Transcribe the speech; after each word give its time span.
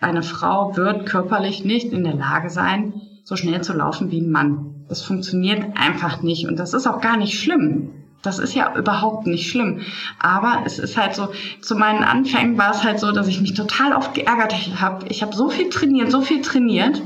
eine 0.00 0.22
Frau 0.22 0.76
wird 0.76 1.06
körperlich 1.06 1.64
nicht 1.64 1.92
in 1.92 2.04
der 2.04 2.14
Lage 2.14 2.50
sein, 2.50 3.00
so 3.24 3.34
schnell 3.36 3.62
zu 3.62 3.72
laufen 3.72 4.10
wie 4.10 4.20
ein 4.20 4.30
Mann. 4.30 4.84
Das 4.88 5.02
funktioniert 5.02 5.76
einfach 5.76 6.22
nicht 6.22 6.46
und 6.46 6.58
das 6.58 6.74
ist 6.74 6.86
auch 6.86 7.00
gar 7.00 7.16
nicht 7.16 7.40
schlimm. 7.40 7.90
Das 8.22 8.38
ist 8.38 8.54
ja 8.54 8.74
überhaupt 8.76 9.26
nicht 9.26 9.48
schlimm. 9.48 9.80
Aber 10.18 10.62
es 10.64 10.78
ist 10.78 10.96
halt 10.96 11.14
so, 11.14 11.28
zu 11.60 11.76
meinen 11.76 12.02
Anfängen 12.02 12.58
war 12.58 12.72
es 12.72 12.82
halt 12.82 12.98
so, 12.98 13.12
dass 13.12 13.28
ich 13.28 13.40
mich 13.40 13.54
total 13.54 13.92
oft 13.92 14.14
geärgert 14.14 14.54
habe. 14.80 15.06
Ich 15.08 15.22
habe 15.22 15.34
so 15.34 15.48
viel 15.48 15.70
trainiert, 15.70 16.10
so 16.10 16.20
viel 16.20 16.42
trainiert. 16.42 17.02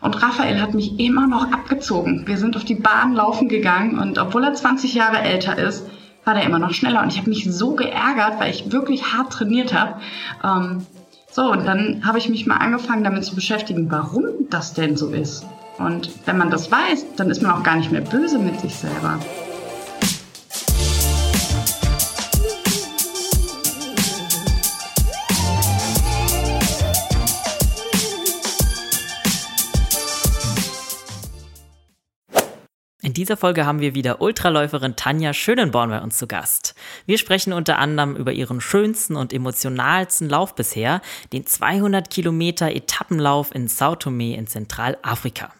Und 0.00 0.22
Raphael 0.22 0.60
hat 0.60 0.74
mich 0.74 0.98
immer 0.98 1.26
noch 1.26 1.50
abgezogen. 1.52 2.26
Wir 2.26 2.36
sind 2.36 2.56
auf 2.56 2.64
die 2.64 2.74
Bahn 2.74 3.14
laufen 3.14 3.48
gegangen 3.48 3.98
und 3.98 4.18
obwohl 4.18 4.44
er 4.44 4.54
20 4.54 4.94
Jahre 4.94 5.18
älter 5.18 5.56
ist, 5.56 5.86
war 6.24 6.34
der 6.34 6.44
immer 6.44 6.58
noch 6.58 6.72
schneller. 6.72 7.02
Und 7.02 7.12
ich 7.12 7.18
habe 7.18 7.30
mich 7.30 7.44
so 7.50 7.74
geärgert, 7.74 8.38
weil 8.38 8.50
ich 8.50 8.72
wirklich 8.72 9.12
hart 9.12 9.32
trainiert 9.32 9.74
habe. 9.74 10.00
Ähm, 10.42 10.86
so, 11.34 11.50
und 11.50 11.66
dann 11.66 12.06
habe 12.06 12.18
ich 12.18 12.28
mich 12.28 12.46
mal 12.46 12.58
angefangen 12.58 13.02
damit 13.02 13.24
zu 13.24 13.34
beschäftigen, 13.34 13.90
warum 13.90 14.24
das 14.50 14.72
denn 14.72 14.96
so 14.96 15.08
ist. 15.08 15.44
Und 15.78 16.08
wenn 16.26 16.38
man 16.38 16.48
das 16.48 16.70
weiß, 16.70 17.06
dann 17.16 17.28
ist 17.28 17.42
man 17.42 17.50
auch 17.50 17.64
gar 17.64 17.74
nicht 17.74 17.90
mehr 17.90 18.02
böse 18.02 18.38
mit 18.38 18.60
sich 18.60 18.76
selber. 18.76 19.18
In 33.14 33.22
dieser 33.22 33.36
Folge 33.36 33.64
haben 33.64 33.78
wir 33.78 33.94
wieder 33.94 34.20
Ultraläuferin 34.20 34.96
Tanja 34.96 35.32
Schönenborn 35.32 35.88
bei 35.88 36.00
uns 36.00 36.18
zu 36.18 36.26
Gast. 36.26 36.74
Wir 37.06 37.16
sprechen 37.16 37.52
unter 37.52 37.78
anderem 37.78 38.16
über 38.16 38.32
ihren 38.32 38.60
schönsten 38.60 39.14
und 39.14 39.32
emotionalsten 39.32 40.28
Lauf 40.28 40.56
bisher, 40.56 41.00
den 41.32 41.46
200 41.46 42.10
Kilometer 42.10 42.72
Etappenlauf 42.72 43.54
in 43.54 43.68
Sao 43.68 43.94
Tome 43.94 44.34
in 44.34 44.48
Zentralafrika. 44.48 45.52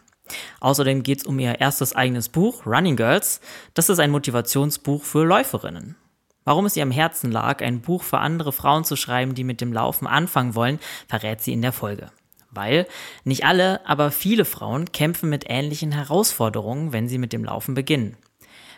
Außerdem 0.59 1.01
geht 1.01 1.19
es 1.19 1.23
um 1.23 1.39
ihr 1.39 1.61
erstes 1.61 1.95
eigenes 1.95 2.27
Buch, 2.27 2.65
Running 2.65 2.97
Girls. 2.97 3.39
Das 3.73 3.87
ist 3.87 3.99
ein 3.99 4.11
Motivationsbuch 4.11 5.05
für 5.05 5.23
Läuferinnen. 5.23 5.95
Warum 6.43 6.65
es 6.65 6.75
ihr 6.75 6.83
am 6.83 6.91
Herzen 6.91 7.31
lag, 7.31 7.61
ein 7.61 7.79
Buch 7.79 8.03
für 8.03 8.17
andere 8.17 8.51
Frauen 8.51 8.83
zu 8.83 8.97
schreiben, 8.97 9.33
die 9.33 9.45
mit 9.45 9.61
dem 9.61 9.71
Laufen 9.71 10.07
anfangen 10.07 10.55
wollen, 10.55 10.77
verrät 11.07 11.39
sie 11.39 11.53
in 11.53 11.61
der 11.61 11.71
Folge 11.71 12.11
weil 12.55 12.87
nicht 13.23 13.45
alle, 13.45 13.85
aber 13.87 14.11
viele 14.11 14.45
Frauen 14.45 14.91
kämpfen 14.91 15.29
mit 15.29 15.45
ähnlichen 15.47 15.91
Herausforderungen, 15.91 16.93
wenn 16.93 17.07
sie 17.07 17.17
mit 17.17 17.33
dem 17.33 17.43
Laufen 17.43 17.75
beginnen. 17.75 18.17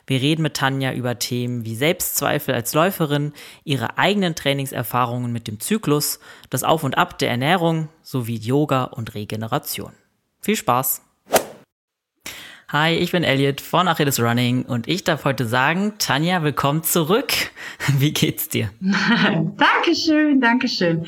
Wir 0.09 0.21
reden 0.21 0.41
mit 0.41 0.53
Tanja 0.53 0.93
über 0.93 1.19
Themen 1.19 1.65
wie 1.65 1.75
Selbstzweifel 1.75 2.55
als 2.55 2.73
Läuferin, 2.73 3.33
ihre 3.65 3.97
eigenen 3.97 4.35
Trainingserfahrungen 4.35 5.33
mit 5.33 5.47
dem 5.49 5.59
Zyklus, 5.59 6.19
das 6.49 6.63
Auf 6.63 6.85
und 6.85 6.97
Ab 6.97 7.19
der 7.19 7.29
Ernährung 7.29 7.89
sowie 8.01 8.37
Yoga 8.37 8.85
und 8.85 9.15
Regeneration. 9.15 9.91
Viel 10.39 10.55
Spaß! 10.55 11.01
Hi, 12.69 12.95
ich 12.95 13.13
bin 13.13 13.23
Elliot 13.23 13.61
von 13.61 13.87
Achilles 13.87 14.19
Running 14.19 14.63
und 14.63 14.89
ich 14.89 15.05
darf 15.05 15.23
heute 15.23 15.45
sagen, 15.45 15.93
Tanja, 15.99 16.43
willkommen 16.43 16.83
zurück. 16.83 17.33
Wie 17.97 18.11
geht's 18.11 18.49
dir? 18.49 18.71
Dankeschön, 18.81 20.41
Dankeschön. 20.41 21.05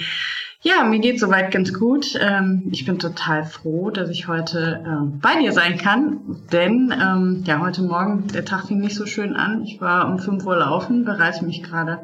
Ja, 0.62 0.84
mir 0.84 1.00
geht 1.00 1.22
soweit 1.22 1.52
ganz 1.52 1.74
gut. 1.74 2.20
Ähm, 2.20 2.68
ich 2.72 2.86
bin 2.86 3.00
total 3.00 3.46
froh, 3.46 3.92
dass 3.92 4.10
ich 4.10 4.28
heute 4.28 4.84
ähm, 4.86 5.20
bei 5.22 5.40
dir 5.40 5.54
sein 5.54 5.78
kann, 5.78 6.20
denn 6.52 6.94
ähm, 7.02 7.44
ja, 7.46 7.62
heute 7.62 7.82
Morgen, 7.82 8.28
der 8.28 8.44
Tag 8.44 8.68
fing 8.68 8.80
nicht 8.80 8.96
so 8.96 9.06
schön 9.06 9.38
an. 9.38 9.64
Ich 9.64 9.80
war 9.80 10.10
um 10.12 10.20
5 10.20 10.46
Uhr 10.46 10.58
laufen, 10.58 11.06
bereite 11.06 11.46
mich 11.46 11.64
gerade 11.64 12.00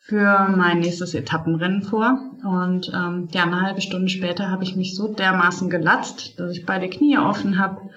für 0.00 0.48
mein 0.56 0.80
nächstes 0.80 1.12
Etappenrennen 1.12 1.82
vor. 1.82 2.18
Und 2.44 2.90
ähm, 2.94 3.28
ja, 3.30 3.42
eine 3.42 3.60
halbe 3.60 3.82
Stunde 3.82 4.08
später 4.08 4.50
habe 4.50 4.64
ich 4.64 4.74
mich 4.74 4.96
so 4.96 5.12
dermaßen 5.12 5.68
gelatzt, 5.68 6.40
dass 6.40 6.56
ich 6.56 6.64
beide 6.64 6.88
Knie 6.88 7.18
offen 7.18 7.58
habe. 7.58 7.90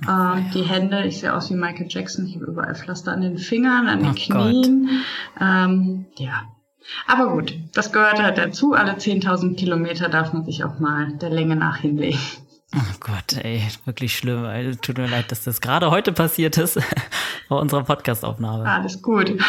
Äh, 0.00 0.50
die 0.54 0.62
Hände, 0.62 1.04
ich 1.04 1.20
sehe 1.20 1.34
aus 1.34 1.50
wie 1.50 1.56
Michael 1.56 1.88
Jackson, 1.90 2.26
ich 2.26 2.36
habe 2.36 2.46
überall 2.46 2.74
Pflaster 2.74 3.12
an 3.12 3.20
den 3.20 3.36
Fingern, 3.36 3.86
an 3.86 3.98
den 3.98 4.12
oh 4.12 4.14
Knien. 4.14 4.88
Ähm, 5.38 6.06
ja, 6.16 6.42
aber 7.06 7.32
gut, 7.32 7.54
das 7.74 7.92
gehört 7.92 8.22
halt 8.22 8.38
dazu. 8.38 8.74
Alle 8.74 8.92
10.000 8.92 9.56
Kilometer 9.56 10.08
darf 10.08 10.32
man 10.32 10.44
sich 10.44 10.64
auch 10.64 10.78
mal 10.78 11.12
der 11.18 11.30
Länge 11.30 11.56
nach 11.56 11.78
hinlegen. 11.78 12.18
Oh 12.74 12.94
Gott, 13.00 13.36
ey, 13.44 13.62
wirklich 13.84 14.16
schlimm. 14.16 14.44
Ey. 14.44 14.74
Tut 14.76 14.96
mir 14.96 15.06
leid, 15.06 15.30
dass 15.30 15.44
das 15.44 15.60
gerade 15.60 15.90
heute 15.90 16.12
passiert 16.12 16.56
ist 16.56 16.80
vor 17.48 17.60
unserer 17.60 17.84
Podcastaufnahme. 17.84 18.64
Alles 18.64 19.02
gut. 19.02 19.34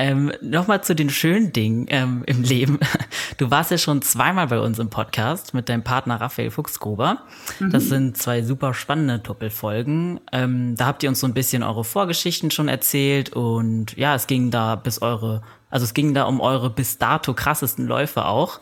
Ähm, 0.00 0.32
Nochmal 0.40 0.82
zu 0.82 0.94
den 0.94 1.10
schönen 1.10 1.52
Dingen 1.52 1.84
ähm, 1.90 2.22
im 2.26 2.42
Leben. 2.42 2.80
Du 3.36 3.50
warst 3.50 3.70
ja 3.70 3.78
schon 3.78 4.02
zweimal 4.02 4.48
bei 4.48 4.58
uns 4.60 4.78
im 4.78 4.90
Podcast 4.90 5.54
mit 5.54 5.70
deinem 5.70 5.82
Partner 5.82 6.20
Raphael 6.20 6.50
Fuchsgruber. 6.50 7.22
Mhm. 7.58 7.70
Das 7.70 7.84
sind 7.84 8.18
zwei 8.18 8.42
super 8.42 8.74
spannende 8.74 9.18
Doppelfolgen. 9.18 10.20
Ähm, 10.30 10.74
da 10.76 10.86
habt 10.86 11.02
ihr 11.02 11.08
uns 11.08 11.20
so 11.20 11.26
ein 11.26 11.32
bisschen 11.32 11.62
eure 11.62 11.84
Vorgeschichten 11.84 12.50
schon 12.50 12.68
erzählt 12.68 13.32
und 13.32 13.96
ja, 13.96 14.14
es 14.14 14.26
ging 14.26 14.50
da 14.50 14.76
bis 14.76 15.00
eure, 15.00 15.42
also 15.70 15.84
es 15.84 15.94
ging 15.94 16.12
da 16.12 16.24
um 16.24 16.40
eure 16.40 16.68
bis 16.68 16.98
dato 16.98 17.32
krassesten 17.32 17.86
Läufe 17.86 18.26
auch. 18.26 18.60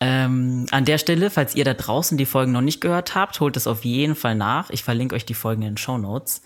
Ähm, 0.00 0.66
an 0.70 0.84
der 0.84 0.98
Stelle, 0.98 1.30
falls 1.30 1.54
ihr 1.54 1.64
da 1.64 1.72
draußen 1.72 2.18
die 2.18 2.26
Folgen 2.26 2.52
noch 2.52 2.60
nicht 2.60 2.82
gehört 2.82 3.14
habt, 3.14 3.40
holt 3.40 3.56
es 3.56 3.66
auf 3.66 3.86
jeden 3.86 4.16
Fall 4.16 4.34
nach. 4.34 4.68
Ich 4.68 4.82
verlinke 4.82 5.14
euch 5.14 5.24
die 5.24 5.34
Folgen 5.34 5.62
in 5.62 5.72
den 5.72 5.78
Show 5.78 5.96
Notes. 5.96 6.42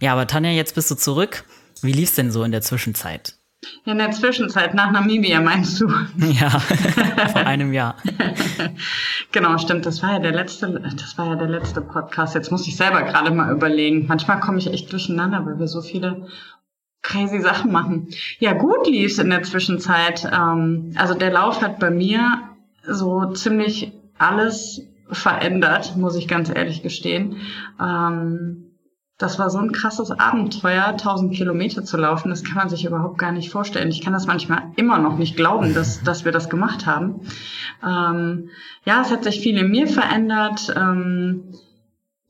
Ja, 0.00 0.12
aber 0.12 0.26
Tanja, 0.26 0.50
jetzt 0.50 0.74
bist 0.74 0.90
du 0.90 0.96
zurück. 0.96 1.44
Wie 1.80 1.92
lief's 1.92 2.16
denn 2.16 2.32
so 2.32 2.42
in 2.42 2.50
der 2.50 2.62
Zwischenzeit? 2.62 3.37
In 3.84 3.98
der 3.98 4.10
Zwischenzeit 4.10 4.74
nach 4.74 4.90
Namibia 4.90 5.40
meinst 5.40 5.80
du? 5.80 5.88
Ja, 6.18 6.50
vor 6.50 7.46
einem 7.46 7.72
Jahr. 7.72 7.96
genau, 9.32 9.56
stimmt. 9.58 9.86
Das 9.86 10.02
war 10.02 10.14
ja 10.14 10.18
der 10.18 10.32
letzte, 10.32 10.68
das 10.96 11.16
war 11.16 11.28
ja 11.28 11.36
der 11.36 11.48
letzte 11.48 11.80
Podcast. 11.80 12.34
Jetzt 12.34 12.50
muss 12.50 12.66
ich 12.66 12.76
selber 12.76 13.02
gerade 13.02 13.30
mal 13.30 13.52
überlegen. 13.52 14.06
Manchmal 14.06 14.40
komme 14.40 14.58
ich 14.58 14.72
echt 14.72 14.92
durcheinander, 14.92 15.44
weil 15.46 15.58
wir 15.58 15.68
so 15.68 15.80
viele 15.80 16.26
crazy 17.02 17.40
Sachen 17.40 17.72
machen. 17.72 18.08
Ja, 18.38 18.52
gut 18.52 18.86
lief's 18.86 19.18
in 19.18 19.30
der 19.30 19.42
Zwischenzeit. 19.42 20.28
Ähm, 20.32 20.92
also 20.96 21.14
der 21.14 21.32
Lauf 21.32 21.62
hat 21.62 21.78
bei 21.78 21.90
mir 21.90 22.42
so 22.86 23.32
ziemlich 23.32 23.92
alles 24.18 24.82
verändert, 25.10 25.96
muss 25.96 26.16
ich 26.16 26.28
ganz 26.28 26.50
ehrlich 26.54 26.82
gestehen. 26.82 27.36
Ähm, 27.80 28.67
das 29.18 29.40
war 29.40 29.50
so 29.50 29.58
ein 29.58 29.72
krasses 29.72 30.12
Abenteuer, 30.12 30.84
1000 30.84 31.34
Kilometer 31.34 31.84
zu 31.84 31.96
laufen. 31.96 32.30
Das 32.30 32.44
kann 32.44 32.54
man 32.54 32.68
sich 32.68 32.84
überhaupt 32.84 33.18
gar 33.18 33.32
nicht 33.32 33.50
vorstellen. 33.50 33.90
Ich 33.90 34.00
kann 34.00 34.12
das 34.12 34.28
manchmal 34.28 34.62
immer 34.76 34.98
noch 34.98 35.18
nicht 35.18 35.36
glauben, 35.36 35.74
dass, 35.74 36.02
dass 36.04 36.24
wir 36.24 36.30
das 36.30 36.48
gemacht 36.48 36.86
haben. 36.86 37.20
Ähm, 37.84 38.50
ja, 38.84 39.02
es 39.02 39.10
hat 39.10 39.24
sich 39.24 39.40
viel 39.40 39.58
in 39.58 39.70
mir 39.70 39.88
verändert. 39.88 40.72
Ähm, 40.76 41.52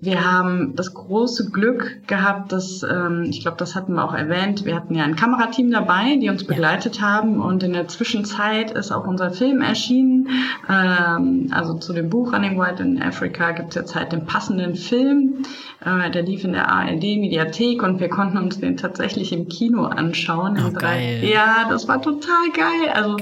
wir 0.01 0.25
haben 0.25 0.77
das 0.77 0.95
große 0.95 1.51
Glück 1.51 2.07
gehabt, 2.07 2.53
dass, 2.53 2.85
ähm, 2.85 3.27
ich 3.31 3.41
glaube, 3.41 3.57
das 3.57 3.75
hatten 3.75 3.95
wir 3.95 4.05
auch 4.05 4.15
erwähnt, 4.15 4.65
wir 4.65 4.77
hatten 4.77 4.95
ja 4.95 5.03
ein 5.03 5.17
Kamerateam 5.17 5.73
dabei, 5.73 6.17
die 6.21 6.29
uns 6.29 6.45
begleitet 6.45 6.99
ja. 6.99 7.03
haben 7.03 7.41
und 7.41 7.65
in 7.65 7.73
der 7.73 7.89
Zwischenzeit 7.89 8.71
ist 8.71 8.93
auch 8.93 9.09
unser 9.09 9.33
Film 9.33 9.61
erschienen. 9.61 10.29
Ähm, 10.69 11.49
also 11.51 11.75
zu 11.75 11.93
dem 11.93 12.11
Buch 12.11 12.33
Running 12.33 12.57
Wild 12.57 12.79
in 12.79 13.03
Africa 13.03 13.51
gibt 13.51 13.71
es 13.71 13.75
jetzt 13.75 13.97
halt 13.97 14.13
den 14.13 14.25
passenden 14.25 14.77
Film. 14.77 15.43
Äh, 15.85 16.13
der 16.13 16.23
lief 16.23 16.45
in 16.45 16.53
der 16.53 16.71
ARD-Mediathek 16.71 17.83
und 17.83 17.99
wir 17.99 18.09
konnten 18.09 18.39
uns 18.39 18.61
den 18.61 18.77
tatsächlich 18.77 19.33
im 19.33 19.49
Kino 19.49 19.83
anschauen. 19.83 20.59
Oh, 20.65 20.71
geil. 20.79 21.25
Ja, 21.25 21.67
das 21.69 21.89
war 21.89 22.01
total 22.01 22.53
geil. 22.55 22.93
Also 22.95 23.17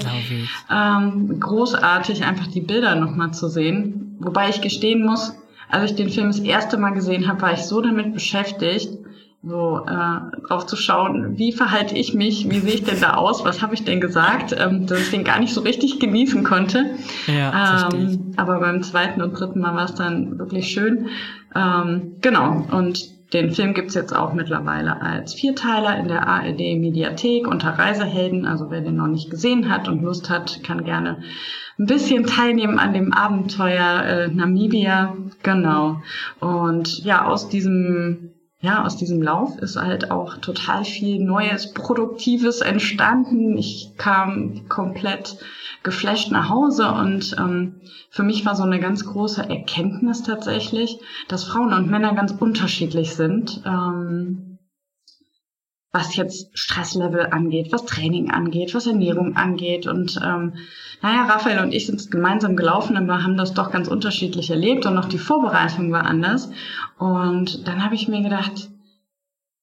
ähm, 0.71 1.39
großartig, 1.39 2.23
einfach 2.23 2.45
die 2.45 2.61
Bilder 2.61 2.93
nochmal 2.93 3.31
zu 3.31 3.47
sehen. 3.47 4.15
Wobei 4.19 4.49
ich 4.49 4.61
gestehen 4.61 5.03
muss, 5.03 5.35
als 5.69 5.91
ich 5.91 5.97
den 5.97 6.09
Film 6.09 6.27
das 6.27 6.39
erste 6.39 6.77
Mal 6.77 6.91
gesehen 6.91 7.27
habe, 7.27 7.41
war 7.41 7.53
ich 7.53 7.63
so 7.63 7.81
damit 7.81 8.13
beschäftigt, 8.13 8.89
so 9.43 9.85
äh, 9.87 10.47
drauf 10.47 10.65
zu 10.65 10.75
schauen, 10.75 11.37
wie 11.37 11.51
verhalte 11.51 11.95
ich 11.95 12.13
mich, 12.13 12.49
wie 12.49 12.59
sehe 12.59 12.73
ich 12.73 12.83
denn 12.83 12.99
da 12.99 13.13
aus, 13.13 13.45
was 13.45 13.61
habe 13.61 13.75
ich 13.75 13.83
denn 13.83 14.01
gesagt, 14.01 14.55
ähm, 14.57 14.87
dass 14.87 14.99
ich 14.99 15.11
den 15.11 15.23
gar 15.23 15.39
nicht 15.39 15.53
so 15.53 15.61
richtig 15.61 15.99
genießen 15.99 16.43
konnte. 16.43 16.85
Ja, 17.27 17.89
ähm, 17.93 18.33
aber 18.35 18.59
beim 18.59 18.81
zweiten 18.83 19.21
und 19.21 19.39
dritten 19.39 19.59
Mal 19.59 19.75
war 19.75 19.85
es 19.85 19.95
dann 19.95 20.39
wirklich 20.39 20.69
schön. 20.69 21.07
Ähm, 21.55 22.15
genau, 22.21 22.65
und 22.71 23.16
den 23.33 23.51
Film 23.51 23.73
gibt's 23.73 23.93
jetzt 23.93 24.15
auch 24.15 24.33
mittlerweile 24.33 25.01
als 25.01 25.33
Vierteiler 25.33 25.97
in 25.97 26.07
der 26.07 26.27
ARD 26.27 26.59
Mediathek 26.59 27.47
unter 27.47 27.71
Reisehelden. 27.71 28.45
Also 28.45 28.71
wer 28.71 28.81
den 28.81 28.95
noch 28.95 29.07
nicht 29.07 29.29
gesehen 29.29 29.69
hat 29.69 29.89
und 29.89 30.01
Lust 30.01 30.29
hat, 30.29 30.63
kann 30.63 30.85
gerne 30.85 31.23
ein 31.77 31.85
bisschen 31.85 32.25
teilnehmen 32.25 32.79
an 32.79 32.93
dem 32.93 33.13
Abenteuer 33.13 34.03
äh, 34.03 34.27
Namibia. 34.29 35.15
Genau. 35.43 36.01
Und 36.39 37.03
ja, 37.03 37.25
aus 37.25 37.49
diesem 37.49 38.31
ja, 38.59 38.83
aus 38.83 38.97
diesem 38.97 39.21
Lauf 39.21 39.57
ist 39.59 39.75
halt 39.75 40.09
auch 40.09 40.37
total 40.37 40.83
viel 40.83 41.23
Neues, 41.23 41.73
Produktives 41.73 42.61
entstanden. 42.61 43.55
Ich 43.55 43.93
kam 43.97 44.67
komplett 44.67 45.37
geflasht 45.83 46.31
nach 46.31 46.49
Hause 46.49 46.91
und 46.91 47.35
ähm, 47.37 47.81
für 48.09 48.23
mich 48.23 48.45
war 48.45 48.55
so 48.55 48.63
eine 48.63 48.79
ganz 48.79 49.05
große 49.05 49.47
Erkenntnis 49.47 50.23
tatsächlich, 50.23 50.99
dass 51.27 51.43
Frauen 51.43 51.71
und 51.71 51.89
Männer 51.89 52.15
ganz 52.15 52.31
unterschiedlich 52.31 53.13
sind. 53.15 53.61
Ähm, 53.63 54.46
was 55.91 56.15
jetzt 56.15 56.57
Stresslevel 56.57 57.27
angeht, 57.27 57.71
was 57.71 57.85
Training 57.85 58.29
angeht, 58.31 58.75
was 58.75 58.87
Ernährung 58.87 59.35
angeht. 59.35 59.87
Und 59.87 60.19
ähm, 60.23 60.53
naja, 61.01 61.25
Raphael 61.25 61.59
und 61.59 61.73
ich 61.73 61.87
sind 61.87 62.11
gemeinsam 62.11 62.55
gelaufen, 62.55 62.97
aber 62.97 63.23
haben 63.23 63.37
das 63.37 63.53
doch 63.53 63.71
ganz 63.71 63.87
unterschiedlich 63.87 64.49
erlebt 64.49 64.85
und 64.85 64.97
auch 64.97 65.05
die 65.05 65.17
Vorbereitung 65.17 65.91
war 65.91 66.05
anders. 66.05 66.51
Und 66.97 67.67
dann 67.67 67.83
habe 67.83 67.95
ich 67.95 68.07
mir 68.07 68.21
gedacht, 68.21 68.69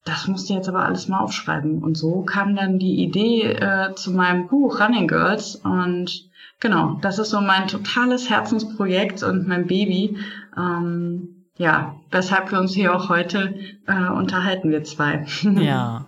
das 0.05 0.29
musst 0.29 0.49
du 0.49 0.55
jetzt 0.55 0.69
aber 0.69 0.85
alles 0.85 1.09
mal 1.09 1.21
aufschreiben. 1.21 1.83
Und 1.83 1.97
so 1.97 2.23
kam 2.23 2.57
dann 2.57 2.79
die 2.79 3.03
Idee 3.03 3.53
äh, 3.53 3.95
zu 3.95 4.13
meinem 4.13 4.49
Buch 4.49 4.81
Running 4.81 5.09
Girls. 5.09 5.57
Und 5.57 6.29
genau, 6.61 6.99
das 7.01 7.19
ist 7.19 7.31
so 7.31 7.41
mein 7.41 7.69
totales 7.69 8.29
Herzensprojekt 8.29 9.23
und 9.23 9.47
mein 9.49 9.67
Baby. 9.67 10.19
Ähm, 10.57 11.47
ja, 11.57 11.97
weshalb 12.11 12.51
wir 12.51 12.59
uns 12.59 12.75
hier 12.75 12.95
auch 12.95 13.09
heute 13.09 13.55
äh, 13.87 14.09
unterhalten, 14.09 14.71
wir 14.71 14.85
zwei. 14.85 15.25
Ja. 15.45 16.07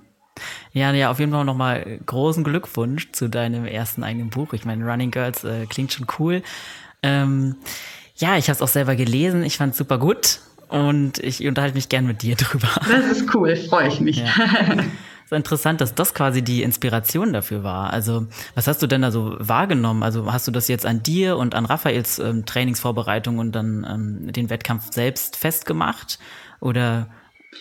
Ja, 0.72 0.92
ja, 0.92 1.10
auf 1.10 1.18
jeden 1.18 1.32
Fall 1.32 1.44
nochmal 1.44 1.98
großen 2.04 2.44
Glückwunsch 2.44 3.12
zu 3.12 3.28
deinem 3.28 3.64
ersten 3.66 4.02
eigenen 4.02 4.30
Buch. 4.30 4.52
Ich 4.52 4.64
meine, 4.64 4.84
Running 4.84 5.10
Girls 5.10 5.44
äh, 5.44 5.66
klingt 5.66 5.92
schon 5.92 6.06
cool. 6.18 6.42
Ähm, 7.02 7.56
ja, 8.16 8.36
ich 8.36 8.48
habe 8.48 8.56
es 8.56 8.62
auch 8.62 8.68
selber 8.68 8.96
gelesen. 8.96 9.42
Ich 9.42 9.56
fand 9.56 9.72
es 9.72 9.78
super 9.78 9.98
gut 9.98 10.40
und 10.68 11.18
ich 11.18 11.46
unterhalte 11.46 11.74
mich 11.74 11.88
gern 11.88 12.06
mit 12.06 12.22
dir 12.22 12.36
drüber. 12.36 12.68
Das 12.88 13.06
ist 13.06 13.34
cool, 13.34 13.56
freue 13.56 13.88
ich 13.88 14.00
mich. 14.00 14.18
Ja. 14.18 14.32
ist 15.26 15.32
interessant, 15.32 15.80
dass 15.80 15.94
das 15.94 16.14
quasi 16.14 16.42
die 16.42 16.62
Inspiration 16.62 17.32
dafür 17.32 17.64
war. 17.64 17.92
Also, 17.92 18.26
was 18.54 18.66
hast 18.66 18.80
du 18.82 18.86
denn 18.86 19.02
da 19.02 19.10
so 19.10 19.36
wahrgenommen? 19.38 20.02
Also, 20.02 20.32
hast 20.32 20.46
du 20.46 20.52
das 20.52 20.68
jetzt 20.68 20.86
an 20.86 21.02
dir 21.02 21.36
und 21.36 21.54
an 21.54 21.66
Raphaels 21.66 22.18
ähm, 22.18 22.46
Trainingsvorbereitung 22.46 23.38
und 23.38 23.52
dann 23.52 23.86
ähm, 23.88 24.32
den 24.32 24.50
Wettkampf 24.50 24.92
selbst 24.92 25.36
festgemacht? 25.36 26.18
Oder 26.60 27.08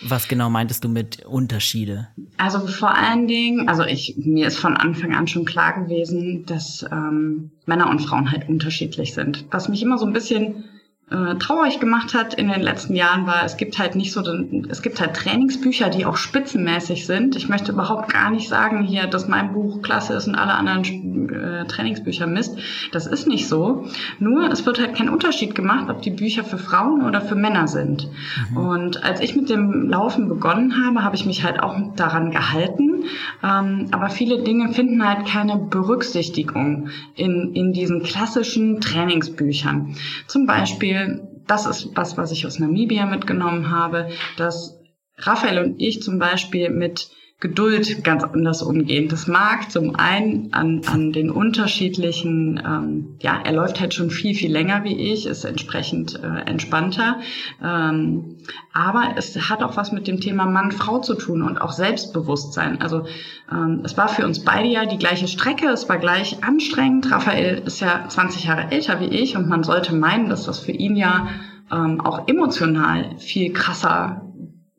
was 0.02 0.28
genau 0.28 0.50
meintest 0.50 0.84
du 0.84 0.90
mit 0.90 1.26
Unterschiede? 1.26 2.08
Also 2.38 2.68
vor 2.68 2.96
allen 2.96 3.28
Dingen, 3.28 3.68
also 3.70 3.84
ich 3.84 4.16
mir 4.18 4.48
ist 4.48 4.58
von 4.58 4.76
Anfang 4.76 5.14
an 5.14 5.28
schon 5.28 5.46
klar 5.46 5.82
gewesen, 5.82 6.46
dass 6.46 6.86
ähm, 6.92 7.52
Männer 7.66 7.90
und 7.90 8.00
Frauen 8.00 8.32
halt 8.32 8.48
unterschiedlich 8.50 9.14
sind. 9.14 9.46
Was 9.52 9.70
mich 9.70 9.82
immer 9.82 9.98
so 9.98 10.06
ein 10.06 10.14
bisschen 10.14 10.66
äh, 11.12 11.36
traurig 11.36 11.80
gemacht 11.80 12.16
hat 12.16 12.34
in 12.34 12.50
den 12.50 12.62
letzten 12.62 12.96
Jahren 12.96 13.28
war, 13.28 13.46
es 13.46 13.58
gibt 13.58 13.78
halt 13.78 13.96
nicht 13.96 14.12
so, 14.12 14.24
es 14.70 14.82
gibt 14.82 15.00
halt 15.00 15.16
Trainingsbücher, 15.16 15.92
die 15.92 16.04
auch 16.04 16.18
spitzenmäßig 16.18 17.06
sind. 17.06 17.36
Ich 17.36 17.48
möchte 17.48 17.74
überhaupt 17.74 18.12
gar 18.12 18.32
nicht 18.32 18.50
sagen 18.50 18.82
hier, 18.82 19.06
dass 19.06 19.28
mein 19.28 19.54
Buch 19.54 19.84
klasse 19.84 20.14
ist 20.14 20.28
und 20.28 20.34
alle 20.34 20.54
anderen 20.54 21.30
äh, 21.30 21.66
Trainingsbücher 21.68 22.26
Mist. 22.26 22.58
Das 22.92 23.06
ist 23.06 23.28
nicht 23.28 23.48
so. 23.48 23.86
Nur 24.18 24.50
es 24.52 24.66
wird 24.66 24.80
halt 24.80 24.96
kein 24.96 25.10
Unterschied 25.10 25.54
gemacht, 25.54 25.92
ob 25.92 26.02
die 26.02 26.10
Bücher 26.10 26.44
für 26.44 26.58
Frauen 26.58 27.04
oder 27.04 27.22
für 27.22 27.36
Männer 27.36 27.68
sind. 27.68 28.10
Mhm. 28.50 28.58
Und 28.58 29.04
als 29.04 29.20
ich 29.22 29.36
mit 29.36 29.52
dem 29.52 29.88
Laufen 29.88 30.28
begonnen 30.28 30.84
habe, 30.84 31.04
habe 31.04 31.16
ich 31.16 31.28
mich 31.28 31.44
halt 31.44 31.60
auch 31.62 31.76
daran 31.96 32.32
gehalten. 32.32 33.04
Ähm, 33.44 33.90
aber 33.92 34.10
viele 34.10 34.42
Dinge 34.42 34.74
finden 34.74 35.08
halt 35.08 35.28
keine 35.28 35.58
Berücksichtigung 35.58 36.90
in, 37.14 37.54
in 37.54 37.74
diesen 37.74 38.02
klassischen 38.02 38.82
Trainingsbüchern. 38.82 39.96
Zum 40.26 40.48
Beispiel 40.48 40.95
Beispiel, 40.96 41.28
das 41.48 41.66
ist 41.66 41.90
was, 41.96 42.18
was 42.18 42.32
ich 42.32 42.46
aus 42.46 42.60
Namibia 42.60 43.06
mitgenommen 43.06 43.70
habe, 43.70 44.10
dass 44.38 44.80
Raphael 45.18 45.60
und 45.60 45.82
ich 45.82 46.02
zum 46.02 46.20
Beispiel 46.20 46.70
mit 46.70 47.10
Geduld 47.42 48.02
ganz 48.06 48.24
anders 48.24 48.64
umgehen. 48.64 49.10
Das 49.10 49.28
mag 49.28 49.70
zum 49.70 49.98
einen 49.98 50.54
an, 50.54 50.82
an 50.86 51.12
den 51.12 51.30
unterschiedlichen, 51.30 52.62
ähm, 52.66 53.18
ja, 53.20 53.42
er 53.44 53.52
läuft 53.52 53.82
halt 53.82 53.94
schon 53.94 54.10
viel, 54.10 54.34
viel 54.34 54.52
länger 54.52 54.86
wie 54.86 55.12
ich, 55.12 55.26
ist 55.26 55.44
entsprechend 55.44 56.18
äh, 56.24 56.50
entspannter. 56.50 57.20
Ähm, 57.62 58.38
aber 58.72 59.16
es 59.18 59.36
hat 59.50 59.64
auch 59.64 59.76
was 59.76 59.92
mit 59.92 60.08
dem 60.08 60.22
Thema 60.22 60.46
Mann-Frau 60.46 61.00
zu 61.00 61.14
tun 61.14 61.42
und 61.42 61.60
auch 61.60 61.74
Selbstbewusstsein. 61.74 62.82
Also 62.82 63.06
ähm, 63.52 63.82
es 63.84 63.98
war 63.98 64.08
für 64.08 64.26
uns 64.26 64.46
beide 64.46 64.70
ja 64.70 64.86
die 64.86 64.98
gleiche 64.98 65.28
Strecke, 65.28 65.68
es 65.68 65.90
war 65.90 65.98
gleich 65.98 66.42
anstrengend. 66.42 67.12
Raphael 67.12 67.64
ist 67.66 67.82
ja 67.82 68.08
20 68.08 68.46
Jahre 68.46 68.72
älter 68.72 69.02
wie 69.02 69.10
ich 69.10 69.36
und 69.36 69.50
man 69.50 69.64
sollte 69.64 69.94
meinen, 69.94 70.30
dass 70.30 70.46
das 70.46 70.60
für 70.60 70.72
ihn 70.72 70.96
ja 70.96 71.28
ähm, 71.70 72.00
auch 72.00 72.30
emotional 72.30 73.18
viel 73.18 73.52
krasser 73.52 74.25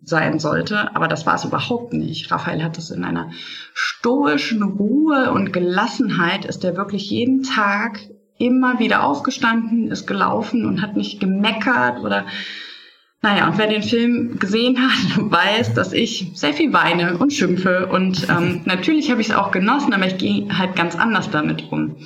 sein 0.07 0.39
sollte, 0.39 0.95
aber 0.95 1.09
das 1.09 1.27
war 1.27 1.35
es 1.35 1.45
überhaupt 1.45 1.93
nicht. 1.93 2.31
Raphael 2.31 2.63
hat 2.63 2.79
es 2.79 2.91
in 2.91 3.05
einer 3.05 3.31
stoischen 3.75 4.63
Ruhe 4.63 5.33
und 5.33 5.53
Gelassenheit, 5.53 6.45
ist 6.45 6.65
er 6.65 6.77
wirklich 6.77 7.11
jeden 7.11 7.43
Tag 7.43 7.99
immer 8.39 8.79
wieder 8.79 9.05
aufgestanden, 9.05 9.91
ist 9.91 10.07
gelaufen 10.07 10.65
und 10.65 10.81
hat 10.81 10.97
nicht 10.97 11.19
gemeckert 11.19 12.01
oder 12.01 12.27
naja, 13.27 13.49
und 13.49 13.59
wer 13.59 13.67
den 13.67 13.83
Film 13.83 14.39
gesehen 14.39 14.79
hat, 14.79 15.17
weiß, 15.17 15.75
dass 15.75 15.93
ich 15.93 16.31
sehr 16.35 16.53
viel 16.53 16.73
weine 16.73 17.19
und 17.19 17.33
schimpfe. 17.33 17.89
Und 17.89 18.29
ähm, 18.29 18.61
natürlich 18.67 19.11
habe 19.11 19.21
ich 19.21 19.31
es 19.31 19.35
auch 19.35 19.51
genossen, 19.51 19.93
aber 19.93 20.07
ich 20.07 20.17
gehe 20.17 20.47
halt 20.57 20.77
ganz 20.77 20.95
anders 20.95 21.29
damit 21.31 21.73
um, 21.73 21.97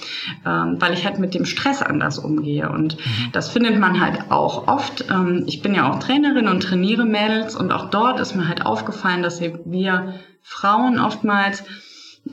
ähm, 0.47 0.77
weil 0.79 0.95
ich 0.95 1.05
halt 1.05 1.19
mit 1.19 1.35
dem 1.35 1.45
Stress 1.45 1.83
anders 1.83 2.19
umgehe. 2.19 2.71
Und 2.71 2.97
das 3.33 3.51
findet 3.51 3.79
man 3.79 4.01
halt 4.01 4.31
auch 4.31 4.67
oft. 4.67 5.11
Ähm, 5.11 5.45
ich 5.47 5.61
bin 5.61 5.75
ja 5.75 5.91
auch 5.91 5.99
Trainerin 5.99 6.49
und 6.49 6.63
trainiere 6.63 7.05
Mädels 7.05 7.55
und 7.55 7.71
auch 7.71 7.91
dort 7.91 8.19
ist 8.19 8.35
mir 8.35 8.49
halt 8.49 8.65
aufgefallen, 8.65 9.23
dass 9.23 9.43
wir 9.43 10.15
Frauen 10.41 10.99
oftmals 10.99 11.65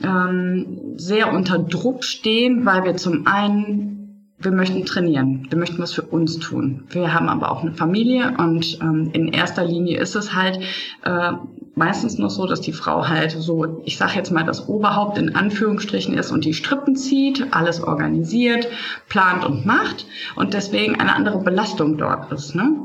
ähm, 0.02 0.94
sehr 0.96 1.30
unter 1.34 1.58
Druck 1.58 2.04
stehen, 2.04 2.64
weil 2.64 2.84
wir 2.84 2.96
zum 2.96 3.26
einen 3.26 3.97
wir 4.40 4.52
möchten 4.52 4.84
trainieren, 4.84 5.46
wir 5.50 5.58
möchten 5.58 5.78
was 5.78 5.92
für 5.92 6.02
uns 6.02 6.38
tun. 6.38 6.84
Wir 6.90 7.12
haben 7.12 7.28
aber 7.28 7.50
auch 7.50 7.62
eine 7.62 7.72
Familie 7.72 8.34
und 8.38 8.78
ähm, 8.80 9.10
in 9.12 9.28
erster 9.28 9.64
Linie 9.64 9.98
ist 9.98 10.14
es 10.14 10.34
halt 10.34 10.60
äh, 11.04 11.32
meistens 11.74 12.18
noch 12.18 12.30
so, 12.30 12.46
dass 12.46 12.60
die 12.60 12.72
Frau 12.72 13.08
halt 13.08 13.32
so, 13.32 13.82
ich 13.84 13.96
sage 13.98 14.14
jetzt 14.14 14.30
mal, 14.30 14.44
das 14.44 14.68
Oberhaupt 14.68 15.18
in 15.18 15.34
Anführungsstrichen 15.34 16.14
ist 16.14 16.30
und 16.30 16.44
die 16.44 16.54
Strippen 16.54 16.94
zieht, 16.94 17.52
alles 17.52 17.82
organisiert, 17.82 18.68
plant 19.08 19.44
und 19.44 19.66
macht 19.66 20.06
und 20.36 20.54
deswegen 20.54 21.00
eine 21.00 21.14
andere 21.14 21.38
Belastung 21.38 21.96
dort 21.98 22.30
ist. 22.30 22.54
Ne? 22.54 22.76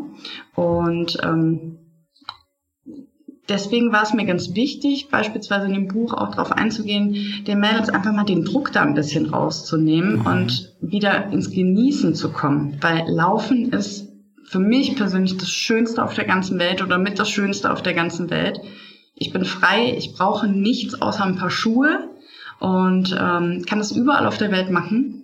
Und 0.55 1.19
ähm, 1.23 1.77
deswegen 3.49 3.91
war 3.91 4.03
es 4.03 4.13
mir 4.13 4.25
ganz 4.25 4.55
wichtig, 4.55 5.09
beispielsweise 5.09 5.67
in 5.67 5.73
dem 5.73 5.87
Buch 5.87 6.13
auch 6.13 6.31
darauf 6.31 6.51
einzugehen, 6.51 7.43
den 7.45 7.59
Mädels 7.59 7.89
einfach 7.89 8.11
mal 8.11 8.23
den 8.23 8.45
Druck 8.45 8.71
da 8.71 8.81
ein 8.81 8.93
bisschen 8.93 9.27
rauszunehmen 9.27 10.19
mhm. 10.19 10.25
und 10.25 10.75
wieder 10.81 11.31
ins 11.31 11.51
Genießen 11.51 12.15
zu 12.15 12.31
kommen. 12.31 12.77
Weil 12.81 13.05
Laufen 13.07 13.71
ist 13.71 14.09
für 14.45 14.59
mich 14.59 14.95
persönlich 14.95 15.37
das 15.37 15.49
Schönste 15.49 16.03
auf 16.03 16.13
der 16.13 16.25
ganzen 16.25 16.59
Welt 16.59 16.81
oder 16.81 16.97
mit 16.97 17.19
das 17.19 17.29
Schönste 17.29 17.71
auf 17.71 17.81
der 17.81 17.93
ganzen 17.93 18.29
Welt. 18.29 18.59
Ich 19.15 19.31
bin 19.31 19.45
frei, 19.45 19.95
ich 19.97 20.13
brauche 20.13 20.47
nichts 20.47 21.01
außer 21.01 21.23
ein 21.23 21.37
paar 21.37 21.49
Schuhe 21.49 22.09
und 22.59 23.15
ähm, 23.19 23.63
kann 23.67 23.79
das 23.79 23.91
überall 23.91 24.25
auf 24.25 24.37
der 24.37 24.51
Welt 24.51 24.69
machen. 24.69 25.19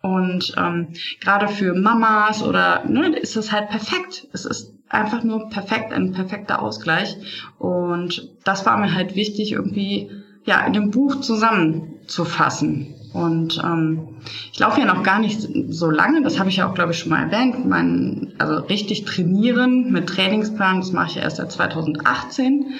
Und 0.00 0.54
ähm, 0.56 0.94
gerade 1.20 1.48
für 1.48 1.74
Mamas 1.74 2.42
oder 2.42 2.84
ne, 2.86 3.16
ist 3.16 3.36
das 3.36 3.50
halt 3.52 3.68
perfekt. 3.68 4.28
Es 4.32 4.44
ist 4.44 4.77
einfach 4.90 5.22
nur 5.22 5.48
perfekt, 5.48 5.92
ein 5.92 6.12
perfekter 6.12 6.62
Ausgleich. 6.62 7.16
Und 7.58 8.28
das 8.44 8.66
war 8.66 8.78
mir 8.78 8.94
halt 8.94 9.14
wichtig, 9.14 9.52
irgendwie 9.52 10.10
ja 10.44 10.64
in 10.66 10.72
dem 10.72 10.90
Buch 10.90 11.20
zusammenzufassen. 11.20 12.94
Und 13.12 13.60
ähm, 13.64 14.16
ich 14.52 14.58
laufe 14.58 14.80
ja 14.80 14.86
noch 14.86 15.02
gar 15.02 15.18
nicht 15.18 15.48
so 15.68 15.90
lange, 15.90 16.22
das 16.22 16.38
habe 16.38 16.50
ich 16.50 16.56
ja 16.56 16.68
auch, 16.68 16.74
glaube 16.74 16.92
ich, 16.92 16.98
schon 16.98 17.10
mal 17.10 17.22
erwähnt. 17.22 17.66
Mein, 17.66 18.34
also 18.38 18.64
richtig 18.66 19.04
trainieren 19.04 19.92
mit 19.92 20.08
Trainingsplan, 20.08 20.80
das 20.80 20.92
mache 20.92 21.08
ich 21.08 21.14
ja 21.16 21.22
erst 21.22 21.38
seit 21.38 21.50
2018. 21.50 22.74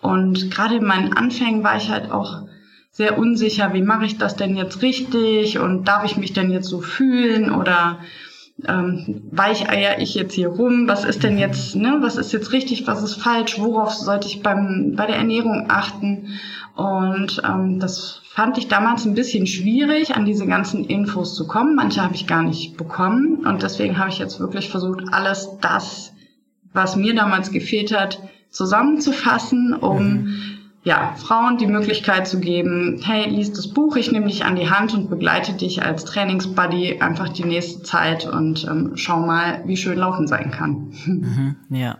Und 0.00 0.50
gerade 0.50 0.76
in 0.76 0.84
meinen 0.84 1.12
Anfängen 1.12 1.62
war 1.62 1.76
ich 1.76 1.90
halt 1.90 2.10
auch 2.10 2.42
sehr 2.90 3.18
unsicher, 3.18 3.72
wie 3.72 3.82
mache 3.82 4.04
ich 4.04 4.18
das 4.18 4.36
denn 4.36 4.56
jetzt 4.56 4.82
richtig 4.82 5.58
und 5.58 5.84
darf 5.88 6.04
ich 6.04 6.16
mich 6.16 6.32
denn 6.32 6.50
jetzt 6.50 6.68
so 6.68 6.80
fühlen 6.80 7.50
oder 7.50 7.98
ähm, 8.68 9.22
weicheier 9.30 9.98
ich 9.98 10.14
jetzt 10.14 10.34
hier 10.34 10.48
rum? 10.48 10.88
Was 10.88 11.04
ist 11.04 11.22
denn 11.22 11.38
jetzt, 11.38 11.76
ne, 11.76 11.98
was 12.00 12.16
ist 12.16 12.32
jetzt 12.32 12.52
richtig, 12.52 12.86
was 12.86 13.02
ist 13.02 13.16
falsch? 13.16 13.58
Worauf 13.58 13.92
sollte 13.92 14.28
ich 14.28 14.42
beim, 14.42 14.94
bei 14.96 15.06
der 15.06 15.16
Ernährung 15.16 15.66
achten? 15.68 16.28
Und 16.74 17.42
ähm, 17.44 17.80
das 17.80 18.22
fand 18.30 18.56
ich 18.58 18.68
damals 18.68 19.04
ein 19.04 19.14
bisschen 19.14 19.46
schwierig, 19.46 20.16
an 20.16 20.24
diese 20.24 20.46
ganzen 20.46 20.84
Infos 20.84 21.34
zu 21.34 21.46
kommen. 21.46 21.74
Manche 21.74 22.02
habe 22.02 22.14
ich 22.14 22.26
gar 22.26 22.42
nicht 22.42 22.76
bekommen. 22.76 23.44
Und 23.44 23.62
deswegen 23.62 23.98
habe 23.98 24.10
ich 24.10 24.18
jetzt 24.18 24.40
wirklich 24.40 24.70
versucht, 24.70 25.02
alles 25.12 25.50
das, 25.60 26.12
was 26.72 26.96
mir 26.96 27.14
damals 27.14 27.50
gefehlt 27.50 27.94
hat, 27.94 28.20
zusammenzufassen, 28.50 29.74
um 29.74 29.98
mhm 29.98 30.61
ja, 30.84 31.14
Frauen 31.16 31.58
die 31.58 31.66
Möglichkeit 31.66 32.26
zu 32.26 32.40
geben, 32.40 33.00
hey, 33.04 33.28
lies 33.28 33.52
das 33.52 33.68
Buch, 33.68 33.96
ich 33.96 34.10
nehme 34.10 34.26
dich 34.26 34.44
an 34.44 34.56
die 34.56 34.68
Hand 34.68 34.92
und 34.94 35.10
begleite 35.10 35.52
dich 35.52 35.82
als 35.82 36.04
Trainingsbuddy 36.04 37.00
einfach 37.00 37.28
die 37.28 37.44
nächste 37.44 37.82
Zeit 37.82 38.26
und 38.26 38.64
ähm, 38.64 38.92
schau 38.96 39.20
mal, 39.20 39.62
wie 39.64 39.76
schön 39.76 39.98
Laufen 39.98 40.26
sein 40.26 40.50
kann. 40.50 40.92
Mhm, 41.04 41.56
ja. 41.70 41.98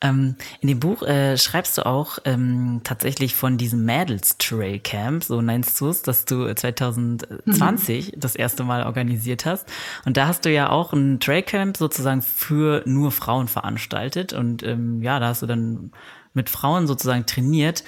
Ähm, 0.00 0.34
in 0.60 0.68
dem 0.68 0.80
Buch 0.80 1.02
äh, 1.02 1.38
schreibst 1.38 1.78
du 1.78 1.86
auch 1.86 2.18
ähm, 2.24 2.80
tatsächlich 2.84 3.34
von 3.34 3.56
diesem 3.56 3.84
Mädels 3.84 4.36
Trail 4.38 4.80
Camp, 4.80 5.22
so 5.22 5.40
nennst 5.40 5.80
du 5.80 5.88
es, 5.88 6.02
das 6.02 6.26
du 6.26 6.52
2020 6.52 8.12
mhm. 8.12 8.20
das 8.20 8.34
erste 8.34 8.64
Mal 8.64 8.84
organisiert 8.84 9.46
hast. 9.46 9.66
Und 10.04 10.16
da 10.16 10.26
hast 10.26 10.44
du 10.44 10.50
ja 10.50 10.68
auch 10.68 10.92
ein 10.92 11.20
Trail 11.20 11.42
Camp 11.42 11.76
sozusagen 11.76 12.22
für 12.22 12.82
nur 12.86 13.12
Frauen 13.12 13.46
veranstaltet. 13.48 14.32
Und 14.32 14.62
ähm, 14.64 15.00
ja, 15.00 15.20
da 15.20 15.28
hast 15.28 15.42
du 15.42 15.46
dann 15.46 15.92
mit 16.34 16.50
Frauen 16.50 16.86
sozusagen 16.86 17.26
trainiert. 17.26 17.84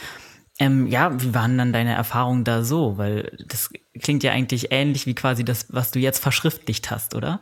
Ähm, 0.59 0.87
ja, 0.87 1.21
wie 1.21 1.35
waren 1.35 1.59
dann 1.59 1.73
deine 1.73 1.95
Erfahrungen 1.95 2.45
da 2.45 2.63
so? 2.63 2.97
Weil 2.97 3.37
das 3.47 3.71
klingt 4.01 4.23
ja 4.23 4.33
eigentlich 4.33 4.69
ähnlich 4.71 5.07
wie 5.07 5.15
quasi 5.15 5.45
das, 5.45 5.67
was 5.69 5.91
du 5.91 5.99
jetzt 5.99 6.21
verschriftlicht 6.21 6.91
hast, 6.91 7.15
oder? 7.15 7.41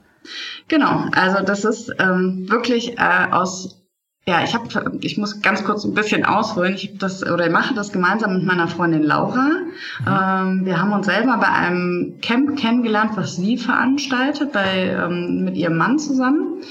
Genau, 0.68 1.04
also 1.12 1.44
das 1.44 1.64
ist 1.64 1.92
ähm, 1.98 2.46
wirklich 2.48 2.98
äh, 2.98 3.28
aus 3.30 3.84
ja, 4.26 4.42
ich 4.42 4.54
habe, 4.54 4.98
ich 5.02 5.18
muss 5.18 5.42
ganz 5.42 5.64
kurz 5.64 5.84
ein 5.84 5.92
bisschen 5.92 6.24
ausholen. 6.24 6.74
Ich 6.74 6.88
habe 6.88 6.98
das 6.98 7.22
oder 7.22 7.46
ich 7.46 7.52
mache 7.52 7.74
das 7.74 7.92
gemeinsam 7.92 8.32
mit 8.32 8.44
meiner 8.44 8.68
Freundin 8.68 9.02
Laura. 9.02 9.50
Mhm. 9.50 10.06
Ähm, 10.06 10.64
wir 10.64 10.80
haben 10.80 10.92
uns 10.92 11.06
selber 11.06 11.36
bei 11.36 11.48
einem 11.48 12.20
Camp 12.22 12.58
kennengelernt, 12.58 13.12
was 13.16 13.36
sie 13.36 13.58
veranstaltet, 13.58 14.52
bei 14.52 14.86
ähm, 14.86 15.44
mit 15.44 15.56
ihrem 15.56 15.76
Mann 15.76 15.98
zusammen. 15.98 16.62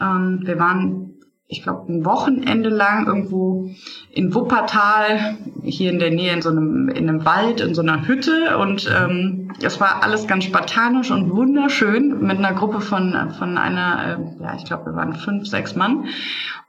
Ähm, 0.00 0.42
wir 0.44 0.60
waren 0.60 1.14
ich 1.50 1.64
glaube, 1.64 1.92
ein 1.92 2.04
Wochenende 2.04 2.68
lang 2.68 3.06
irgendwo 3.08 3.70
in 4.12 4.32
Wuppertal, 4.32 5.36
hier 5.64 5.90
in 5.90 5.98
der 5.98 6.12
Nähe 6.12 6.32
in 6.32 6.42
so 6.42 6.50
einem, 6.50 6.88
in 6.88 7.08
einem 7.08 7.24
Wald, 7.24 7.60
in 7.60 7.74
so 7.74 7.82
einer 7.82 8.06
Hütte. 8.06 8.56
Und 8.56 8.88
ähm, 8.88 9.50
es 9.60 9.80
war 9.80 10.04
alles 10.04 10.28
ganz 10.28 10.44
spartanisch 10.44 11.10
und 11.10 11.32
wunderschön 11.32 12.20
mit 12.20 12.38
einer 12.38 12.52
Gruppe 12.52 12.80
von, 12.80 13.32
von 13.36 13.58
einer, 13.58 14.16
äh, 14.38 14.42
ja, 14.44 14.54
ich 14.56 14.64
glaube, 14.64 14.86
wir 14.86 14.94
waren 14.94 15.12
fünf, 15.12 15.48
sechs 15.48 15.74
Mann. 15.74 16.04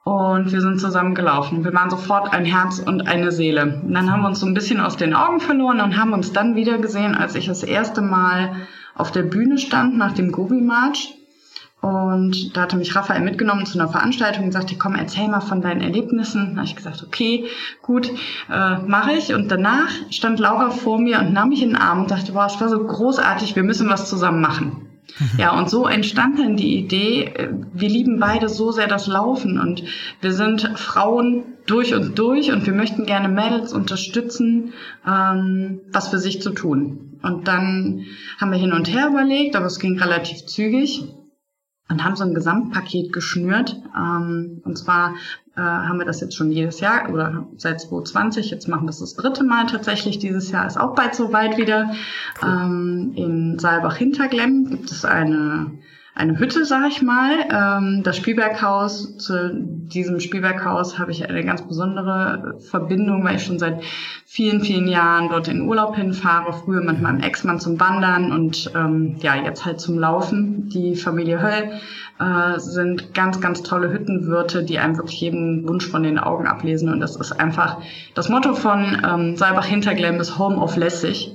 Und 0.04 0.52
wir 0.52 0.62
sind 0.62 0.82
zusammen 0.82 1.14
gelaufen. 1.14 1.64
Wir 1.64 1.76
waren 1.76 1.92
sofort 1.92 2.34
ein 2.34 2.44
Herz 2.44 2.80
und 2.80 3.08
eine 3.08 3.32
Seele. 3.32 3.84
Und 3.84 3.94
dann 3.94 4.12
haben 4.12 4.22
wir 4.22 4.30
uns 4.30 4.40
so 4.40 4.48
ein 4.48 4.56
bisschen 4.56 4.80
aus 4.80 4.98
den 4.98 5.14
Augen 5.14 5.40
verloren 5.40 5.80
und 5.80 5.96
haben 5.96 6.14
uns 6.14 6.34
dann 6.34 6.56
wieder 6.56 6.80
gesehen, 6.80 7.14
als 7.14 7.36
ich 7.36 7.46
das 7.46 7.62
erste 7.62 8.02
Mal 8.02 8.56
auf 8.96 9.12
der 9.12 9.22
Bühne 9.22 9.60
stand 9.60 9.96
nach 9.96 10.14
dem 10.14 10.32
Gobi 10.32 10.60
March 10.60 11.21
und 11.82 12.56
da 12.56 12.62
hatte 12.62 12.78
mich 12.78 12.96
Raphael 12.96 13.22
mitgenommen 13.22 13.66
zu 13.66 13.80
einer 13.80 13.90
Veranstaltung 13.90 14.46
und 14.46 14.52
sagte, 14.52 14.76
komm, 14.78 14.94
erzähl 14.94 15.28
mal 15.28 15.42
von 15.42 15.62
deinen 15.62 15.82
Erlebnissen. 15.82 16.52
Da 16.52 16.58
habe 16.58 16.66
ich 16.68 16.76
gesagt, 16.76 17.04
okay, 17.04 17.46
gut, 17.82 18.12
äh, 18.52 18.78
mache 18.86 19.14
ich. 19.14 19.34
Und 19.34 19.50
danach 19.50 19.90
stand 20.12 20.40
Laura 20.40 20.70
vor 20.70 21.00
mir 21.00 21.20
und 21.20 21.34
nahm 21.34 21.50
mich 21.50 21.64
in 21.64 21.70
den 21.70 21.78
Arm 21.78 22.02
und 22.02 22.12
dachte, 22.12 22.34
boah, 22.34 22.46
es 22.46 22.62
war 22.62 22.70
so 22.70 22.86
großartig, 22.86 23.56
wir 23.56 23.64
müssen 23.64 23.90
was 23.90 24.08
zusammen 24.08 24.42
machen. 24.42 24.88
Ja, 25.38 25.58
und 25.58 25.70
so 25.70 25.88
entstand 25.88 26.40
dann 26.40 26.56
die 26.56 26.78
Idee, 26.78 27.26
äh, 27.26 27.50
wir 27.74 27.90
lieben 27.90 28.20
beide 28.20 28.48
so 28.48 28.72
sehr 28.72 28.88
das 28.88 29.08
Laufen 29.08 29.60
und 29.60 29.84
wir 30.22 30.32
sind 30.32 30.72
Frauen 30.80 31.44
durch 31.66 31.94
und 31.94 32.18
durch 32.18 32.52
und 32.52 32.66
wir 32.66 32.74
möchten 32.74 33.06
gerne 33.06 33.28
Mädels 33.28 33.74
unterstützen, 33.74 34.74
ähm, 35.06 35.82
was 35.92 36.08
für 36.08 36.18
sich 36.18 36.42
zu 36.42 36.52
tun. 36.52 37.20
Und 37.24 37.48
dann 37.50 38.06
haben 38.40 38.52
wir 38.52 38.58
hin 38.58 38.72
und 38.72 38.92
her 38.92 39.10
überlegt, 39.10 39.58
aber 39.58 39.66
es 39.66 39.80
ging 39.80 40.00
relativ 40.00 40.46
zügig 40.46 41.04
und 41.92 42.04
haben 42.04 42.16
so 42.16 42.24
ein 42.24 42.34
Gesamtpaket 42.34 43.14
geschnürt. 43.14 43.82
Ähm, 43.96 44.62
und 44.64 44.78
zwar 44.78 45.16
äh, 45.56 45.62
haben 45.62 46.00
wir 46.00 46.06
das 46.06 46.22
jetzt 46.22 46.36
schon 46.36 46.52
jedes 46.52 46.80
Jahr 46.80 47.10
oder 47.12 47.46
seit 47.58 47.82
2020. 47.82 48.50
Jetzt 48.50 48.68
machen 48.68 48.86
wir 48.86 48.90
es 48.90 49.00
das 49.00 49.16
dritte 49.16 49.44
Mal 49.44 49.68
tatsächlich. 49.68 50.18
Dieses 50.18 50.52
Jahr 50.52 50.66
ist 50.66 50.78
auch 50.78 50.96
bald 50.96 51.14
soweit 51.14 51.58
wieder. 51.58 51.92
Ähm, 52.42 53.12
in 53.16 53.60
Saalbach-Hinterglemm 53.60 54.70
gibt 54.70 54.92
es 54.92 55.06
eine 55.06 55.72
eine 56.14 56.38
Hütte, 56.38 56.66
sag 56.66 56.88
ich 56.90 57.02
mal. 57.02 57.48
Ähm, 57.50 58.04
das 58.04 58.18
Spielberghaus, 58.18 59.18
zu 59.18 59.54
diesem 59.54 60.20
Spielberghaus 60.20 61.00
habe 61.00 61.12
ich 61.12 61.28
eine 61.28 61.44
ganz 61.46 61.66
besondere 61.66 62.58
Verbindung, 62.70 63.24
weil 63.24 63.38
ich 63.38 63.46
schon 63.46 63.60
seit 63.60 63.82
vielen, 64.26 64.62
vielen 64.62 64.88
Jahren 64.88 65.30
dort 65.30 65.48
in 65.48 65.62
Urlaub 65.62 65.96
hinfahre. 65.96 66.52
Früher 66.52 66.82
mit 66.82 67.02
meinem 67.02 67.22
Ex-Mann 67.22 67.60
zum 67.60 67.80
Wandern 67.80 68.32
und 68.34 68.72
ähm, 68.76 69.16
ja, 69.22 69.36
jetzt 69.36 69.66
halt 69.66 69.80
zum 69.80 69.98
Laufen. 69.98 70.68
Die 70.70 70.96
Familie 70.96 71.42
Höll 71.42 71.80
äh, 72.20 72.60
sind 72.60 73.14
ganz, 73.14 73.40
ganz 73.40 73.64
tolle 73.64 73.92
Hüttenwirte, 73.94 74.64
die 74.64 74.80
einem 74.80 74.98
wirklich 74.98 75.22
jeden 75.22 75.68
Wunsch 75.68 75.88
von 75.88 76.04
den 76.04 76.20
Augen 76.20 76.46
ablesen. 76.46 76.90
Und 76.90 77.00
das 77.00 77.16
ist 77.16 77.32
einfach 77.32 77.78
das 78.16 78.28
Motto 78.28 78.54
von 78.54 79.02
ähm, 79.08 79.38
Saalbach-Hinterglemm 79.38 80.20
ist 80.20 80.38
Home 80.38 80.58
of 80.58 80.76
Lässig. 80.76 81.32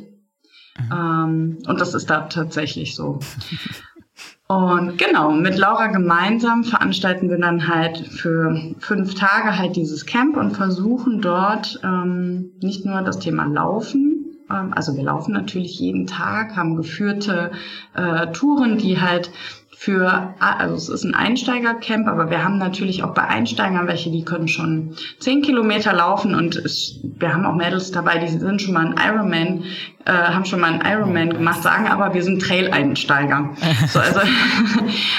Mhm. 0.79 0.93
Ähm, 0.93 1.59
und 1.67 1.81
das 1.81 1.95
ist 1.95 2.11
da 2.11 2.23
tatsächlich 2.29 2.95
so. 2.95 3.21
Und 4.49 4.97
genau, 4.97 5.33
mit 5.33 5.59
Laura 5.59 5.89
gemeinsam 5.89 6.63
veranstalten 6.63 7.29
wir 7.29 7.39
dann 7.39 7.67
halt 7.67 7.99
für 7.99 8.75
fünf 8.79 9.15
Tage 9.15 9.59
halt 9.59 9.75
dieses 9.75 10.07
Camp 10.07 10.37
und 10.37 10.53
versuchen 10.57 11.21
dort 11.21 11.81
ähm, 11.83 12.53
nicht 12.61 12.85
nur 12.85 13.03
das 13.03 13.19
Thema 13.19 13.47
Laufen, 13.47 14.17
ähm, 14.51 14.73
also 14.75 14.97
wir 14.97 15.03
laufen 15.03 15.33
natürlich 15.33 15.79
jeden 15.79 16.07
Tag, 16.07 16.57
haben 16.57 16.77
geführte 16.77 17.51
äh, 17.95 18.29
Touren, 18.29 18.79
die 18.79 19.01
halt 19.01 19.31
für, 19.77 20.35
also 20.39 20.75
es 20.75 20.89
ist 20.89 21.05
ein 21.05 21.15
Einsteigercamp, 21.15 22.09
aber 22.09 22.31
wir 22.31 22.43
haben 22.43 22.57
natürlich 22.57 23.03
auch 23.03 23.13
bei 23.13 23.25
Einsteigern 23.25 23.87
welche, 23.87 24.11
die 24.11 24.25
können 24.25 24.49
schon 24.49 24.95
zehn 25.19 25.43
Kilometer 25.43 25.93
laufen 25.93 26.35
und 26.35 26.57
es, 26.57 26.99
wir 27.03 27.35
haben 27.35 27.45
auch 27.45 27.55
Mädels 27.55 27.91
dabei, 27.91 28.19
die 28.19 28.29
sind 28.29 28.63
schon 28.63 28.73
mal 28.73 28.87
ein 28.87 28.95
Ironman, 28.97 29.65
äh, 30.07 30.13
haben 30.13 30.45
schon 30.45 30.61
mal 30.61 30.73
einen 30.73 30.83
Ironman 30.87 31.31
gemacht, 31.31 31.63
sagen 31.63 31.89
aber, 31.89 32.15
wir 32.15 32.23
sind 32.23 32.41
Trail-Einsteiger. 32.41 33.51
So, 33.89 34.01
also, 34.01 34.21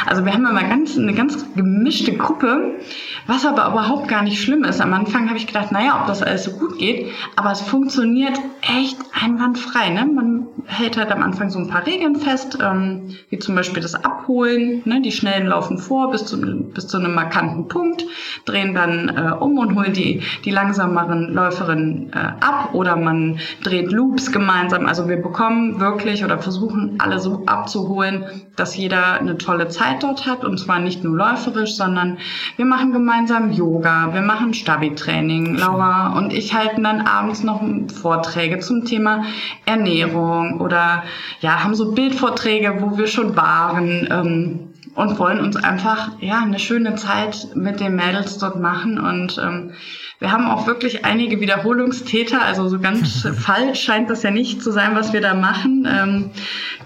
also 0.05 0.25
wir 0.25 0.33
haben 0.33 0.45
immer 0.45 0.63
ganz, 0.63 0.97
eine 0.97 1.13
ganz 1.13 1.45
gemischte 1.55 2.13
Gruppe, 2.17 2.79
was 3.27 3.45
aber 3.45 3.67
überhaupt 3.67 4.07
gar 4.07 4.23
nicht 4.23 4.41
schlimm 4.41 4.63
ist. 4.63 4.81
Am 4.81 4.93
Anfang 4.93 5.27
habe 5.27 5.37
ich 5.37 5.47
gedacht, 5.47 5.71
naja, 5.71 5.99
ob 6.01 6.07
das 6.07 6.23
alles 6.23 6.43
so 6.43 6.51
gut 6.51 6.77
geht, 6.79 7.11
aber 7.35 7.51
es 7.51 7.61
funktioniert 7.61 8.37
echt 8.61 8.97
einwandfrei. 9.13 9.89
Ne? 9.89 10.05
Man 10.05 10.47
hält 10.65 10.97
halt 10.97 11.11
am 11.11 11.21
Anfang 11.21 11.49
so 11.49 11.59
ein 11.59 11.67
paar 11.67 11.85
Regeln 11.85 12.15
fest, 12.15 12.57
ähm, 12.61 13.15
wie 13.29 13.39
zum 13.39 13.55
Beispiel 13.55 13.81
das 13.81 13.95
Abholen. 13.95 14.81
Ne? 14.85 15.01
Die 15.01 15.11
Schnellen 15.11 15.47
laufen 15.47 15.77
vor 15.77 16.11
bis 16.11 16.25
zu, 16.25 16.39
bis 16.73 16.87
zu 16.87 16.97
einem 16.97 17.13
markanten 17.13 17.67
Punkt, 17.67 18.05
drehen 18.45 18.73
dann 18.73 19.09
äh, 19.09 19.33
um 19.33 19.57
und 19.57 19.75
holen 19.75 19.93
die, 19.93 20.21
die 20.45 20.51
langsameren 20.51 21.33
Läuferinnen 21.33 22.11
äh, 22.13 22.17
ab 22.17 22.73
oder 22.73 22.95
man 22.95 23.39
dreht 23.63 23.91
Loops 23.91 24.31
gemeinsam. 24.31 24.76
Also 24.85 25.09
wir 25.09 25.17
bekommen 25.17 25.79
wirklich 25.79 26.23
oder 26.23 26.37
versuchen 26.39 26.95
alle 26.99 27.19
so 27.19 27.43
abzuholen, 27.45 28.25
dass 28.55 28.75
jeder 28.75 29.19
eine 29.19 29.37
tolle 29.37 29.69
Zeit 29.69 30.03
dort 30.03 30.27
hat. 30.27 30.45
Und 30.45 30.59
zwar 30.59 30.79
nicht 30.79 31.03
nur 31.03 31.17
läuferisch, 31.17 31.75
sondern 31.75 32.17
wir 32.55 32.65
machen 32.65 32.91
gemeinsam 32.91 33.51
Yoga, 33.51 34.13
wir 34.13 34.21
machen 34.21 34.53
Stabi-Training. 34.53 35.55
Laura 35.55 36.17
und 36.17 36.33
ich 36.33 36.53
halten 36.53 36.83
dann 36.83 37.01
abends 37.01 37.43
noch 37.43 37.61
Vorträge 38.01 38.59
zum 38.59 38.85
Thema 38.85 39.23
Ernährung 39.65 40.59
oder 40.61 41.03
ja, 41.41 41.63
haben 41.63 41.75
so 41.75 41.93
Bildvorträge, 41.93 42.77
wo 42.81 42.97
wir 42.97 43.07
schon 43.07 43.35
waren 43.35 44.07
ähm, 44.11 44.73
und 44.95 45.19
wollen 45.19 45.39
uns 45.39 45.55
einfach 45.55 46.11
ja 46.19 46.39
eine 46.39 46.59
schöne 46.59 46.95
Zeit 46.95 47.49
mit 47.55 47.79
den 47.79 47.95
Mädels 47.95 48.37
dort 48.39 48.59
machen. 48.59 48.99
Und 48.99 49.39
ähm, 49.41 49.71
wir 50.19 50.31
haben 50.31 50.47
auch 50.47 50.65
wirklich 50.65 51.05
einige 51.05 51.39
Wiederholungstäter, 51.39 52.41
also 52.41 52.67
so 52.67 52.79
ganz 52.79 53.27
falsch 53.39 53.81
scheint 53.81 54.09
das 54.09 54.23
ja 54.23 54.31
nicht 54.31 54.61
zu 54.61 54.71
sein, 54.71 54.95
was 54.95 55.13
wir 55.13 55.21
da 55.21 55.33
machen. 55.33 55.87
Ähm, 55.89 56.31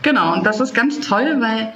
genau, 0.01 0.33
und 0.33 0.45
das 0.45 0.59
ist 0.59 0.73
ganz 0.73 0.99
toll, 0.99 1.37
weil 1.39 1.73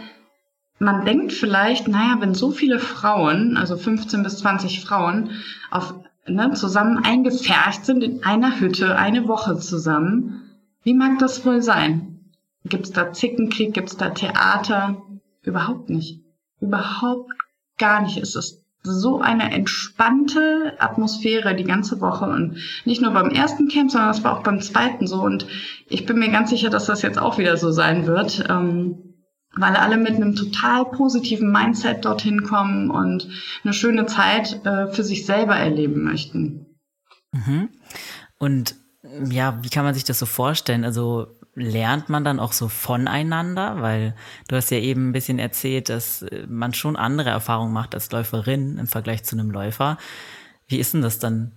man 0.80 1.06
denkt 1.06 1.32
vielleicht, 1.32 1.88
naja, 1.88 2.18
wenn 2.20 2.34
so 2.34 2.52
viele 2.52 2.80
Frauen, 2.80 3.56
also 3.56 3.78
15 3.78 4.24
bis 4.24 4.40
20 4.40 4.82
Frauen, 4.84 5.32
auf, 5.72 5.94
ne, 6.28 6.52
zusammen 6.54 7.04
eingepfercht 7.04 7.86
sind 7.86 8.04
in 8.04 8.24
einer 8.24 8.60
Hütte, 8.60 8.98
eine 8.98 9.28
Woche 9.28 9.58
zusammen, 9.58 10.42
wie 10.84 10.94
mag 10.94 11.18
das 11.20 11.46
wohl 11.46 11.62
sein? 11.62 12.20
Gibt 12.66 12.86
es 12.86 12.92
da 12.92 13.14
Zickenkrieg? 13.14 13.74
Gibt 13.74 13.90
es 13.90 13.98
da 13.98 14.10
Theater? 14.10 15.02
Überhaupt 15.44 15.90
nicht. 15.90 16.22
Überhaupt 16.60 17.32
gar 17.78 18.02
nicht. 18.02 18.18
Es 18.18 18.36
ist 18.36 18.65
so 18.86 19.20
eine 19.20 19.52
entspannte 19.52 20.76
Atmosphäre 20.80 21.56
die 21.56 21.64
ganze 21.64 22.00
Woche 22.02 22.26
und 22.26 22.58
nicht 22.86 23.02
nur 23.02 23.12
beim 23.12 23.30
ersten 23.30 23.68
Camp, 23.68 23.92
sondern 23.92 24.12
es 24.12 24.24
war 24.24 24.38
auch 24.38 24.44
beim 24.44 24.62
zweiten 24.62 25.08
so 25.08 25.22
und 25.22 25.48
ich 25.88 26.06
bin 26.06 26.20
mir 26.20 26.30
ganz 26.30 26.50
sicher, 26.50 26.70
dass 26.70 26.86
das 26.86 27.02
jetzt 27.02 27.18
auch 27.18 27.38
wieder 27.38 27.58
so 27.58 27.72
sein 27.72 28.08
wird, 28.08 28.46
ähm, 28.50 29.16
weil 29.56 29.76
alle 29.76 29.98
mit 29.98 30.16
einem 30.16 30.36
total 30.36 30.86
positiven 30.86 31.52
Mindset 31.52 32.06
dorthin 32.06 32.44
kommen 32.44 32.90
und 32.90 33.28
eine 33.64 33.74
schöne 33.74 34.06
Zeit 34.06 34.66
äh, 34.66 34.88
für 34.88 35.04
sich 35.04 35.26
selber 35.26 35.56
erleben 35.56 36.04
möchten. 36.04 36.78
Mhm. 37.32 37.70
Und 38.38 38.76
ja, 39.30 39.60
wie 39.62 39.70
kann 39.70 39.86
man 39.86 39.94
sich 39.94 40.04
das 40.04 40.20
so 40.20 40.26
vorstellen? 40.26 40.84
Also 40.84 41.28
lernt 41.56 42.10
man 42.10 42.24
dann 42.24 42.40
auch 42.40 42.52
so 42.52 42.68
voneinander? 42.68 43.82
Weil 43.82 44.16
du 44.48 44.56
hast 44.56 44.72
ja 44.72 44.78
eben 44.78 45.10
ein 45.10 45.14
bisschen 45.14 45.40
erzählt, 45.40 45.90
dass 45.90 46.22
äh, 46.22 46.46
man 46.48 46.74
schon 46.74 46.96
andere 46.96 47.30
Erfahrungen 47.30 47.74
macht 47.74 47.96
als 47.96 48.12
Läuferin 48.12 48.78
im 48.78 48.88
Vergleich 48.88 49.24
zu 49.24 49.36
einem 49.36 49.50
Läufer. 49.50 49.98
Wie 50.68 50.80
ist 50.80 50.94
denn 50.94 51.02
das 51.02 51.20
dann? 51.20 51.52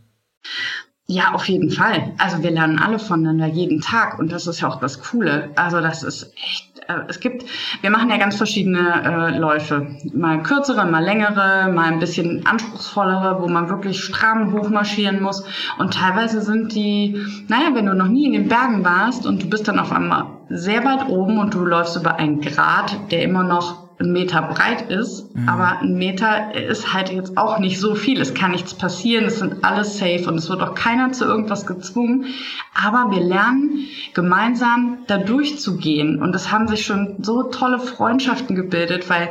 Ja, 1.10 1.32
auf 1.32 1.48
jeden 1.48 1.70
Fall. 1.70 2.12
Also 2.18 2.42
wir 2.42 2.50
lernen 2.50 2.78
alle 2.78 2.98
voneinander 2.98 3.46
jeden 3.46 3.80
Tag 3.80 4.18
und 4.18 4.30
das 4.30 4.46
ist 4.46 4.60
ja 4.60 4.68
auch 4.68 4.78
das 4.78 5.00
Coole. 5.02 5.50
Also 5.56 5.80
das 5.80 6.02
ist 6.02 6.34
echt 6.36 6.68
äh, 6.88 7.00
es 7.08 7.20
gibt, 7.20 7.44
wir 7.80 7.90
machen 7.90 8.10
ja 8.10 8.16
ganz 8.16 8.36
verschiedene 8.36 9.32
äh, 9.34 9.38
Läufe. 9.38 9.86
Mal 10.12 10.42
kürzere, 10.42 10.86
mal 10.86 11.04
längere, 11.04 11.70
mal 11.72 11.92
ein 11.92 11.98
bisschen 11.98 12.46
anspruchsvollere, 12.46 13.40
wo 13.40 13.48
man 13.48 13.68
wirklich 13.68 14.02
stramm 14.02 14.52
hochmarschieren 14.52 15.22
muss. 15.22 15.44
Und 15.78 15.94
teilweise 15.94 16.40
sind 16.40 16.74
die, 16.74 17.22
naja, 17.48 17.70
wenn 17.74 17.86
du 17.86 17.94
noch 17.94 18.08
nie 18.08 18.26
in 18.26 18.32
den 18.32 18.48
Bergen 18.48 18.84
warst 18.84 19.26
und 19.26 19.42
du 19.42 19.48
bist 19.48 19.68
dann 19.68 19.78
auf 19.78 19.92
einmal 19.92 20.26
sehr 20.48 20.84
weit 20.84 21.08
oben 21.08 21.38
und 21.38 21.54
du 21.54 21.64
läufst 21.64 21.96
über 21.96 22.16
einen 22.16 22.40
Grat, 22.40 22.96
der 23.10 23.22
immer 23.22 23.44
noch 23.44 23.87
ein 24.00 24.12
Meter 24.12 24.42
breit 24.42 24.90
ist, 24.90 25.34
mhm. 25.34 25.48
aber 25.48 25.80
ein 25.80 25.94
Meter 25.94 26.54
ist 26.54 26.92
halt 26.92 27.10
jetzt 27.10 27.36
auch 27.36 27.58
nicht 27.58 27.80
so 27.80 27.94
viel. 27.94 28.20
Es 28.20 28.34
kann 28.34 28.52
nichts 28.52 28.74
passieren, 28.74 29.24
es 29.24 29.40
sind 29.40 29.64
alles 29.64 29.98
safe 29.98 30.24
und 30.28 30.36
es 30.36 30.48
wird 30.48 30.62
auch 30.62 30.74
keiner 30.74 31.12
zu 31.12 31.24
irgendwas 31.24 31.66
gezwungen. 31.66 32.26
Aber 32.74 33.10
wir 33.10 33.22
lernen 33.22 33.88
gemeinsam 34.14 34.98
da 35.08 35.18
durchzugehen 35.18 36.22
und 36.22 36.34
es 36.34 36.52
haben 36.52 36.68
sich 36.68 36.86
schon 36.86 37.16
so 37.22 37.44
tolle 37.44 37.80
Freundschaften 37.80 38.54
gebildet, 38.54 39.10
weil 39.10 39.30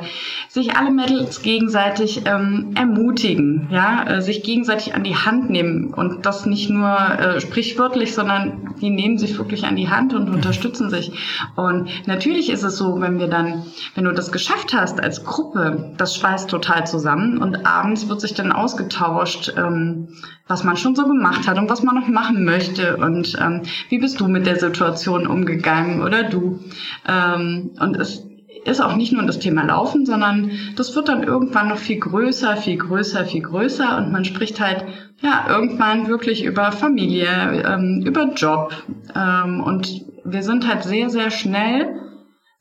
sich 0.49 0.75
alle 0.75 0.91
Mädels 0.91 1.41
gegenseitig 1.41 2.23
ähm, 2.25 2.71
ermutigen, 2.75 3.69
ja, 3.71 4.03
äh, 4.03 4.21
sich 4.21 4.43
gegenseitig 4.43 4.95
an 4.95 5.03
die 5.03 5.15
Hand 5.15 5.49
nehmen 5.49 5.93
und 5.93 6.25
das 6.25 6.45
nicht 6.45 6.69
nur 6.69 6.89
äh, 6.89 7.39
sprichwörtlich, 7.39 8.13
sondern 8.13 8.75
die 8.81 8.89
nehmen 8.89 9.17
sich 9.17 9.37
wirklich 9.37 9.63
an 9.65 9.75
die 9.75 9.89
Hand 9.89 10.13
und 10.13 10.27
mhm. 10.27 10.35
unterstützen 10.35 10.89
sich. 10.89 11.11
Und 11.55 11.89
natürlich 12.05 12.49
ist 12.49 12.63
es 12.63 12.77
so, 12.77 12.99
wenn 12.99 13.19
wir 13.19 13.27
dann, 13.27 13.63
wenn 13.95 14.03
du 14.03 14.11
das 14.11 14.31
geschafft 14.31 14.56
geschafft 14.57 14.73
hast 14.73 15.03
als 15.03 15.23
Gruppe, 15.23 15.93
das 15.97 16.15
schweißt 16.15 16.49
total 16.49 16.87
zusammen 16.87 17.37
und 17.37 17.65
abends 17.65 18.09
wird 18.09 18.21
sich 18.21 18.33
dann 18.33 18.51
ausgetauscht, 18.51 19.53
ähm, 19.55 20.09
was 20.47 20.63
man 20.63 20.77
schon 20.77 20.95
so 20.95 21.05
gemacht 21.05 21.47
hat 21.47 21.57
und 21.57 21.69
was 21.69 21.83
man 21.83 21.95
noch 21.95 22.07
machen 22.07 22.43
möchte 22.43 22.97
und 22.97 23.37
ähm, 23.39 23.63
wie 23.89 23.99
bist 23.99 24.19
du 24.19 24.27
mit 24.27 24.45
der 24.45 24.59
Situation 24.59 25.27
umgegangen 25.27 26.01
oder 26.01 26.23
du. 26.23 26.59
Ähm, 27.07 27.71
und 27.79 27.97
es 27.97 28.23
ist 28.65 28.81
auch 28.81 28.95
nicht 28.95 29.13
nur 29.13 29.23
das 29.23 29.39
Thema 29.39 29.63
Laufen, 29.63 30.05
sondern 30.05 30.51
das 30.75 30.95
wird 30.95 31.07
dann 31.07 31.23
irgendwann 31.23 31.69
noch 31.69 31.77
viel 31.77 31.99
größer, 31.99 32.57
viel 32.57 32.77
größer, 32.77 33.25
viel 33.25 33.41
größer 33.41 33.97
und 33.97 34.11
man 34.11 34.25
spricht 34.25 34.59
halt 34.59 34.85
ja 35.21 35.45
irgendwann 35.49 36.07
wirklich 36.07 36.43
über 36.43 36.71
Familie, 36.71 37.63
ähm, 37.65 38.03
über 38.05 38.33
Job 38.35 38.73
ähm, 39.15 39.61
und 39.61 40.05
wir 40.25 40.43
sind 40.43 40.67
halt 40.67 40.83
sehr, 40.83 41.09
sehr 41.09 41.29
schnell 41.31 42.06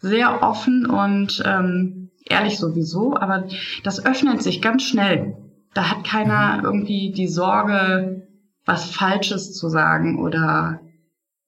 sehr 0.06 0.42
offen 0.42 0.86
und 0.86 1.42
ähm, 1.44 2.10
ehrlich 2.28 2.58
sowieso, 2.58 3.16
aber 3.16 3.48
das 3.84 4.04
öffnet 4.04 4.42
sich 4.42 4.62
ganz 4.62 4.82
schnell. 4.82 5.36
Da 5.74 5.90
hat 5.90 6.04
keiner 6.04 6.58
mhm. 6.58 6.64
irgendwie 6.64 7.12
die 7.12 7.28
Sorge, 7.28 8.26
was 8.64 8.90
Falsches 8.90 9.52
zu 9.52 9.68
sagen 9.68 10.18
oder 10.18 10.80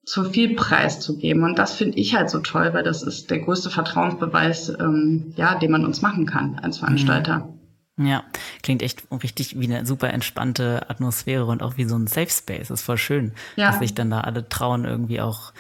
zu 0.05 0.25
viel 0.25 0.55
Preis 0.55 1.01
zu 1.01 1.19
geben. 1.19 1.43
Und 1.45 1.59
das 1.59 1.75
finde 1.75 1.99
ich 1.99 2.15
halt 2.15 2.31
so 2.31 2.39
toll, 2.41 2.73
weil 2.73 2.83
das 2.83 3.03
ist 3.03 3.31
der 3.31 3.41
größte 3.41 3.71
Vertrauensbeweis, 3.71 4.71
ähm, 4.71 5.35
ja, 5.37 5.59
den 5.59 5.71
man 5.71 5.85
uns 5.85 6.01
machen 6.01 6.27
kann 6.27 6.59
als 6.63 6.79
Veranstalter. 6.79 7.49
Mhm. 7.97 8.07
Ja, 8.07 8.23
klingt 8.63 8.83
echt 8.83 9.03
richtig 9.11 9.59
wie 9.59 9.65
eine 9.65 9.85
super 9.85 10.11
entspannte 10.11 10.89
Atmosphäre 10.89 11.47
und 11.47 11.65
auch 11.65 11.77
wie 11.77 11.85
so 11.85 11.97
ein 11.97 12.07
Safe 12.07 12.31
Space. 12.31 12.69
Das 12.69 12.81
ist 12.81 12.87
voll 12.87 12.97
schön, 12.97 13.33
ja. 13.57 13.67
dass 13.67 13.81
sich 13.81 13.93
dann 13.93 14.11
da 14.11 14.21
alle 14.21 14.49
trauen, 14.49 14.85
irgendwie 14.85 15.21
auch 15.21 15.53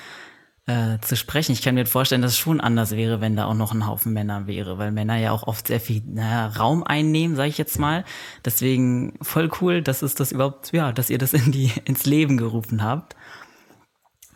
äh, 0.68 0.98
zu 1.00 1.16
sprechen. 1.16 1.52
Ich 1.52 1.62
kann 1.62 1.76
mir 1.76 1.87
vorstellen, 1.87 2.20
dass 2.20 2.32
es 2.32 2.38
schon 2.38 2.60
anders 2.60 2.90
wäre, 2.90 3.22
wenn 3.22 3.37
da 3.37 3.46
auch 3.46 3.54
noch 3.54 3.72
ein 3.72 3.87
Haufen 3.87 4.12
Männer 4.12 4.46
wäre, 4.46 4.76
weil 4.76 4.92
Männer 4.92 5.16
ja 5.16 5.32
auch 5.32 5.44
oft 5.44 5.66
sehr 5.66 5.80
viel 5.80 6.02
naja, 6.04 6.46
Raum 6.48 6.82
einnehmen, 6.82 7.37
sage 7.37 7.48
ich 7.48 7.56
jetzt 7.56 7.78
mal. 7.78 8.04
Deswegen 8.44 9.14
voll 9.22 9.50
cool, 9.60 9.80
dass 9.80 10.02
es 10.02 10.14
das 10.14 10.30
überhaupt, 10.30 10.72
ja, 10.72 10.92
dass 10.92 11.08
ihr 11.08 11.16
das 11.16 11.32
in 11.32 11.52
die 11.52 11.72
ins 11.87 12.04
Leben 12.04 12.37
gerufen 12.37 12.82
habt. 12.82 13.16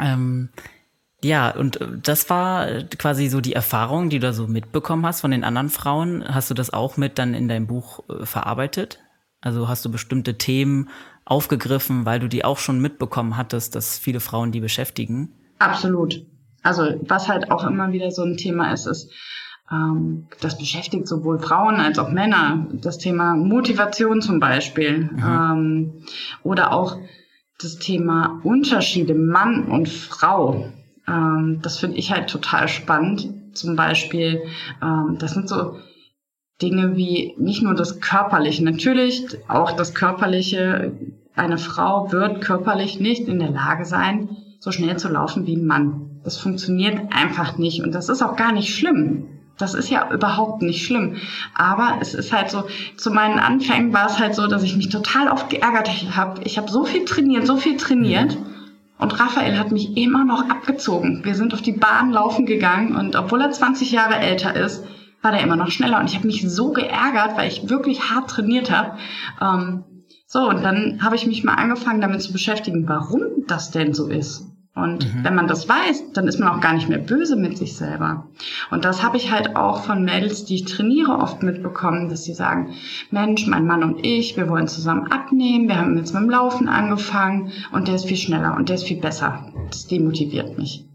Ähm, 0.00 0.48
ja, 1.22 1.50
und 1.50 1.82
äh, 1.82 1.88
das 2.02 2.30
war 2.30 2.66
quasi 2.96 3.28
so 3.28 3.42
die 3.42 3.52
Erfahrung, 3.52 4.08
die 4.08 4.18
du 4.18 4.28
da 4.28 4.32
so 4.32 4.46
mitbekommen 4.46 5.04
hast 5.04 5.20
von 5.20 5.32
den 5.32 5.44
anderen 5.44 5.68
Frauen. 5.68 6.24
Hast 6.26 6.48
du 6.48 6.54
das 6.54 6.72
auch 6.72 6.96
mit 6.96 7.18
dann 7.18 7.34
in 7.34 7.46
deinem 7.46 7.66
Buch 7.66 8.08
äh, 8.08 8.24
verarbeitet? 8.24 9.00
Also 9.42 9.68
hast 9.68 9.84
du 9.84 9.90
bestimmte 9.90 10.38
Themen 10.38 10.88
aufgegriffen, 11.26 12.06
weil 12.06 12.20
du 12.20 12.28
die 12.28 12.42
auch 12.42 12.58
schon 12.58 12.80
mitbekommen 12.80 13.36
hattest, 13.36 13.74
dass 13.74 13.98
viele 13.98 14.20
Frauen 14.20 14.50
die 14.50 14.60
beschäftigen? 14.60 15.34
Absolut. 15.62 16.26
Also 16.62 16.94
was 17.02 17.28
halt 17.28 17.50
auch 17.50 17.64
immer 17.66 17.92
wieder 17.92 18.10
so 18.10 18.22
ein 18.22 18.36
Thema 18.36 18.72
ist, 18.72 18.86
ist, 18.86 19.10
ähm, 19.70 20.28
das 20.40 20.58
beschäftigt 20.58 21.08
sowohl 21.08 21.38
Frauen 21.38 21.76
als 21.76 21.98
auch 21.98 22.10
Männer. 22.10 22.66
Das 22.72 22.98
Thema 22.98 23.34
Motivation 23.34 24.20
zum 24.20 24.38
Beispiel. 24.40 25.10
Mhm. 25.12 25.22
Ähm, 25.24 25.92
oder 26.42 26.72
auch 26.72 26.98
das 27.60 27.76
Thema 27.76 28.40
Unterschiede 28.42 29.14
Mann 29.14 29.64
und 29.64 29.88
Frau. 29.88 30.68
Ähm, 31.08 31.60
das 31.62 31.78
finde 31.78 31.96
ich 31.96 32.12
halt 32.12 32.28
total 32.28 32.68
spannend. 32.68 33.56
Zum 33.56 33.76
Beispiel, 33.76 34.42
ähm, 34.82 35.16
das 35.18 35.32
sind 35.32 35.48
so 35.48 35.76
Dinge 36.60 36.96
wie 36.96 37.34
nicht 37.38 37.62
nur 37.62 37.74
das 37.74 38.00
Körperliche, 38.00 38.64
natürlich 38.64 39.26
auch 39.48 39.72
das 39.72 39.94
Körperliche. 39.94 40.92
Eine 41.34 41.58
Frau 41.58 42.12
wird 42.12 42.42
körperlich 42.42 43.00
nicht 43.00 43.26
in 43.26 43.38
der 43.38 43.50
Lage 43.50 43.84
sein, 43.86 44.36
so 44.62 44.70
schnell 44.70 44.96
zu 44.96 45.08
laufen 45.08 45.44
wie 45.48 45.56
ein 45.56 45.66
Mann. 45.66 46.20
Das 46.22 46.36
funktioniert 46.36 47.12
einfach 47.12 47.58
nicht 47.58 47.82
und 47.82 47.96
das 47.96 48.08
ist 48.08 48.22
auch 48.22 48.36
gar 48.36 48.52
nicht 48.52 48.72
schlimm. 48.72 49.24
Das 49.58 49.74
ist 49.74 49.90
ja 49.90 50.08
überhaupt 50.12 50.62
nicht 50.62 50.86
schlimm. 50.86 51.16
Aber 51.52 51.98
es 52.00 52.14
ist 52.14 52.32
halt 52.32 52.48
so, 52.50 52.68
zu 52.96 53.10
meinen 53.10 53.40
Anfängen 53.40 53.92
war 53.92 54.06
es 54.06 54.20
halt 54.20 54.36
so, 54.36 54.46
dass 54.46 54.62
ich 54.62 54.76
mich 54.76 54.88
total 54.88 55.26
oft 55.28 55.50
geärgert 55.50 55.90
habe. 56.16 56.42
Ich 56.44 56.58
habe 56.58 56.70
so 56.70 56.84
viel 56.84 57.04
trainiert, 57.04 57.44
so 57.44 57.56
viel 57.56 57.76
trainiert. 57.76 58.38
Und 58.98 59.18
Raphael 59.18 59.58
hat 59.58 59.72
mich 59.72 59.96
immer 59.96 60.24
noch 60.24 60.48
abgezogen. 60.48 61.24
Wir 61.24 61.34
sind 61.34 61.52
auf 61.54 61.62
die 61.62 61.72
Bahn 61.72 62.12
laufen 62.12 62.46
gegangen 62.46 62.94
und 62.94 63.16
obwohl 63.16 63.40
er 63.40 63.50
20 63.50 63.90
Jahre 63.90 64.14
älter 64.14 64.54
ist, 64.54 64.84
war 65.22 65.32
der 65.32 65.40
immer 65.40 65.56
noch 65.56 65.72
schneller. 65.72 65.98
Und 65.98 66.08
ich 66.08 66.14
habe 66.14 66.28
mich 66.28 66.48
so 66.48 66.70
geärgert, 66.70 67.36
weil 67.36 67.48
ich 67.48 67.68
wirklich 67.68 68.12
hart 68.12 68.30
trainiert 68.30 68.70
habe. 68.70 68.96
Ähm, 69.40 69.82
so, 70.32 70.48
und 70.48 70.62
dann 70.64 71.02
habe 71.02 71.14
ich 71.14 71.26
mich 71.26 71.44
mal 71.44 71.56
angefangen 71.56 72.00
damit 72.00 72.22
zu 72.22 72.32
beschäftigen, 72.32 72.88
warum 72.88 73.44
das 73.48 73.70
denn 73.70 73.92
so 73.92 74.08
ist. 74.08 74.46
Und 74.74 75.04
mhm. 75.04 75.24
wenn 75.24 75.34
man 75.34 75.46
das 75.46 75.68
weiß, 75.68 76.12
dann 76.14 76.26
ist 76.26 76.40
man 76.40 76.48
auch 76.48 76.62
gar 76.62 76.72
nicht 76.72 76.88
mehr 76.88 76.96
böse 76.96 77.36
mit 77.36 77.58
sich 77.58 77.76
selber. 77.76 78.28
Und 78.70 78.86
das 78.86 79.02
habe 79.02 79.18
ich 79.18 79.30
halt 79.30 79.56
auch 79.56 79.84
von 79.84 80.06
Mädels, 80.06 80.46
die 80.46 80.54
ich 80.54 80.64
trainiere, 80.64 81.18
oft 81.18 81.42
mitbekommen, 81.42 82.08
dass 82.08 82.24
sie 82.24 82.32
sagen, 82.32 82.72
Mensch, 83.10 83.46
mein 83.46 83.66
Mann 83.66 83.82
und 83.82 84.06
ich, 84.06 84.38
wir 84.38 84.48
wollen 84.48 84.68
zusammen 84.68 85.12
abnehmen, 85.12 85.68
wir 85.68 85.76
haben 85.76 85.98
jetzt 85.98 86.14
mit 86.14 86.22
dem 86.22 86.30
Laufen 86.30 86.66
angefangen 86.66 87.52
und 87.70 87.86
der 87.86 87.96
ist 87.96 88.06
viel 88.06 88.16
schneller 88.16 88.56
und 88.56 88.70
der 88.70 88.76
ist 88.76 88.88
viel 88.88 89.02
besser. 89.02 89.52
Das 89.68 89.86
demotiviert 89.86 90.56
mich. 90.56 90.86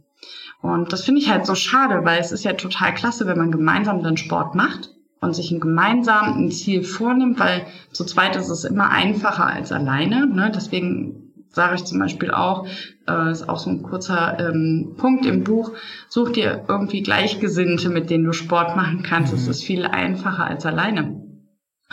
Und 0.64 0.92
das 0.92 1.04
finde 1.04 1.22
ich 1.22 1.30
halt 1.30 1.46
so 1.46 1.54
schade, 1.54 2.04
weil 2.04 2.20
es 2.20 2.32
ist 2.32 2.44
ja 2.44 2.54
total 2.54 2.96
klasse, 2.96 3.28
wenn 3.28 3.38
man 3.38 3.52
gemeinsam 3.52 4.02
dann 4.02 4.18
Sport 4.18 4.56
macht 4.56 4.97
und 5.20 5.36
sich 5.36 5.52
ein 5.52 5.60
gemeinsam 5.60 6.38
ein 6.38 6.52
Ziel 6.52 6.84
vornimmt, 6.84 7.40
weil 7.40 7.66
zu 7.92 8.06
zweit 8.06 8.36
ist 8.36 8.50
es 8.50 8.64
immer 8.64 8.92
einfacher 8.92 9.48
als 9.48 9.72
alleine. 9.72 10.28
Ne? 10.28 10.52
Deswegen 10.54 11.34
sage 11.50 11.76
ich 11.76 11.86
zum 11.86 12.00
Beispiel 12.00 12.32
auch, 12.32 12.68
äh, 13.08 13.32
ist 13.32 13.50
auch 13.50 13.58
so 13.58 13.70
ein 13.70 13.82
kurzer 13.82 14.38
ähm, 14.40 14.96
Punkt 14.98 15.26
im 15.26 15.44
Buch, 15.44 15.72
such 16.08 16.32
dir 16.32 16.66
irgendwie 16.68 17.02
Gleichgesinnte, 17.02 17.90
mit 17.90 18.10
denen 18.10 18.26
du 18.26 18.34
Sport 18.34 18.76
machen 18.76 19.04
kannst. 19.04 19.34
Es 19.34 19.46
mhm. 19.46 19.52
ist 19.52 19.64
viel 19.64 19.86
einfacher 19.86 20.46
als 20.46 20.66
alleine. 20.66 21.24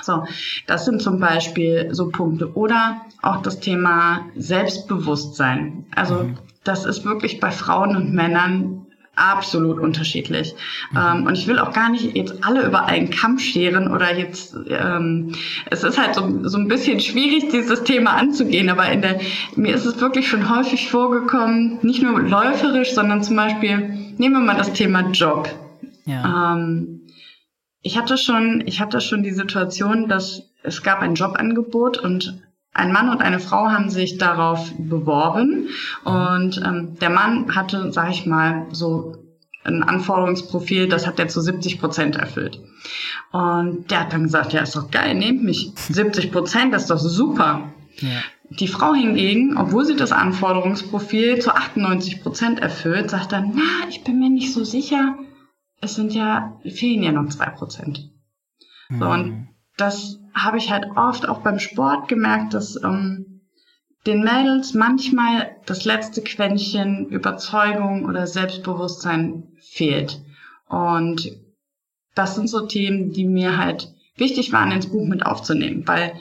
So, 0.02 0.24
das 0.66 0.84
sind 0.84 1.00
zum 1.00 1.18
Beispiel 1.18 1.88
so 1.92 2.08
Punkte. 2.08 2.54
Oder 2.54 3.02
auch 3.22 3.42
das 3.42 3.60
Thema 3.60 4.26
Selbstbewusstsein. 4.36 5.86
Also 5.94 6.24
mhm. 6.24 6.38
das 6.64 6.84
ist 6.84 7.04
wirklich 7.04 7.40
bei 7.40 7.50
Frauen 7.50 7.96
und 7.96 8.12
Männern 8.12 8.83
absolut 9.16 9.78
unterschiedlich. 9.78 10.54
Mhm. 10.90 10.98
Ähm, 10.98 11.26
und 11.26 11.38
ich 11.38 11.46
will 11.46 11.58
auch 11.58 11.72
gar 11.72 11.90
nicht 11.90 12.16
jetzt 12.16 12.44
alle 12.44 12.66
über 12.66 12.86
einen 12.86 13.10
Kamm 13.10 13.38
scheren 13.38 13.90
oder 13.92 14.16
jetzt, 14.16 14.56
ähm, 14.68 15.34
es 15.70 15.84
ist 15.84 15.98
halt 15.98 16.14
so, 16.14 16.48
so 16.48 16.58
ein 16.58 16.68
bisschen 16.68 17.00
schwierig, 17.00 17.50
dieses 17.50 17.84
Thema 17.84 18.12
anzugehen, 18.12 18.68
aber 18.68 18.88
in 18.90 19.02
der, 19.02 19.20
mir 19.56 19.74
ist 19.74 19.84
es 19.84 20.00
wirklich 20.00 20.28
schon 20.28 20.54
häufig 20.54 20.90
vorgekommen, 20.90 21.78
nicht 21.82 22.02
nur 22.02 22.20
läuferisch, 22.20 22.92
sondern 22.92 23.22
zum 23.22 23.36
Beispiel, 23.36 23.78
nehmen 24.18 24.34
wir 24.34 24.40
mal 24.40 24.56
das 24.56 24.72
Thema 24.72 25.10
Job. 25.10 25.48
Ja. 26.04 26.54
Ähm, 26.54 27.02
ich 27.82 27.98
hatte 27.98 28.16
schon, 28.16 28.62
ich 28.66 28.80
hatte 28.80 29.00
schon 29.00 29.22
die 29.22 29.32
Situation, 29.32 30.08
dass 30.08 30.50
es 30.62 30.82
gab 30.82 31.00
ein 31.00 31.14
Jobangebot 31.14 31.98
und 31.98 32.42
ein 32.74 32.92
Mann 32.92 33.08
und 33.08 33.20
eine 33.20 33.38
Frau 33.38 33.70
haben 33.70 33.88
sich 33.88 34.18
darauf 34.18 34.72
beworben 34.76 35.68
und 36.04 36.60
ähm, 36.64 36.98
der 37.00 37.10
Mann 37.10 37.54
hatte, 37.54 37.92
sag 37.92 38.10
ich 38.10 38.26
mal, 38.26 38.66
so 38.72 39.16
ein 39.62 39.82
Anforderungsprofil, 39.82 40.88
das 40.88 41.06
hat 41.06 41.18
er 41.18 41.28
zu 41.28 41.40
70 41.40 41.80
Prozent 41.80 42.16
erfüllt. 42.16 42.60
Und 43.32 43.90
der 43.90 44.00
hat 44.00 44.12
dann 44.12 44.24
gesagt, 44.24 44.52
ja, 44.52 44.60
ist 44.60 44.76
doch 44.76 44.90
geil, 44.90 45.14
nehmt 45.14 45.42
mich. 45.42 45.72
70 45.74 46.30
Prozent, 46.32 46.74
das 46.74 46.82
ist 46.82 46.90
doch 46.90 46.98
super. 46.98 47.72
Ja. 48.00 48.20
Die 48.50 48.68
Frau 48.68 48.92
hingegen, 48.92 49.56
obwohl 49.56 49.86
sie 49.86 49.96
das 49.96 50.12
Anforderungsprofil 50.12 51.38
zu 51.38 51.54
98 51.54 52.22
Prozent 52.22 52.60
erfüllt, 52.60 53.10
sagt 53.10 53.32
dann, 53.32 53.52
na, 53.54 53.88
ich 53.88 54.04
bin 54.04 54.18
mir 54.18 54.28
nicht 54.28 54.52
so 54.52 54.64
sicher, 54.64 55.16
es 55.80 55.94
sind 55.94 56.12
ja, 56.12 56.60
fehlen 56.62 57.02
ja 57.02 57.12
noch 57.12 57.28
zwei 57.30 57.46
Prozent. 57.46 58.10
Mhm. 58.90 58.98
So, 58.98 59.06
und 59.06 59.26
mhm. 59.26 59.48
das 59.76 60.18
habe 60.34 60.58
ich 60.58 60.70
halt 60.70 60.86
oft 60.96 61.28
auch 61.28 61.40
beim 61.40 61.58
Sport 61.58 62.08
gemerkt, 62.08 62.54
dass 62.54 62.82
ähm, 62.82 63.42
den 64.06 64.22
Mädels 64.22 64.74
manchmal 64.74 65.56
das 65.66 65.84
letzte 65.84 66.22
Quäntchen 66.22 67.06
Überzeugung 67.06 68.04
oder 68.04 68.26
Selbstbewusstsein 68.26 69.48
fehlt. 69.60 70.20
Und 70.68 71.30
das 72.14 72.34
sind 72.34 72.48
so 72.48 72.66
Themen, 72.66 73.12
die 73.12 73.24
mir 73.24 73.56
halt 73.56 73.94
wichtig 74.16 74.52
waren, 74.52 74.72
ins 74.72 74.90
Buch 74.90 75.06
mit 75.06 75.24
aufzunehmen, 75.24 75.86
weil 75.86 76.12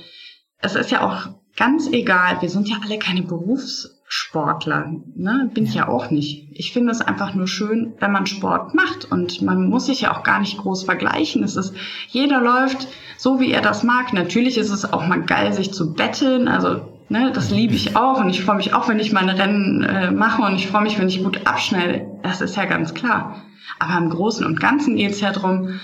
es 0.60 0.76
ist 0.76 0.91
ja 0.91 1.02
auch 1.02 1.36
ganz 1.56 1.88
egal, 1.91 2.41
wir 2.41 2.49
sind 2.49 2.69
ja 2.69 2.78
alle 2.84 2.97
keine 2.97 3.23
Berufs 3.23 4.02
Sportler. 4.15 4.91
Ne? 5.15 5.49
Bin 5.56 5.63
ja. 5.63 5.69
ich 5.69 5.76
ja 5.76 5.88
auch 5.88 6.12
nicht. 6.12 6.47
Ich 6.52 6.71
finde 6.71 6.91
es 6.91 7.02
einfach 7.02 7.34
nur 7.34 7.47
schön, 7.47 7.93
wenn 7.99 8.12
man 8.12 8.28
Sport 8.28 8.76
macht 8.76 9.12
und 9.12 9.41
man 9.41 9.67
muss 9.67 9.88
sich 9.88 10.02
ja 10.02 10.15
auch 10.15 10.21
gar 10.21 10.39
nicht 10.39 10.60
groß 10.60 10.84
vergleichen. 10.84 11.43
Es 11.43 11.56
ist, 11.56 11.73
jeder 12.10 12.39
läuft 12.39 12.88
so, 13.17 13.39
wie 13.39 13.52
er 13.52 13.62
das 13.62 13.82
mag. 13.82 14.13
Natürlich 14.13 14.60
ist 14.60 14.69
es 14.69 14.93
auch 14.93 15.08
mal 15.08 15.23
geil, 15.23 15.52
sich 15.52 15.73
zu 15.73 15.95
betteln. 15.95 16.47
Also 16.47 16.99
ne, 17.10 17.32
das 17.34 17.49
liebe 17.49 17.73
ich 17.73 17.95
auch 17.95 18.19
und 18.19 18.30
ich 18.30 18.43
freue 18.43 18.58
mich 18.58 18.76
auch, 18.76 18.88
wenn 18.88 18.99
ich 18.99 19.13
meine 19.13 19.36
Rennen 19.36 19.82
äh, 19.82 20.12
mache 20.12 20.43
und 20.43 20.54
ich 20.58 20.67
freue 20.67 20.84
mich, 20.84 20.99
wenn 20.99 21.10
ich 21.10 21.23
gut 21.23 21.47
abschnelle. 21.47 22.19
Das 22.21 22.39
ist 22.41 22.56
ja 22.56 22.65
ganz 22.65 22.93
klar. 22.93 23.41
Aber 23.80 23.97
im 23.97 24.12
Großen 24.12 24.45
und 24.45 24.60
Ganzen 24.60 24.95
geht 24.95 25.10
es 25.10 25.21
ja 25.21 25.32
darum, 25.32 25.80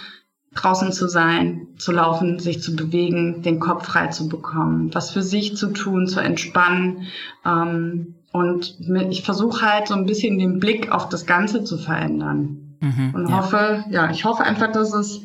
draußen 0.53 0.91
zu 0.91 1.07
sein, 1.07 1.69
zu 1.77 1.91
laufen, 1.91 2.37
sich 2.37 2.61
zu 2.61 2.75
bewegen, 2.75 3.41
den 3.41 3.59
Kopf 3.59 3.87
frei 3.87 4.07
zu 4.07 4.29
bekommen, 4.29 4.93
was 4.93 5.09
für 5.09 5.23
sich 5.23 5.57
zu 5.57 5.73
tun, 5.73 6.05
zu 6.05 6.19
entspannen. 6.19 7.07
Ähm, 7.43 8.18
und 8.31 8.77
ich 9.09 9.23
versuche 9.23 9.65
halt 9.65 9.87
so 9.87 9.95
ein 9.95 10.05
bisschen 10.05 10.37
den 10.37 10.59
Blick 10.59 10.91
auf 10.91 11.09
das 11.09 11.25
Ganze 11.25 11.63
zu 11.63 11.77
verändern. 11.77 12.77
Mhm, 12.81 13.11
und 13.13 13.35
hoffe, 13.35 13.83
ja. 13.89 14.05
ja, 14.05 14.11
ich 14.11 14.23
hoffe 14.25 14.43
einfach, 14.43 14.71
dass 14.71 14.93
es 14.93 15.21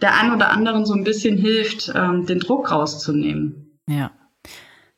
der 0.00 0.16
ein 0.16 0.32
oder 0.32 0.50
anderen 0.50 0.84
so 0.84 0.94
ein 0.94 1.04
bisschen 1.04 1.36
hilft, 1.36 1.92
ähm, 1.94 2.26
den 2.26 2.40
Druck 2.40 2.70
rauszunehmen. 2.70 3.78
Ja. 3.88 4.10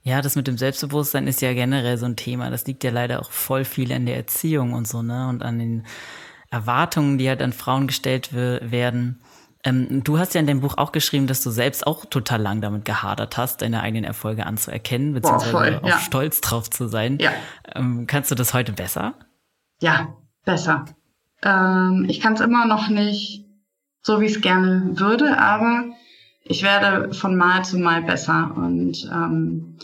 Ja, 0.02 0.22
das 0.22 0.34
mit 0.34 0.46
dem 0.46 0.56
Selbstbewusstsein 0.56 1.26
ist 1.26 1.42
ja 1.42 1.52
generell 1.52 1.98
so 1.98 2.06
ein 2.06 2.16
Thema. 2.16 2.50
Das 2.50 2.66
liegt 2.66 2.84
ja 2.84 2.90
leider 2.90 3.20
auch 3.20 3.30
voll 3.30 3.64
viel 3.64 3.90
in 3.90 4.06
der 4.06 4.16
Erziehung 4.16 4.72
und 4.72 4.88
so, 4.88 5.02
ne? 5.02 5.28
Und 5.28 5.42
an 5.42 5.58
den 5.58 5.86
Erwartungen, 6.50 7.18
die 7.18 7.28
halt 7.28 7.42
an 7.42 7.52
Frauen 7.52 7.86
gestellt 7.86 8.32
werden. 8.32 9.20
Ähm, 9.62 10.02
du 10.02 10.18
hast 10.18 10.34
ja 10.34 10.40
in 10.40 10.46
dem 10.46 10.60
Buch 10.60 10.78
auch 10.78 10.92
geschrieben, 10.92 11.26
dass 11.26 11.42
du 11.42 11.50
selbst 11.50 11.86
auch 11.86 12.06
total 12.06 12.40
lang 12.40 12.60
damit 12.60 12.84
gehadert 12.84 13.36
hast, 13.36 13.60
deine 13.60 13.82
eigenen 13.82 14.04
Erfolge 14.04 14.46
anzuerkennen, 14.46 15.12
beziehungsweise 15.12 15.52
Boah, 15.52 15.58
voll, 15.58 15.80
ja. 15.84 15.96
auch 15.96 15.98
stolz 16.00 16.40
drauf 16.40 16.70
zu 16.70 16.88
sein. 16.88 17.18
Ja. 17.20 17.32
Ähm, 17.74 18.06
kannst 18.06 18.30
du 18.30 18.34
das 18.34 18.54
heute 18.54 18.72
besser? 18.72 19.14
Ja, 19.80 20.14
besser. 20.44 20.86
Ähm, 21.42 22.06
ich 22.08 22.20
kann 22.20 22.34
es 22.34 22.40
immer 22.40 22.66
noch 22.66 22.88
nicht 22.88 23.46
so, 24.02 24.20
wie 24.20 24.26
ich 24.26 24.36
es 24.36 24.40
gerne 24.40 24.98
würde, 24.98 25.38
aber 25.38 25.84
ich 26.42 26.62
werde 26.62 27.12
von 27.12 27.36
Mal 27.36 27.64
zu 27.64 27.78
Mal 27.78 28.02
besser. 28.02 28.52
Und 28.56 29.10
ähm, 29.12 29.76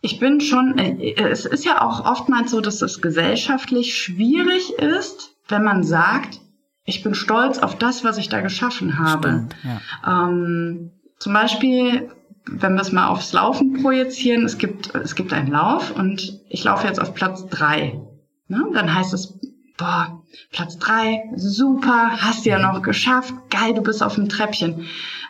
ich 0.00 0.20
bin 0.20 0.40
schon, 0.40 0.78
äh, 0.78 1.14
es 1.16 1.46
ist 1.46 1.64
ja 1.64 1.82
auch 1.82 2.04
oftmals 2.04 2.52
so, 2.52 2.60
dass 2.60 2.80
es 2.82 3.02
gesellschaftlich 3.02 3.96
schwierig 3.96 4.72
ist, 4.78 5.34
wenn 5.48 5.64
man 5.64 5.82
sagt, 5.82 6.40
ich 6.88 7.02
bin 7.02 7.14
stolz 7.14 7.58
auf 7.58 7.76
das, 7.76 8.02
was 8.02 8.16
ich 8.16 8.30
da 8.30 8.40
geschaffen 8.40 8.98
habe. 8.98 9.28
Stimmt, 9.28 9.56
ja. 9.62 10.26
ähm, 10.26 10.90
zum 11.18 11.34
Beispiel, 11.34 12.10
wenn 12.46 12.74
wir 12.74 12.80
es 12.80 12.92
mal 12.92 13.08
aufs 13.08 13.34
Laufen 13.34 13.82
projizieren, 13.82 14.46
es 14.46 14.56
gibt, 14.56 14.94
es 14.94 15.14
gibt 15.14 15.34
einen 15.34 15.50
Lauf 15.50 15.90
und 15.90 16.40
ich 16.48 16.64
laufe 16.64 16.86
jetzt 16.86 16.98
auf 16.98 17.12
Platz 17.12 17.46
drei. 17.46 18.00
Ne? 18.48 18.64
Dann 18.72 18.94
heißt 18.94 19.12
es, 19.12 19.38
boah, 19.76 20.22
Platz 20.50 20.78
drei, 20.78 21.24
super, 21.36 22.12
hast 22.22 22.46
du 22.46 22.50
ja 22.50 22.58
noch 22.58 22.80
geschafft, 22.80 23.34
geil, 23.50 23.74
du 23.74 23.82
bist 23.82 24.02
auf 24.02 24.14
dem 24.14 24.30
Treppchen. 24.30 24.86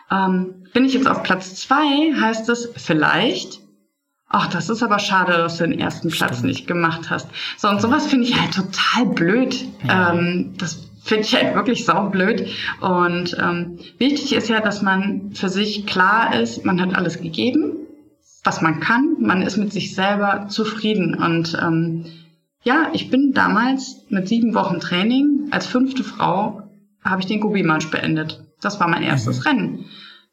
Ähm, 0.09 0.63
bin 0.73 0.85
ich 0.85 0.93
jetzt 0.93 1.09
auf 1.09 1.23
Platz 1.23 1.55
zwei, 1.55 2.13
heißt 2.21 2.47
es 2.47 2.69
vielleicht, 2.77 3.59
ach, 4.29 4.47
das 4.47 4.69
ist 4.69 4.81
aber 4.81 4.99
schade, 4.99 5.33
dass 5.33 5.57
du 5.57 5.67
den 5.67 5.77
ersten 5.77 6.09
Platz 6.09 6.37
Stimmt. 6.37 6.45
nicht 6.45 6.67
gemacht 6.67 7.09
hast. 7.09 7.27
So, 7.57 7.67
und 7.67 7.81
sowas 7.81 8.07
finde 8.07 8.27
ich 8.27 8.39
halt 8.39 8.53
total 8.53 9.07
blöd. 9.07 9.65
Ja. 9.83 10.13
Ähm, 10.13 10.53
das 10.57 10.88
finde 11.09 11.23
ich 11.23 11.35
halt 11.35 11.55
wirklich 11.55 11.85
saublöd. 11.85 12.47
Und 12.79 13.35
ähm, 13.41 13.79
wichtig 13.97 14.33
ist 14.33 14.47
ja, 14.47 14.61
dass 14.61 14.81
man 14.81 15.31
für 15.33 15.49
sich 15.49 15.85
klar 15.85 16.39
ist, 16.39 16.63
man 16.63 16.79
hat 16.79 16.95
alles 16.95 17.19
gegeben, 17.19 17.75
was 18.43 18.61
man 18.61 18.79
kann. 18.79 19.17
Man 19.19 19.41
ist 19.41 19.57
mit 19.57 19.73
sich 19.73 19.95
selber 19.95 20.45
zufrieden. 20.47 21.15
Und 21.15 21.57
ähm, 21.61 22.05
ja, 22.63 22.89
ich 22.93 23.09
bin 23.09 23.33
damals 23.33 24.05
mit 24.09 24.27
sieben 24.27 24.53
Wochen 24.53 24.79
Training 24.79 25.47
als 25.51 25.65
fünfte 25.65 26.03
Frau 26.03 26.63
habe 27.03 27.21
ich 27.21 27.27
den 27.27 27.39
Gobi-Marsch 27.39 27.89
beendet. 27.89 28.43
Das 28.61 28.79
war 28.79 28.87
mein 28.87 29.03
erstes 29.03 29.39
mhm. 29.39 29.43
Rennen. 29.43 29.85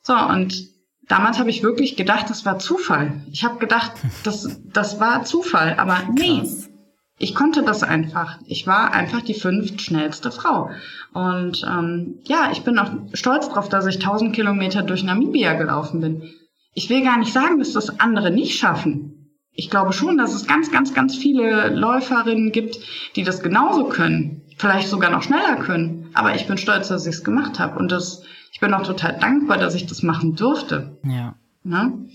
So, 0.03 0.15
und 0.15 0.69
damals 1.09 1.39
habe 1.39 1.49
ich 1.49 1.63
wirklich 1.63 1.97
gedacht, 1.97 2.29
das 2.29 2.45
war 2.45 2.59
Zufall. 2.59 3.23
Ich 3.31 3.45
habe 3.45 3.59
gedacht, 3.59 3.93
das, 4.25 4.61
das 4.73 5.01
war 5.01 5.25
Zufall. 5.25 5.75
Aber 5.79 6.01
nee, 6.15 6.41
Krass. 6.41 6.69
Ich 7.19 7.35
konnte 7.35 7.63
das 7.63 7.83
einfach. 7.83 8.39
Ich 8.47 8.67
war 8.67 8.93
einfach 8.93 9.23
die 9.23 9.35
fünft 9.35 9.81
schnellste 9.81 10.31
Frau. 10.31 10.71
Und 11.15 11.67
ähm, 11.67 12.19
ja, 12.25 12.51
ich 12.53 12.63
bin 12.63 12.79
auch 12.79 12.91
stolz 13.15 13.49
darauf, 13.49 13.71
dass 13.71 13.87
ich 13.87 13.97
1000 13.97 14.35
Kilometer 14.35 14.83
durch 14.83 15.03
Namibia 15.03 15.55
gelaufen 15.55 16.01
bin. 16.01 16.31
Ich 16.75 16.91
will 16.91 17.03
gar 17.03 17.19
nicht 17.19 17.33
sagen, 17.33 17.59
dass 17.59 17.73
das 17.73 18.01
andere 18.01 18.31
nicht 18.31 18.59
schaffen. 18.59 19.33
Ich 19.53 19.71
glaube 19.71 19.95
schon, 19.95 20.19
dass 20.19 20.35
es 20.35 20.47
ganz, 20.47 20.71
ganz, 20.71 20.93
ganz 20.93 21.17
viele 21.17 21.71
Läuferinnen 21.71 22.53
gibt, 22.53 22.77
die 23.17 23.25
das 23.25 23.43
genauso 23.43 23.85
können. 23.85 24.43
Vielleicht 24.59 24.89
sogar 24.89 25.11
noch 25.11 25.23
schneller 25.23 25.57
können. 25.57 26.11
Aber 26.13 26.35
ich 26.35 26.47
bin 26.47 26.59
stolz, 26.59 26.89
dass 26.89 27.07
ich 27.07 27.15
es 27.15 27.25
gemacht 27.25 27.59
habe. 27.59 27.79
Und 27.79 27.91
das, 27.91 28.25
ich 28.53 28.61
bin 28.61 28.75
auch 28.75 28.83
total 28.83 29.19
dankbar, 29.19 29.57
dass 29.57 29.75
ich 29.75 29.87
das 29.87 30.03
machen 30.03 30.37
durfte. 30.37 30.99
Ja. 31.03 31.35
Ne? 31.63 32.09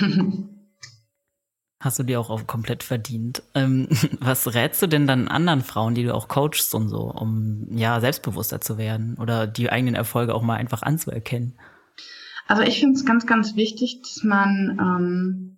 Hast 1.78 1.98
du 1.98 2.04
dir 2.04 2.18
auch 2.18 2.46
komplett 2.46 2.82
verdient. 2.82 3.42
Ähm, 3.54 3.88
was 4.20 4.54
rätst 4.54 4.82
du 4.82 4.86
denn 4.86 5.06
dann 5.06 5.28
anderen 5.28 5.62
Frauen, 5.62 5.94
die 5.94 6.04
du 6.04 6.14
auch 6.14 6.28
coachst 6.28 6.74
und 6.74 6.88
so, 6.88 7.10
um 7.10 7.66
ja 7.70 8.00
selbstbewusster 8.00 8.60
zu 8.60 8.78
werden 8.78 9.16
oder 9.20 9.46
die 9.46 9.70
eigenen 9.70 9.94
Erfolge 9.94 10.34
auch 10.34 10.42
mal 10.42 10.56
einfach 10.56 10.82
anzuerkennen? 10.82 11.54
Also 12.46 12.62
ich 12.62 12.80
finde 12.80 12.94
es 12.94 13.04
ganz, 13.04 13.26
ganz 13.26 13.56
wichtig, 13.56 14.00
dass 14.02 14.22
man 14.22 14.78
ähm, 14.80 15.56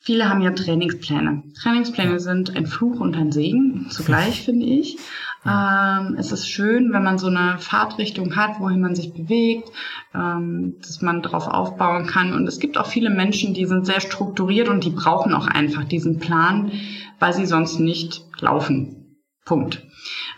viele 0.00 0.28
haben 0.28 0.40
ja 0.40 0.50
Trainingspläne. 0.50 1.44
Trainingspläne 1.60 2.18
sind 2.18 2.56
ein 2.56 2.66
Fluch 2.66 2.98
und 2.98 3.14
ein 3.14 3.30
Segen 3.30 3.88
zugleich, 3.90 4.42
finde 4.44 4.66
ich. 4.66 4.98
Ähm, 5.46 6.16
es 6.18 6.32
ist 6.32 6.48
schön, 6.48 6.92
wenn 6.92 7.02
man 7.02 7.18
so 7.18 7.28
eine 7.28 7.58
Fahrtrichtung 7.58 8.36
hat, 8.36 8.60
wohin 8.60 8.80
man 8.80 8.94
sich 8.94 9.12
bewegt, 9.12 9.70
ähm, 10.14 10.76
dass 10.80 11.00
man 11.00 11.22
darauf 11.22 11.46
aufbauen 11.46 12.06
kann. 12.06 12.32
Und 12.32 12.46
es 12.46 12.58
gibt 12.58 12.76
auch 12.76 12.86
viele 12.86 13.10
Menschen, 13.10 13.54
die 13.54 13.66
sind 13.66 13.86
sehr 13.86 14.00
strukturiert 14.00 14.68
und 14.68 14.84
die 14.84 14.90
brauchen 14.90 15.32
auch 15.32 15.46
einfach 15.46 15.84
diesen 15.84 16.18
Plan, 16.18 16.72
weil 17.18 17.32
sie 17.32 17.46
sonst 17.46 17.78
nicht 17.78 18.22
laufen. 18.40 19.16
Punkt. 19.44 19.82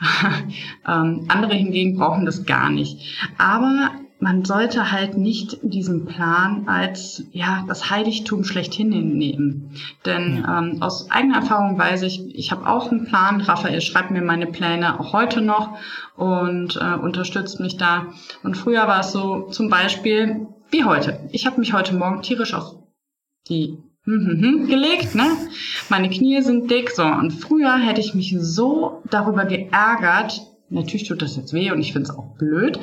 ähm, 0.87 1.27
andere 1.29 1.55
hingegen 1.55 1.99
brauchen 1.99 2.25
das 2.25 2.47
gar 2.47 2.71
nicht. 2.71 3.01
Aber 3.39 3.91
man 4.21 4.45
sollte 4.45 4.93
halt 4.93 5.17
nicht 5.17 5.59
diesen 5.63 6.05
Plan 6.05 6.69
als 6.69 7.25
ja 7.33 7.65
das 7.67 7.91
Heiligtum 7.91 8.45
schlechthin 8.45 8.91
nehmen. 9.17 9.75
Denn 10.05 10.43
ja. 10.45 10.59
ähm, 10.59 10.83
aus 10.83 11.11
eigener 11.11 11.37
Erfahrung 11.37 11.79
weiß 11.79 12.03
ich, 12.03 12.35
ich 12.35 12.53
habe 12.53 12.69
auch 12.69 12.91
einen 12.91 13.07
Plan. 13.07 13.41
Raphael 13.41 13.81
schreibt 13.81 14.11
mir 14.11 14.23
meine 14.23 14.47
Pläne 14.47 15.01
auch 15.01 15.15
heute 15.15 15.41
noch 15.41 15.79
und 16.17 16.77
äh, 16.77 16.95
unterstützt 16.95 17.61
mich 17.61 17.79
da. 17.79 18.09
Und 18.43 18.57
früher 18.57 18.87
war 18.87 19.01
es 19.01 19.13
so 19.13 19.49
zum 19.51 19.71
Beispiel 19.71 20.47
wie 20.71 20.85
heute. 20.85 21.19
Ich 21.33 21.47
habe 21.47 21.59
mich 21.59 21.73
heute 21.73 21.95
Morgen 21.95 22.23
tierisch 22.23 22.53
auf 22.53 22.77
die 23.49 23.79
hm, 24.05 24.27
hm, 24.27 24.43
hm, 24.43 24.67
gelegt, 24.67 25.15
ne? 25.15 25.27
Meine 25.89 26.09
Knie 26.09 26.41
sind 26.43 26.71
dick, 26.71 26.91
so. 26.91 27.05
Und 27.05 27.33
früher 27.33 27.77
hätte 27.77 28.01
ich 28.01 28.15
mich 28.15 28.35
so 28.39 29.03
darüber 29.11 29.45
geärgert, 29.45 30.41
Natürlich 30.71 31.09
tut 31.09 31.21
das 31.21 31.37
jetzt 31.37 31.53
weh 31.53 31.71
und 31.71 31.81
ich 31.81 31.93
finde 31.93 32.09
es 32.09 32.17
auch 32.17 32.37
blöd. 32.37 32.79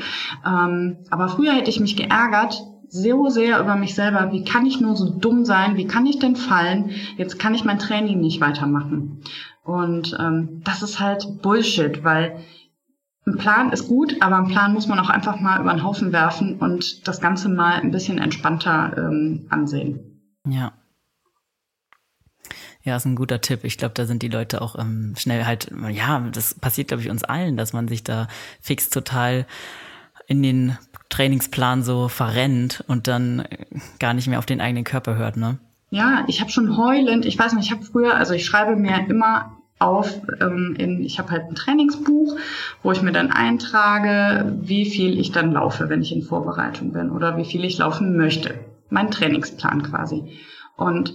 Ähm, 0.45 0.97
aber 1.09 1.29
früher 1.29 1.53
hätte 1.53 1.69
ich 1.69 1.79
mich 1.79 1.95
geärgert, 1.95 2.63
so 2.89 3.29
sehr 3.29 3.59
über 3.59 3.75
mich 3.75 3.95
selber, 3.95 4.31
wie 4.31 4.43
kann 4.43 4.65
ich 4.65 4.79
nur 4.79 4.95
so 4.95 5.09
dumm 5.09 5.45
sein, 5.45 5.77
wie 5.77 5.87
kann 5.87 6.05
ich 6.05 6.19
denn 6.19 6.35
fallen, 6.35 6.91
jetzt 7.17 7.37
kann 7.39 7.53
ich 7.53 7.65
mein 7.65 7.79
Training 7.79 8.19
nicht 8.19 8.39
weitermachen. 8.39 9.23
Und 9.63 10.15
ähm, 10.19 10.61
das 10.63 10.83
ist 10.83 10.99
halt 10.99 11.41
Bullshit, 11.41 12.03
weil 12.03 12.37
ein 13.25 13.37
Plan 13.37 13.71
ist 13.71 13.89
gut, 13.89 14.21
aber 14.21 14.37
ein 14.37 14.47
Plan 14.47 14.73
muss 14.73 14.87
man 14.87 14.99
auch 14.99 15.09
einfach 15.09 15.39
mal 15.41 15.59
über 15.59 15.73
den 15.73 15.83
Haufen 15.83 16.13
werfen 16.13 16.59
und 16.59 17.07
das 17.07 17.19
Ganze 17.19 17.49
mal 17.49 17.73
ein 17.73 17.91
bisschen 17.91 18.19
entspannter 18.19 18.95
ähm, 18.97 19.47
ansehen. 19.49 20.21
Ja, 20.47 20.71
ja, 22.87 22.95
ist 22.95 23.05
ein 23.05 23.15
guter 23.15 23.41
Tipp. 23.41 23.63
Ich 23.63 23.77
glaube, 23.77 23.93
da 23.93 24.05
sind 24.05 24.23
die 24.23 24.29
Leute 24.29 24.61
auch 24.61 24.79
ähm, 24.79 25.13
schnell 25.17 25.45
halt, 25.45 25.69
ja, 25.89 26.19
das 26.31 26.55
passiert, 26.55 26.87
glaube 26.87 27.03
ich, 27.03 27.09
uns 27.09 27.23
allen, 27.23 27.57
dass 27.57 27.73
man 27.73 27.87
sich 27.87 28.03
da 28.03 28.27
fix 28.61 28.89
total 28.89 29.45
in 30.25 30.41
den 30.41 30.77
Trainingsplan 31.09 31.83
so 31.83 32.07
verrennt 32.07 32.83
und 32.87 33.07
dann 33.07 33.45
gar 33.99 34.13
nicht 34.13 34.27
mehr 34.27 34.39
auf 34.39 34.45
den 34.45 34.61
eigenen 34.61 34.83
Körper 34.83 35.15
hört, 35.15 35.37
ne? 35.37 35.57
Ja, 35.89 36.25
ich 36.27 36.41
habe 36.41 36.51
schon 36.51 36.75
heulend, 36.77 37.25
ich 37.25 37.37
weiß 37.39 37.53
nicht, 37.53 37.65
ich 37.65 37.71
habe 37.71 37.83
früher, 37.83 38.15
also 38.15 38.33
ich 38.33 38.45
schreibe 38.45 38.75
mir 38.75 39.05
immer 39.07 39.57
auf, 39.79 40.21
ähm, 40.41 40.75
in, 40.77 41.03
ich 41.03 41.19
habe 41.19 41.31
halt 41.31 41.43
ein 41.43 41.55
Trainingsbuch, 41.55 42.35
wo 42.83 42.91
ich 42.91 43.01
mir 43.01 43.11
dann 43.11 43.31
eintrage, 43.31 44.57
wie 44.61 44.85
viel 44.89 45.19
ich 45.19 45.31
dann 45.31 45.51
laufe, 45.51 45.89
wenn 45.89 46.01
ich 46.01 46.13
in 46.13 46.23
Vorbereitung 46.23 46.93
bin 46.93 47.11
oder 47.11 47.37
wie 47.37 47.45
viel 47.45 47.63
ich 47.63 47.77
laufen 47.77 48.17
möchte. 48.17 48.55
Mein 48.89 49.11
Trainingsplan 49.11 49.83
quasi. 49.83 50.39
Und 50.77 51.13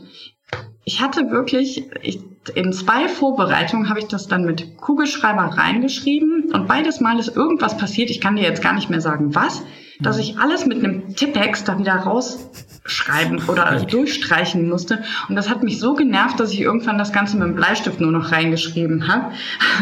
ich 0.85 1.01
hatte 1.01 1.31
wirklich, 1.31 1.85
ich, 2.03 2.21
in 2.55 2.73
zwei 2.73 3.09
Vorbereitungen 3.09 3.89
habe 3.89 4.01
ich 4.01 4.07
das 4.07 4.27
dann 4.27 4.45
mit 4.45 4.77
Kugelschreiber 4.79 5.57
reingeschrieben 5.57 6.51
und 6.53 6.67
beides 6.67 7.01
Mal 7.01 7.19
ist 7.19 7.37
irgendwas 7.37 7.77
passiert. 7.77 8.11
Ich 8.11 8.21
kann 8.21 8.37
dir 8.37 8.43
jetzt 8.43 8.63
gar 8.63 8.73
nicht 8.73 8.91
mehr 8.91 9.01
sagen, 9.01 9.35
was. 9.35 9.63
Dass 10.03 10.19
ich 10.19 10.39
alles 10.39 10.67
mit 10.67 10.79
einem 10.79 11.15
Tippex 11.15 11.65
da 11.65 11.79
wieder 11.79 11.95
rausschreiben 11.95 13.49
oder 13.49 13.81
durchstreichen 13.81 14.69
musste. 14.69 15.03
Und 15.29 15.37
das 15.37 15.49
hat 15.49 15.63
mich 15.63 15.79
so 15.79 15.95
genervt, 15.95 16.41
dass 16.41 16.53
ich 16.53 16.61
irgendwann 16.61 16.99
das 16.99 17.13
Ganze 17.13 17.37
mit 17.37 17.47
dem 17.47 17.55
Bleistift 17.55 18.01
nur 18.01 18.13
noch 18.13 18.33
reingeschrieben 18.33 19.09
habe. 19.09 19.33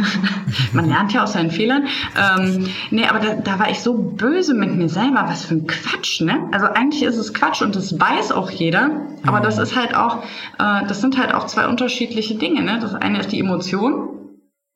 Man 0.73 0.89
lernt 0.89 1.13
ja 1.13 1.25
aus 1.25 1.33
seinen 1.33 1.51
Fehlern. 1.51 1.87
Ähm, 2.17 2.69
nee, 2.91 3.07
aber 3.07 3.21
da, 3.21 3.35
da 3.35 3.59
war 3.59 3.71
ich 3.71 3.81
so 3.81 3.95
böse 3.95 4.55
mit 4.55 4.75
mir 4.77 4.89
selber. 4.89 5.25
Was 5.27 5.45
für 5.45 5.55
ein 5.55 5.67
Quatsch, 5.67 6.21
ne? 6.21 6.49
Also 6.53 6.67
eigentlich 6.67 7.03
ist 7.03 7.17
es 7.17 7.35
Quatsch 7.35 7.63
und 7.63 7.77
das 7.77 7.99
weiß 7.99 8.33
auch 8.33 8.51
jeder. 8.51 8.91
Aber 9.27 9.41
das 9.41 9.59
ist 9.59 9.77
halt 9.77 9.95
auch, 9.95 10.23
äh, 10.59 10.87
das 10.87 11.01
sind 11.01 11.19
halt 11.19 11.35
auch 11.35 11.47
zwei 11.47 11.67
unterschiedliche 11.67 12.35
Dinge, 12.37 12.63
ne? 12.63 12.79
Das 12.81 12.95
eine 12.95 13.21
ist 13.21 13.33
die 13.33 13.41
Emotion 13.41 14.11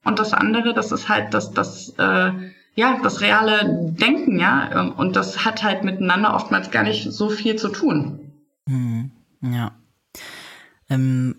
und 0.04 0.18
das 0.18 0.33
andere, 0.33 0.74
das 0.74 0.92
ist 0.92 1.09
halt 1.09 1.35
das, 1.35 1.52
das, 1.52 1.94
äh, 1.98 2.30
ja, 2.74 2.98
das 3.02 3.20
reale 3.20 3.92
Denken, 3.98 4.38
ja. 4.38 4.92
Und 4.96 5.16
das 5.16 5.44
hat 5.44 5.62
halt 5.62 5.84
miteinander 5.84 6.34
oftmals 6.34 6.70
gar 6.70 6.82
nicht 6.82 7.12
so 7.12 7.30
viel 7.30 7.56
zu 7.56 7.68
tun. 7.68 8.32
Hm, 8.68 9.10
ja. 9.42 9.72
Ähm, 10.90 11.37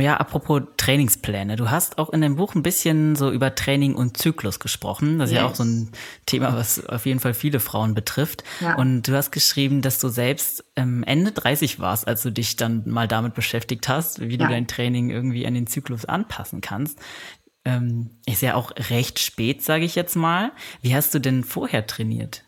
ja, 0.00 0.16
apropos 0.16 0.62
Trainingspläne. 0.76 1.56
Du 1.56 1.70
hast 1.70 1.98
auch 1.98 2.10
in 2.10 2.20
dem 2.20 2.36
Buch 2.36 2.54
ein 2.54 2.62
bisschen 2.62 3.16
so 3.16 3.32
über 3.32 3.56
Training 3.56 3.96
und 3.96 4.16
Zyklus 4.16 4.60
gesprochen. 4.60 5.18
Das 5.18 5.30
ist 5.30 5.34
yes. 5.34 5.42
ja 5.42 5.48
auch 5.48 5.54
so 5.56 5.64
ein 5.64 5.90
Thema, 6.24 6.54
was 6.54 6.86
auf 6.86 7.04
jeden 7.04 7.18
Fall 7.18 7.34
viele 7.34 7.58
Frauen 7.58 7.94
betrifft. 7.94 8.44
Ja. 8.60 8.76
Und 8.76 9.02
du 9.02 9.16
hast 9.16 9.32
geschrieben, 9.32 9.82
dass 9.82 9.98
du 9.98 10.08
selbst 10.08 10.64
ähm, 10.76 11.02
Ende 11.02 11.32
30 11.32 11.80
warst, 11.80 12.06
als 12.06 12.22
du 12.22 12.30
dich 12.30 12.54
dann 12.54 12.88
mal 12.88 13.08
damit 13.08 13.34
beschäftigt 13.34 13.88
hast, 13.88 14.20
wie 14.20 14.36
ja. 14.36 14.46
du 14.46 14.52
dein 14.52 14.68
Training 14.68 15.10
irgendwie 15.10 15.46
an 15.46 15.54
den 15.54 15.66
Zyklus 15.66 16.04
anpassen 16.04 16.60
kannst. 16.60 17.00
Ähm, 17.68 18.10
ist 18.26 18.40
ja 18.40 18.54
auch 18.54 18.72
recht 18.88 19.18
spät, 19.18 19.62
sage 19.62 19.84
ich 19.84 19.94
jetzt 19.94 20.16
mal. 20.16 20.52
Wie 20.80 20.94
hast 20.94 21.14
du 21.14 21.18
denn 21.18 21.44
vorher 21.44 21.86
trainiert? 21.86 22.44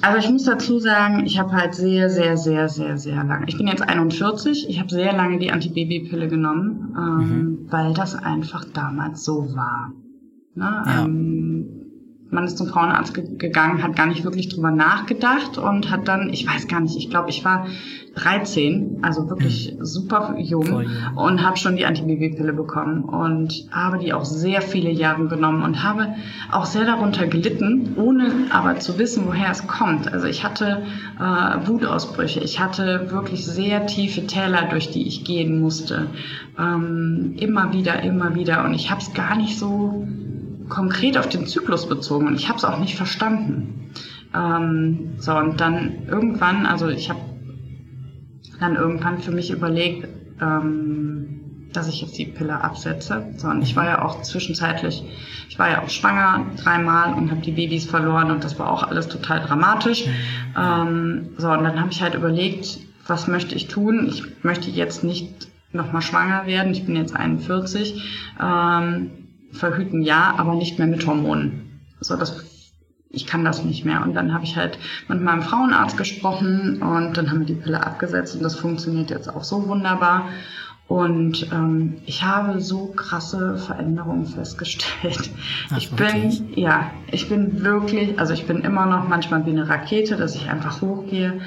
Also 0.00 0.18
ich 0.18 0.30
muss 0.30 0.44
dazu 0.44 0.78
sagen, 0.78 1.26
ich 1.26 1.38
habe 1.38 1.52
halt 1.52 1.74
sehr, 1.74 2.08
sehr, 2.08 2.38
sehr, 2.38 2.68
sehr, 2.68 2.96
sehr 2.96 3.22
lange. 3.22 3.46
Ich 3.48 3.58
bin 3.58 3.68
jetzt 3.68 3.82
41. 3.82 4.68
Ich 4.68 4.80
habe 4.80 4.88
sehr 4.88 5.12
lange 5.12 5.38
die 5.38 5.52
Antibabypille 5.52 6.28
genommen, 6.28 6.96
ähm, 6.96 7.18
mhm. 7.18 7.66
weil 7.70 7.92
das 7.92 8.14
einfach 8.14 8.64
damals 8.64 9.24
so 9.24 9.54
war. 9.54 9.92
Ne? 10.54 10.82
Ja. 10.86 11.04
Ähm, 11.04 11.85
man 12.30 12.44
ist 12.44 12.58
zum 12.58 12.66
Frauenarzt 12.66 13.14
gegangen, 13.38 13.82
hat 13.82 13.94
gar 13.94 14.06
nicht 14.06 14.24
wirklich 14.24 14.48
drüber 14.48 14.70
nachgedacht 14.70 15.58
und 15.58 15.90
hat 15.90 16.08
dann, 16.08 16.30
ich 16.30 16.46
weiß 16.46 16.66
gar 16.66 16.80
nicht, 16.80 16.96
ich 16.96 17.08
glaube, 17.08 17.30
ich 17.30 17.44
war 17.44 17.66
13, 18.16 18.98
also 19.02 19.28
wirklich 19.28 19.76
mhm. 19.78 19.84
super 19.84 20.34
jung 20.38 20.64
Voll, 20.64 20.86
und 21.14 21.46
habe 21.46 21.56
schon 21.56 21.76
die 21.76 21.86
Antibabypille 21.86 22.52
bekommen 22.52 23.04
und 23.04 23.68
habe 23.70 23.98
die 23.98 24.12
auch 24.12 24.24
sehr 24.24 24.62
viele 24.62 24.90
Jahre 24.90 25.28
genommen 25.28 25.62
und 25.62 25.82
habe 25.84 26.14
auch 26.50 26.64
sehr 26.64 26.84
darunter 26.84 27.26
gelitten, 27.26 27.94
ohne 27.96 28.32
aber 28.50 28.78
zu 28.80 28.98
wissen, 28.98 29.24
woher 29.26 29.50
es 29.50 29.66
kommt. 29.66 30.12
Also 30.12 30.26
ich 30.26 30.44
hatte 30.44 30.82
äh, 31.20 31.68
Wutausbrüche, 31.68 32.40
ich 32.40 32.58
hatte 32.58 33.10
wirklich 33.10 33.46
sehr 33.46 33.86
tiefe 33.86 34.26
Täler, 34.26 34.68
durch 34.70 34.90
die 34.90 35.06
ich 35.06 35.24
gehen 35.24 35.60
musste, 35.60 36.06
ähm, 36.58 37.34
immer 37.38 37.72
wieder, 37.72 38.02
immer 38.02 38.34
wieder 38.34 38.64
und 38.64 38.74
ich 38.74 38.90
habe 38.90 39.00
es 39.00 39.12
gar 39.12 39.36
nicht 39.36 39.58
so 39.58 40.08
konkret 40.68 41.18
auf 41.18 41.28
den 41.28 41.46
Zyklus 41.46 41.88
bezogen 41.88 42.26
und 42.26 42.34
ich 42.34 42.48
habe 42.48 42.58
es 42.58 42.64
auch 42.64 42.78
nicht 42.78 42.96
verstanden. 42.96 43.92
Ähm, 44.34 45.14
so, 45.18 45.36
und 45.36 45.60
dann 45.60 46.06
irgendwann, 46.08 46.66
also 46.66 46.88
ich 46.88 47.08
habe 47.08 47.20
dann 48.60 48.76
irgendwann 48.76 49.18
für 49.18 49.30
mich 49.30 49.50
überlegt, 49.50 50.08
ähm, 50.40 51.36
dass 51.72 51.88
ich 51.88 52.00
jetzt 52.00 52.16
die 52.16 52.26
Pille 52.26 52.62
absetze. 52.62 53.26
So, 53.36 53.48
und 53.48 53.62
ich 53.62 53.76
war 53.76 53.84
ja 53.84 54.02
auch 54.02 54.22
zwischenzeitlich, 54.22 55.04
ich 55.48 55.58
war 55.58 55.70
ja 55.70 55.82
auch 55.82 55.90
schwanger 55.90 56.46
dreimal 56.56 57.14
und 57.14 57.30
habe 57.30 57.40
die 57.40 57.52
Babys 57.52 57.84
verloren 57.84 58.30
und 58.30 58.44
das 58.44 58.58
war 58.58 58.70
auch 58.70 58.82
alles 58.82 59.08
total 59.08 59.40
dramatisch. 59.40 60.04
Ähm, 60.58 61.30
so, 61.36 61.50
und 61.50 61.64
dann 61.64 61.78
habe 61.78 61.92
ich 61.92 62.02
halt 62.02 62.14
überlegt, 62.14 62.78
was 63.06 63.28
möchte 63.28 63.54
ich 63.54 63.68
tun? 63.68 64.06
Ich 64.08 64.22
möchte 64.42 64.70
jetzt 64.70 65.04
nicht 65.04 65.48
nochmal 65.72 66.02
schwanger 66.02 66.46
werden. 66.46 66.72
Ich 66.72 66.84
bin 66.86 66.96
jetzt 66.96 67.14
41. 67.14 68.02
Ähm, 68.42 69.10
verhüten 69.56 70.02
ja, 70.02 70.34
aber 70.36 70.54
nicht 70.54 70.78
mehr 70.78 70.88
mit 70.88 71.06
Hormonen. 71.06 71.80
So, 72.00 72.16
das, 72.16 72.44
ich 73.10 73.26
kann 73.26 73.44
das 73.44 73.64
nicht 73.64 73.84
mehr. 73.84 74.02
Und 74.02 74.14
dann 74.14 74.32
habe 74.32 74.44
ich 74.44 74.56
halt 74.56 74.78
mit 75.08 75.20
meinem 75.20 75.42
Frauenarzt 75.42 75.96
gesprochen 75.96 76.82
und 76.82 77.16
dann 77.16 77.30
haben 77.30 77.40
wir 77.40 77.46
die 77.46 77.54
Pille 77.54 77.84
abgesetzt 77.84 78.36
und 78.36 78.42
das 78.42 78.56
funktioniert 78.56 79.10
jetzt 79.10 79.28
auch 79.28 79.44
so 79.44 79.66
wunderbar. 79.66 80.28
Und 80.88 81.50
ähm, 81.52 81.94
ich 82.06 82.22
habe 82.22 82.60
so 82.60 82.86
krasse 82.86 83.58
Veränderungen 83.58 84.26
festgestellt. 84.26 85.30
Ach, 85.70 85.78
ich 85.78 85.90
bin, 85.90 86.52
ja, 86.54 86.92
ich 87.10 87.28
bin 87.28 87.64
wirklich, 87.64 88.20
also 88.20 88.32
ich 88.34 88.46
bin 88.46 88.60
immer 88.60 88.86
noch 88.86 89.08
manchmal 89.08 89.44
wie 89.46 89.50
eine 89.50 89.68
Rakete, 89.68 90.16
dass 90.16 90.36
ich 90.36 90.48
einfach 90.48 90.80
hochgehe. 90.82 91.40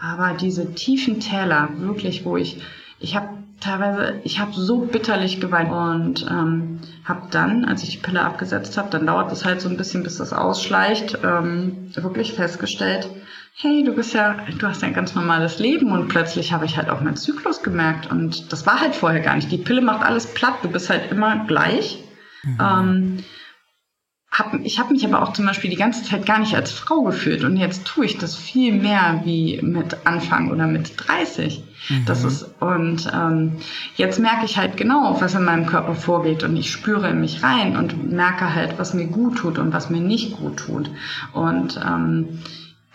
Aber 0.00 0.32
diese 0.32 0.72
tiefen 0.74 1.20
Täler, 1.20 1.68
wirklich, 1.76 2.24
wo 2.24 2.38
ich, 2.38 2.62
ich 2.98 3.16
habe 3.16 3.28
teilweise, 3.66 4.20
ich 4.24 4.38
habe 4.38 4.52
so 4.52 4.78
bitterlich 4.78 5.40
geweint 5.40 5.70
und 5.70 6.26
ähm, 6.30 6.80
habe 7.04 7.28
dann, 7.30 7.64
als 7.64 7.82
ich 7.82 7.90
die 7.90 7.98
Pille 7.98 8.22
abgesetzt 8.22 8.78
habe, 8.78 8.90
dann 8.90 9.06
dauert 9.06 9.32
es 9.32 9.44
halt 9.44 9.60
so 9.60 9.68
ein 9.68 9.76
bisschen, 9.76 10.02
bis 10.02 10.18
das 10.18 10.32
ausschleicht, 10.32 11.18
ähm, 11.24 11.90
wirklich 11.94 12.32
festgestellt, 12.32 13.08
hey, 13.58 13.84
du 13.84 13.94
bist 13.94 14.14
ja, 14.14 14.36
du 14.58 14.66
hast 14.66 14.84
ein 14.84 14.92
ganz 14.92 15.14
normales 15.14 15.58
Leben 15.58 15.90
und 15.90 16.08
plötzlich 16.08 16.52
habe 16.52 16.66
ich 16.66 16.76
halt 16.76 16.90
auch 16.90 17.00
meinen 17.00 17.16
Zyklus 17.16 17.62
gemerkt 17.62 18.10
und 18.10 18.52
das 18.52 18.66
war 18.66 18.80
halt 18.80 18.94
vorher 18.94 19.20
gar 19.20 19.34
nicht. 19.34 19.50
Die 19.50 19.58
Pille 19.58 19.80
macht 19.80 20.04
alles 20.04 20.26
platt, 20.26 20.56
du 20.62 20.68
bist 20.68 20.90
halt 20.90 21.10
immer 21.10 21.46
gleich. 21.46 22.04
Mhm. 22.44 22.58
Ähm, 22.60 23.24
hab, 24.38 24.54
ich 24.64 24.78
habe 24.78 24.92
mich 24.92 25.04
aber 25.06 25.22
auch 25.22 25.32
zum 25.32 25.46
Beispiel 25.46 25.70
die 25.70 25.76
ganze 25.76 26.02
Zeit 26.02 26.26
gar 26.26 26.38
nicht 26.38 26.54
als 26.54 26.72
Frau 26.72 27.02
gefühlt 27.02 27.42
und 27.42 27.56
jetzt 27.56 27.84
tue 27.86 28.04
ich 28.04 28.18
das 28.18 28.36
viel 28.36 28.74
mehr 28.74 29.22
wie 29.24 29.60
mit 29.62 29.96
Anfang 30.04 30.50
oder 30.50 30.66
mit 30.66 30.92
30. 30.96 31.62
Mhm. 31.88 32.04
Das 32.04 32.22
ist 32.24 32.46
und 32.60 33.10
ähm, 33.14 33.52
jetzt 33.96 34.18
merke 34.18 34.44
ich 34.44 34.58
halt 34.58 34.76
genau, 34.76 35.16
was 35.20 35.34
in 35.34 35.44
meinem 35.44 35.66
Körper 35.66 35.94
vorgeht 35.94 36.42
und 36.42 36.56
ich 36.56 36.70
spüre 36.70 37.08
in 37.08 37.20
mich 37.20 37.42
rein 37.42 37.76
und 37.76 38.12
merke 38.12 38.54
halt, 38.54 38.78
was 38.78 38.92
mir 38.92 39.06
gut 39.06 39.38
tut 39.38 39.58
und 39.58 39.72
was 39.72 39.88
mir 39.88 40.00
nicht 40.00 40.36
gut 40.36 40.58
tut 40.58 40.90
und 41.32 41.80
ähm, 41.82 42.40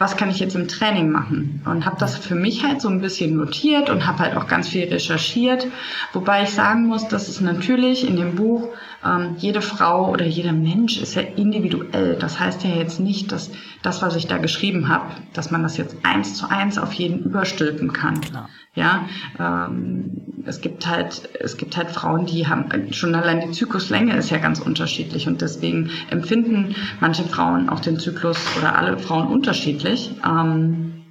was 0.01 0.17
kann 0.17 0.31
ich 0.31 0.39
jetzt 0.39 0.55
im 0.55 0.67
Training 0.67 1.11
machen? 1.11 1.61
Und 1.63 1.85
habe 1.85 1.97
das 1.99 2.17
für 2.17 2.33
mich 2.33 2.63
halt 2.63 2.81
so 2.81 2.89
ein 2.89 3.01
bisschen 3.01 3.37
notiert 3.37 3.91
und 3.91 4.07
habe 4.07 4.17
halt 4.17 4.35
auch 4.35 4.47
ganz 4.47 4.67
viel 4.67 4.85
recherchiert. 4.85 5.67
Wobei 6.11 6.41
ich 6.41 6.49
sagen 6.49 6.87
muss, 6.87 7.07
dass 7.07 7.27
es 7.27 7.39
natürlich 7.39 8.07
in 8.07 8.15
dem 8.15 8.33
Buch 8.33 8.69
ähm, 9.05 9.35
jede 9.37 9.61
Frau 9.61 10.09
oder 10.09 10.25
jeder 10.25 10.53
Mensch 10.53 10.99
ist 10.99 11.13
ja 11.13 11.21
individuell. 11.21 12.17
Das 12.19 12.39
heißt 12.39 12.63
ja 12.63 12.71
jetzt 12.71 12.99
nicht, 12.99 13.31
dass 13.31 13.51
das, 13.83 14.01
was 14.01 14.15
ich 14.15 14.27
da 14.27 14.37
geschrieben 14.37 14.89
habe, 14.89 15.11
dass 15.33 15.51
man 15.51 15.63
das 15.63 15.77
jetzt 15.77 15.97
eins 16.03 16.35
zu 16.35 16.49
eins 16.49 16.77
auf 16.77 16.93
jeden 16.93 17.23
überstülpen 17.23 17.93
kann. 17.93 18.21
Klar. 18.21 18.49
Ja, 18.73 19.05
ähm, 19.37 20.43
es 20.45 20.61
gibt 20.61 20.87
halt, 20.87 21.29
es 21.39 21.57
gibt 21.57 21.75
halt 21.75 21.91
Frauen, 21.91 22.25
die 22.25 22.47
haben 22.47 22.93
schon 22.93 23.13
allein 23.15 23.41
die 23.41 23.51
Zykluslänge 23.51 24.15
ist 24.15 24.29
ja 24.29 24.37
ganz 24.37 24.59
unterschiedlich 24.59 25.27
und 25.27 25.41
deswegen 25.41 25.89
empfinden 26.09 26.75
manche 27.01 27.23
Frauen 27.23 27.67
auch 27.67 27.81
den 27.81 27.99
Zyklus 27.99 28.37
oder 28.57 28.77
alle 28.77 28.97
Frauen 28.97 29.27
unterschiedlich. 29.27 30.11
Ähm, 30.25 31.03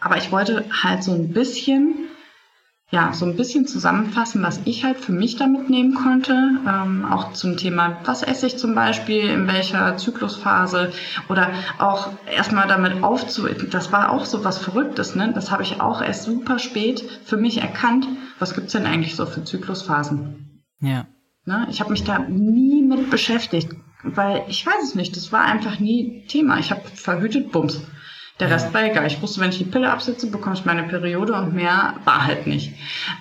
aber 0.00 0.16
ich 0.16 0.32
wollte 0.32 0.64
halt 0.82 1.02
so 1.02 1.12
ein 1.12 1.32
bisschen 1.32 1.94
ja, 2.94 3.12
so 3.12 3.26
ein 3.26 3.34
bisschen 3.34 3.66
zusammenfassen, 3.66 4.40
was 4.44 4.60
ich 4.66 4.84
halt 4.84 4.98
für 4.98 5.10
mich 5.10 5.34
da 5.34 5.48
mitnehmen 5.48 5.94
konnte. 5.94 6.32
Ähm, 6.32 7.04
auch 7.04 7.32
zum 7.32 7.56
Thema, 7.56 7.98
was 8.04 8.22
esse 8.22 8.46
ich 8.46 8.56
zum 8.56 8.76
Beispiel, 8.76 9.28
in 9.30 9.48
welcher 9.48 9.96
Zyklusphase 9.96 10.92
oder 11.28 11.50
auch 11.80 12.10
erstmal 12.32 12.68
damit 12.68 13.02
aufzu... 13.02 13.48
Das 13.48 13.90
war 13.90 14.12
auch 14.12 14.24
so 14.24 14.44
was 14.44 14.58
Verrücktes, 14.58 15.16
ne? 15.16 15.32
Das 15.34 15.50
habe 15.50 15.64
ich 15.64 15.80
auch 15.80 16.02
erst 16.02 16.22
super 16.22 16.60
spät 16.60 17.02
für 17.24 17.36
mich 17.36 17.58
erkannt. 17.60 18.06
Was 18.38 18.54
gibt's 18.54 18.72
denn 18.72 18.86
eigentlich 18.86 19.16
so 19.16 19.26
für 19.26 19.42
Zyklusphasen? 19.42 20.62
Ja. 20.80 21.06
Ne? 21.46 21.66
Ich 21.70 21.80
habe 21.80 21.90
mich 21.90 22.04
da 22.04 22.20
nie 22.20 22.82
mit 22.82 23.10
beschäftigt, 23.10 23.72
weil 24.04 24.44
ich 24.46 24.64
weiß 24.64 24.84
es 24.84 24.94
nicht. 24.94 25.16
Das 25.16 25.32
war 25.32 25.42
einfach 25.42 25.80
nie 25.80 26.26
Thema. 26.28 26.60
Ich 26.60 26.70
habe 26.70 26.82
verhütet, 26.94 27.50
Bums. 27.50 27.80
Der 28.40 28.50
Rest 28.50 28.74
war 28.74 28.84
egal. 28.84 29.06
Ich 29.06 29.22
wusste, 29.22 29.40
wenn 29.40 29.50
ich 29.50 29.58
die 29.58 29.64
Pille 29.64 29.90
absetze, 29.90 30.26
bekomme 30.26 30.56
ich 30.56 30.64
meine 30.64 30.82
Periode 30.82 31.34
und 31.34 31.54
mehr 31.54 31.94
war 32.04 32.26
halt 32.26 32.48
nicht. 32.48 32.72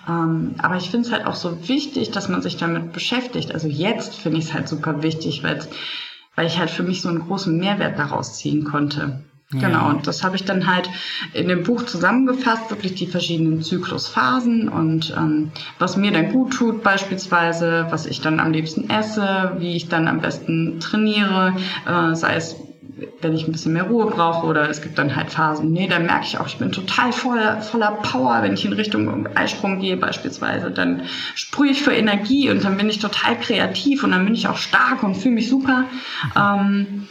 Ähm, 0.10 0.56
aber 0.58 0.78
ich 0.78 0.90
finde 0.90 1.08
es 1.08 1.14
halt 1.14 1.28
auch 1.28 1.36
so 1.36 1.68
wichtig, 1.68 2.10
dass 2.10 2.30
man 2.30 2.42
sich 2.42 2.58
damit 2.58 2.94
beschäftigt. 2.94 3.54
Also 3.54 3.68
jetzt 3.68 4.16
finde 4.16 4.40
ich 4.40 4.46
es 4.46 4.54
halt 4.54 4.68
super 4.68 5.04
wichtig, 5.04 5.44
weil 5.44 6.48
ich 6.48 6.58
halt 6.58 6.72
für 6.72 6.82
mich 6.82 7.04
so 7.04 7.10
einen 7.10 7.28
großen 7.28 7.56
Mehrwert 7.56 8.00
daraus 8.00 8.40
ziehen 8.40 8.64
konnte. 8.64 9.24
Ja. 9.52 9.68
Genau, 9.68 9.90
und 9.90 10.08
das 10.08 10.24
habe 10.24 10.36
ich 10.36 10.46
dann 10.46 10.66
halt 10.66 10.90
in 11.34 11.48
dem 11.48 11.62
Buch 11.62 11.84
zusammengefasst, 11.86 12.72
wirklich 12.72 12.96
die 12.96 13.06
verschiedenen 13.06 13.62
Zyklusphasen 13.62 14.68
und 14.68 15.14
ähm, 15.16 15.52
was 15.78 15.96
mir 15.96 16.12
dann 16.12 16.32
gut 16.32 16.54
tut 16.54 16.82
beispielsweise, 16.82 17.86
was 17.92 18.08
ich 18.08 18.22
dann 18.22 18.40
am 18.40 18.52
liebsten 18.52 18.90
esse, 18.90 19.52
wie 19.60 19.76
ich 19.76 19.90
dann 19.90 20.08
am 20.08 20.22
besten 20.22 20.80
trainiere, 20.80 21.56
äh, 21.86 22.16
sei 22.16 22.36
es 22.36 22.56
wenn 23.22 23.34
ich 23.34 23.48
ein 23.48 23.52
bisschen 23.52 23.74
mehr 23.74 23.84
Ruhe 23.84 24.06
brauche 24.06 24.46
oder 24.46 24.70
es 24.70 24.82
gibt 24.82 24.98
dann 24.98 25.16
halt 25.16 25.32
Phasen, 25.32 25.72
nee, 25.72 25.88
dann 25.88 26.06
merke 26.06 26.26
ich 26.26 26.38
auch, 26.38 26.48
ich 26.48 26.58
bin 26.58 26.72
total 26.72 27.12
voller, 27.12 27.62
voller 27.62 27.92
Power, 28.04 28.42
wenn 28.42 28.54
ich 28.54 28.66
in 28.66 28.74
Richtung 28.74 29.28
Eisprung 29.36 29.80
gehe 29.80 29.98
beispielsweise, 29.98 30.72
dann 30.72 31.04
sprühe 31.36 31.72
ich 31.72 31.82
für 31.82 31.94
Energie 31.94 32.50
und 32.50 32.64
dann 32.64 32.78
bin 32.78 32.90
ich 32.90 33.00
total 33.00 33.40
kreativ 33.40 34.04
und 34.04 34.12
dann 34.12 34.26
bin 34.26 34.36
ich 34.36 34.48
auch 34.48 34.58
stark 34.58 35.04
und 35.04 35.16
fühle 35.16 35.36
mich 35.36 35.50
super. 35.50 35.86
Ähm, 36.36 37.08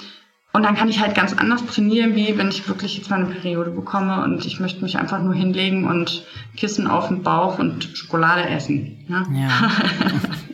und 0.54 0.64
dann 0.64 0.76
kann 0.76 0.90
ich 0.90 1.00
halt 1.00 1.14
ganz 1.14 1.32
anders 1.32 1.64
trainieren, 1.64 2.14
wie 2.14 2.36
wenn 2.36 2.48
ich 2.48 2.68
wirklich 2.68 2.98
jetzt 2.98 3.08
mal 3.08 3.16
eine 3.16 3.34
Periode 3.34 3.70
bekomme 3.70 4.22
und 4.22 4.44
ich 4.44 4.60
möchte 4.60 4.82
mich 4.82 4.98
einfach 4.98 5.22
nur 5.22 5.34
hinlegen 5.34 5.86
und 5.86 6.24
Kissen 6.56 6.86
auf 6.86 7.08
den 7.08 7.22
Bauch 7.22 7.58
und 7.58 7.84
Schokolade 7.94 8.46
essen. 8.48 9.06
Ja. 9.08 9.24
ja. 9.32 9.48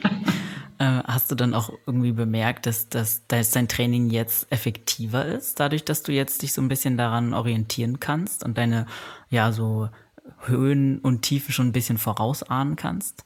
Äh, 0.79 1.03
hast 1.05 1.31
du 1.31 1.35
dann 1.35 1.55
auch 1.55 1.73
irgendwie 1.87 2.13
bemerkt, 2.13 2.67
dass, 2.67 2.89
dass, 2.89 3.27
dass 3.27 3.51
dein 3.51 3.67
Training 3.67 4.11
jetzt 4.11 4.51
effektiver 4.53 5.25
ist, 5.25 5.59
dadurch, 5.59 5.85
dass 5.85 6.03
du 6.03 6.13
jetzt 6.13 6.43
dich 6.43 6.53
so 6.53 6.63
ein 6.63 6.69
bisschen 6.69 6.97
daran 6.97 7.35
orientieren 7.35 7.99
kannst 7.99 8.45
und 8.45 8.57
deine, 8.57 8.87
ja, 9.29 9.51
so 9.51 9.89
Höhen 10.45 10.99
und 10.99 11.23
Tiefen 11.23 11.53
schon 11.53 11.69
ein 11.69 11.73
bisschen 11.73 11.99
vorausahnen 11.99 12.77
kannst? 12.77 13.25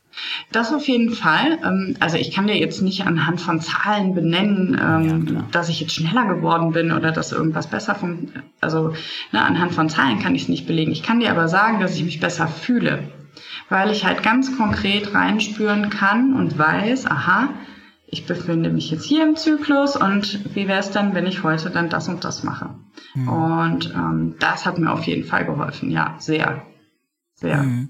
Das 0.50 0.72
auf 0.72 0.86
jeden 0.88 1.10
Fall. 1.10 1.58
Ähm, 1.64 1.96
also 2.00 2.16
ich 2.16 2.32
kann 2.32 2.46
dir 2.46 2.56
jetzt 2.56 2.80
nicht 2.80 3.06
anhand 3.06 3.40
von 3.40 3.60
Zahlen 3.60 4.14
benennen, 4.14 4.78
ähm, 4.80 5.34
ja, 5.34 5.44
dass 5.50 5.68
ich 5.68 5.80
jetzt 5.80 5.94
schneller 5.94 6.26
geworden 6.26 6.72
bin 6.72 6.92
oder 6.92 7.12
dass 7.12 7.32
irgendwas 7.32 7.66
besser 7.66 7.94
funktioniert. 7.94 8.44
Also 8.60 8.94
ne, 9.32 9.42
anhand 9.42 9.72
von 9.72 9.88
Zahlen 9.88 10.20
kann 10.20 10.34
ich 10.34 10.42
es 10.42 10.48
nicht 10.48 10.66
belegen. 10.66 10.92
Ich 10.92 11.02
kann 11.02 11.20
dir 11.20 11.30
aber 11.30 11.48
sagen, 11.48 11.80
dass 11.80 11.96
ich 11.96 12.04
mich 12.04 12.20
besser 12.20 12.46
fühle 12.46 13.02
weil 13.68 13.90
ich 13.90 14.04
halt 14.04 14.22
ganz 14.22 14.56
konkret 14.56 15.14
reinspüren 15.14 15.90
kann 15.90 16.34
und 16.34 16.58
weiß, 16.58 17.06
aha, 17.06 17.50
ich 18.06 18.26
befinde 18.26 18.70
mich 18.70 18.90
jetzt 18.90 19.04
hier 19.04 19.22
im 19.26 19.36
Zyklus 19.36 19.96
und 19.96 20.54
wie 20.54 20.68
wäre 20.68 20.80
es 20.80 20.90
dann, 20.90 21.14
wenn 21.14 21.26
ich 21.26 21.42
heute 21.42 21.70
dann 21.70 21.88
das 21.88 22.08
und 22.08 22.24
das 22.24 22.44
mache? 22.44 22.70
Mhm. 23.14 23.28
Und 23.28 23.94
ähm, 23.94 24.34
das 24.38 24.66
hat 24.66 24.78
mir 24.78 24.92
auf 24.92 25.04
jeden 25.04 25.24
Fall 25.24 25.46
geholfen, 25.46 25.90
ja, 25.90 26.16
sehr, 26.18 26.62
sehr. 27.34 27.62
Mhm. 27.62 27.88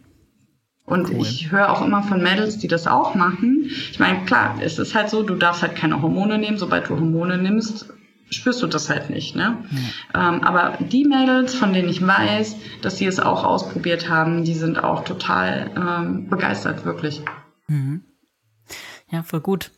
Und 0.84 1.10
cool. 1.10 1.22
ich 1.22 1.50
höre 1.50 1.70
auch 1.70 1.84
immer 1.84 2.02
von 2.02 2.22
Mädels, 2.22 2.58
die 2.58 2.68
das 2.68 2.86
auch 2.86 3.14
machen. 3.14 3.64
Ich 3.66 3.98
meine, 3.98 4.24
klar, 4.24 4.56
es 4.60 4.78
ist 4.78 4.94
halt 4.94 5.10
so, 5.10 5.22
du 5.22 5.36
darfst 5.36 5.62
halt 5.62 5.76
keine 5.76 6.02
Hormone 6.02 6.38
nehmen. 6.38 6.58
Sobald 6.58 6.88
du 6.88 6.96
Hormone 6.96 7.38
nimmst, 7.38 7.92
spürst 8.32 8.62
du 8.62 8.66
das 8.66 8.88
halt 8.90 9.10
nicht. 9.10 9.36
Ne? 9.36 9.58
Ja. 10.14 10.28
Ähm, 10.28 10.42
aber 10.42 10.78
die 10.84 11.04
Mädels, 11.04 11.54
von 11.54 11.72
denen 11.72 11.88
ich 11.88 12.04
weiß, 12.04 12.56
dass 12.82 12.98
sie 12.98 13.06
es 13.06 13.20
auch 13.20 13.44
ausprobiert 13.44 14.08
haben, 14.08 14.44
die 14.44 14.54
sind 14.54 14.82
auch 14.82 15.04
total 15.04 15.70
ähm, 15.76 16.28
begeistert, 16.28 16.84
wirklich. 16.84 17.22
Mhm. 17.68 18.02
Ja, 19.10 19.22
voll 19.22 19.40
gut. 19.40 19.70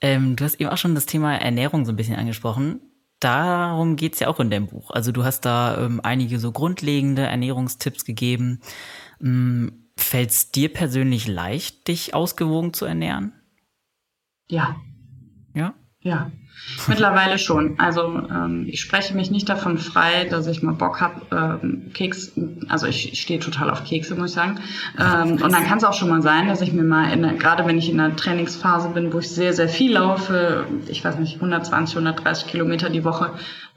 Ähm, 0.00 0.36
du 0.36 0.44
hast 0.44 0.60
eben 0.60 0.70
auch 0.70 0.78
schon 0.78 0.94
das 0.94 1.06
Thema 1.06 1.36
Ernährung 1.36 1.84
so 1.84 1.92
ein 1.92 1.96
bisschen 1.96 2.16
angesprochen. 2.16 2.80
Darum 3.20 3.96
geht's 3.96 4.18
ja 4.18 4.28
auch 4.28 4.40
in 4.40 4.50
deinem 4.50 4.66
Buch. 4.66 4.90
Also 4.90 5.12
du 5.12 5.24
hast 5.24 5.42
da 5.42 5.78
ähm, 5.78 6.00
einige 6.02 6.40
so 6.40 6.50
grundlegende 6.50 7.22
Ernährungstipps 7.22 8.04
gegeben. 8.04 8.60
Ähm, 9.20 9.82
Fällt 9.96 10.30
es 10.30 10.50
dir 10.50 10.72
persönlich 10.72 11.28
leicht, 11.28 11.86
dich 11.86 12.14
ausgewogen 12.14 12.72
zu 12.72 12.86
ernähren? 12.86 13.32
Ja. 14.48 14.76
Ja? 15.54 15.74
Ja, 16.02 16.30
mittlerweile 16.88 17.38
schon. 17.38 17.78
Also 17.78 18.02
ähm, 18.02 18.66
ich 18.68 18.80
spreche 18.80 19.14
mich 19.14 19.30
nicht 19.30 19.48
davon 19.48 19.78
frei, 19.78 20.26
dass 20.28 20.46
ich 20.46 20.62
mal 20.62 20.74
Bock 20.74 21.00
habe, 21.00 21.60
ähm, 21.62 21.90
Keks, 21.92 22.32
also 22.68 22.86
ich 22.86 23.20
stehe 23.20 23.40
total 23.40 23.70
auf 23.70 23.84
Kekse, 23.84 24.14
muss 24.14 24.30
ich 24.30 24.34
sagen. 24.34 24.60
Ähm, 24.98 25.32
und 25.42 25.52
dann 25.52 25.64
kann 25.64 25.78
es 25.78 25.84
auch 25.84 25.92
schon 25.92 26.08
mal 26.08 26.22
sein, 26.22 26.48
dass 26.48 26.60
ich 26.60 26.72
mir 26.72 26.82
mal, 26.82 27.12
in, 27.12 27.38
gerade 27.38 27.66
wenn 27.66 27.78
ich 27.78 27.90
in 27.90 28.00
einer 28.00 28.16
Trainingsphase 28.16 28.90
bin, 28.90 29.12
wo 29.12 29.18
ich 29.18 29.30
sehr, 29.30 29.52
sehr 29.52 29.68
viel 29.68 29.92
laufe, 29.92 30.66
ich 30.88 31.04
weiß 31.04 31.18
nicht, 31.18 31.36
120, 31.36 31.96
130 31.96 32.46
Kilometer 32.48 32.90
die 32.90 33.04
Woche, 33.04 33.30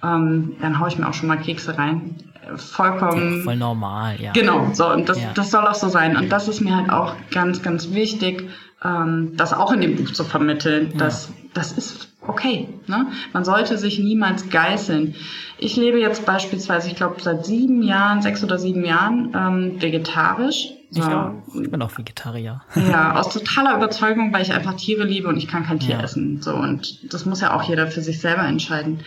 ähm, 0.03 0.55
dann 0.61 0.79
haue 0.79 0.87
ich 0.87 0.97
mir 0.97 1.07
auch 1.07 1.13
schon 1.13 1.27
mal 1.27 1.37
Kekse 1.37 1.77
rein. 1.77 2.15
Vollkommen. 2.55 3.43
Voll 3.43 3.55
normal, 3.55 4.21
ja. 4.21 4.31
Genau, 4.33 4.69
so, 4.73 4.91
und 4.91 5.09
das, 5.09 5.19
ja. 5.19 5.31
das 5.33 5.49
soll 5.49 5.65
auch 5.65 5.73
so 5.73 5.89
sein. 5.89 6.15
Und 6.15 6.29
das 6.29 6.47
ist 6.47 6.61
mir 6.61 6.75
halt 6.75 6.91
auch 6.91 7.15
ganz, 7.31 7.63
ganz 7.63 7.91
wichtig, 7.91 8.47
ähm, 8.83 9.31
das 9.35 9.51
auch 9.51 9.71
in 9.71 9.81
dem 9.81 9.95
Buch 9.95 10.11
zu 10.11 10.23
vermitteln, 10.23 10.91
ja. 10.91 10.97
dass 10.99 11.31
das 11.55 11.71
ist 11.71 12.14
okay. 12.27 12.69
Ne? 12.87 13.07
Man 13.33 13.45
sollte 13.45 13.77
sich 13.77 13.99
niemals 13.99 14.49
geißeln. 14.49 15.15
Ich 15.57 15.75
lebe 15.75 15.99
jetzt 15.99 16.25
beispielsweise, 16.25 16.89
ich 16.89 16.95
glaube, 16.95 17.21
seit 17.21 17.45
sieben 17.45 17.81
Jahren, 17.81 18.21
sechs 18.21 18.43
oder 18.43 18.57
sieben 18.57 18.83
Jahren 18.83 19.33
ähm, 19.35 19.81
vegetarisch. 19.81 20.71
Ich, 20.91 21.03
auch. 21.03 21.31
ich 21.61 21.69
bin 21.69 21.81
auch 21.81 21.97
Vegetarier. 21.97 22.61
Ja, 22.89 23.15
aus 23.15 23.33
totaler 23.33 23.75
Überzeugung, 23.75 24.31
weil 24.33 24.41
ich 24.41 24.53
einfach 24.53 24.75
Tiere 24.75 25.03
liebe 25.03 25.27
und 25.27 25.37
ich 25.37 25.47
kann 25.47 25.65
kein 25.65 25.79
Tier 25.79 25.95
ja. 25.95 26.01
essen. 26.01 26.41
So 26.41 26.55
und 26.55 27.13
das 27.13 27.25
muss 27.25 27.41
ja 27.41 27.53
auch 27.53 27.63
jeder 27.63 27.87
für 27.87 28.01
sich 28.01 28.21
selber 28.21 28.43
entscheiden. 28.43 28.99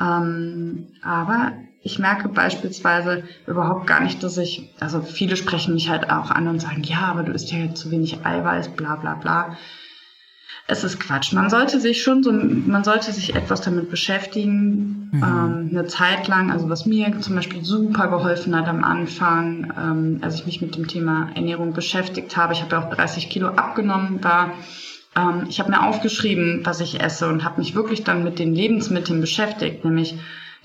Ähm, 0.00 0.88
aber 1.02 1.52
ich 1.82 1.98
merke 1.98 2.28
beispielsweise 2.28 3.22
überhaupt 3.46 3.86
gar 3.86 4.00
nicht, 4.00 4.22
dass 4.22 4.36
ich, 4.38 4.70
also 4.80 5.00
viele 5.00 5.36
sprechen 5.36 5.74
mich 5.74 5.88
halt 5.88 6.10
auch 6.10 6.30
an 6.30 6.48
und 6.48 6.60
sagen, 6.60 6.82
ja, 6.82 7.02
aber 7.02 7.22
du 7.22 7.32
isst 7.32 7.52
ja 7.52 7.74
zu 7.74 7.90
wenig 7.90 8.24
Eiweiß, 8.24 8.70
bla 8.70 8.96
bla 8.96 9.14
bla 9.14 9.56
es 10.70 10.84
ist 10.84 11.00
Quatsch. 11.00 11.32
Man 11.32 11.48
sollte 11.48 11.80
sich 11.80 12.02
schon 12.02 12.22
so, 12.22 12.30
man 12.30 12.84
sollte 12.84 13.10
sich 13.10 13.34
etwas 13.34 13.62
damit 13.62 13.90
beschäftigen, 13.90 15.08
mhm. 15.10 15.22
ähm, 15.22 15.68
eine 15.72 15.86
Zeit 15.86 16.28
lang. 16.28 16.50
Also 16.50 16.68
was 16.68 16.84
mir 16.84 17.18
zum 17.20 17.36
Beispiel 17.36 17.64
super 17.64 18.08
geholfen 18.08 18.54
hat 18.54 18.68
am 18.68 18.84
Anfang, 18.84 19.72
ähm, 19.76 20.18
als 20.20 20.34
ich 20.34 20.46
mich 20.46 20.60
mit 20.60 20.76
dem 20.76 20.86
Thema 20.86 21.30
Ernährung 21.34 21.72
beschäftigt 21.72 22.36
habe. 22.36 22.52
Ich 22.52 22.60
habe 22.60 22.76
ja 22.76 22.84
auch 22.84 22.94
30 22.94 23.30
Kilo 23.30 23.48
abgenommen, 23.48 24.22
war 24.22 24.52
ähm, 25.16 25.46
ich 25.48 25.58
habe 25.58 25.70
mir 25.70 25.82
aufgeschrieben, 25.82 26.60
was 26.64 26.80
ich 26.80 27.00
esse 27.00 27.28
und 27.28 27.44
habe 27.44 27.60
mich 27.60 27.74
wirklich 27.74 28.04
dann 28.04 28.22
mit 28.22 28.38
den 28.38 28.54
Lebensmitteln 28.54 29.22
beschäftigt, 29.22 29.86
nämlich 29.86 30.16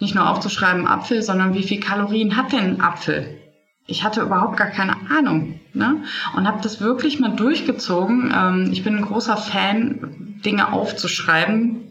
nicht 0.02 0.16
nur 0.16 0.30
aufzuschreiben 0.30 0.86
Apfel, 0.86 1.22
sondern 1.22 1.54
wie 1.54 1.63
viel 1.63 1.80
Kalorien 1.80 2.36
hat 2.36 2.52
denn 2.52 2.60
ein 2.60 2.82
Apfel? 2.82 3.39
Ich 3.86 4.04
hatte 4.04 4.22
überhaupt 4.22 4.58
gar 4.58 4.67
keine 4.67 4.96
Ahnung 5.10 5.60
ne? 5.74 6.04
und 6.36 6.48
habe 6.48 6.62
das 6.62 6.80
wirklich 6.80 7.19
mal 7.19 7.36
durchgezogen. 7.36 8.34
Ähm, 8.36 8.69
ich 8.72 8.84
bin 8.84 8.98
ein 8.98 9.06
großer 9.06 9.38
Fan, 9.38 10.39
Dinge 10.46 10.72
aufzuschreiben. 10.72 11.84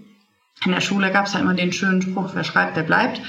In 0.64 0.70
der 0.70 0.80
Schule 0.80 1.10
gab 1.10 1.26
es 1.26 1.34
ja 1.34 1.40
immer 1.40 1.54
den 1.54 1.72
schönen 1.72 2.02
Spruch, 2.02 2.30
wer 2.34 2.44
schreibt, 2.44 2.76
der 2.76 2.84
bleibt. 2.84 3.20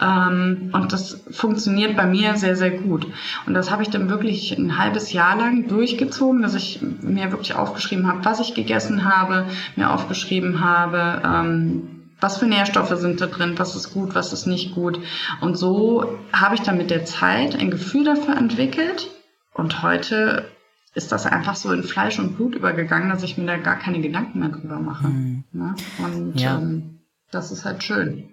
Ähm, 0.00 0.70
und 0.72 0.92
das 0.92 1.22
funktioniert 1.30 1.96
bei 1.96 2.06
mir 2.06 2.36
sehr, 2.36 2.56
sehr 2.56 2.70
gut. 2.70 3.06
Und 3.46 3.54
das 3.54 3.70
habe 3.70 3.82
ich 3.82 3.90
dann 3.90 4.08
wirklich 4.08 4.56
ein 4.56 4.78
halbes 4.78 5.12
Jahr 5.12 5.36
lang 5.36 5.68
durchgezogen, 5.68 6.40
dass 6.40 6.54
ich 6.54 6.80
mir 7.02 7.30
wirklich 7.30 7.54
aufgeschrieben 7.54 8.08
habe, 8.08 8.24
was 8.24 8.40
ich 8.40 8.54
gegessen 8.54 9.04
habe, 9.04 9.46
mir 9.76 9.92
aufgeschrieben 9.92 10.64
habe, 10.64 11.22
ähm, 11.24 11.97
was 12.20 12.38
für 12.38 12.46
Nährstoffe 12.46 12.96
sind 12.98 13.20
da 13.20 13.26
drin, 13.26 13.58
was 13.58 13.76
ist 13.76 13.92
gut, 13.92 14.14
was 14.14 14.32
ist 14.32 14.46
nicht 14.46 14.74
gut. 14.74 15.00
Und 15.40 15.56
so 15.56 16.18
habe 16.32 16.54
ich 16.54 16.62
dann 16.62 16.76
mit 16.76 16.90
der 16.90 17.04
Zeit 17.04 17.54
ein 17.54 17.70
Gefühl 17.70 18.04
dafür 18.04 18.36
entwickelt. 18.36 19.08
Und 19.54 19.82
heute 19.82 20.50
ist 20.94 21.12
das 21.12 21.26
einfach 21.26 21.54
so 21.54 21.72
in 21.72 21.84
Fleisch 21.84 22.18
und 22.18 22.36
Blut 22.36 22.54
übergegangen, 22.54 23.08
dass 23.08 23.22
ich 23.22 23.38
mir 23.38 23.46
da 23.46 23.56
gar 23.56 23.78
keine 23.78 24.00
Gedanken 24.00 24.40
mehr 24.40 24.48
drüber 24.48 24.80
mache. 24.80 25.08
Mhm. 25.08 25.44
Ne? 25.52 25.74
Und 25.98 26.40
ja. 26.40 26.58
ähm, 26.58 27.00
das 27.30 27.52
ist 27.52 27.64
halt 27.64 27.84
schön. 27.84 28.30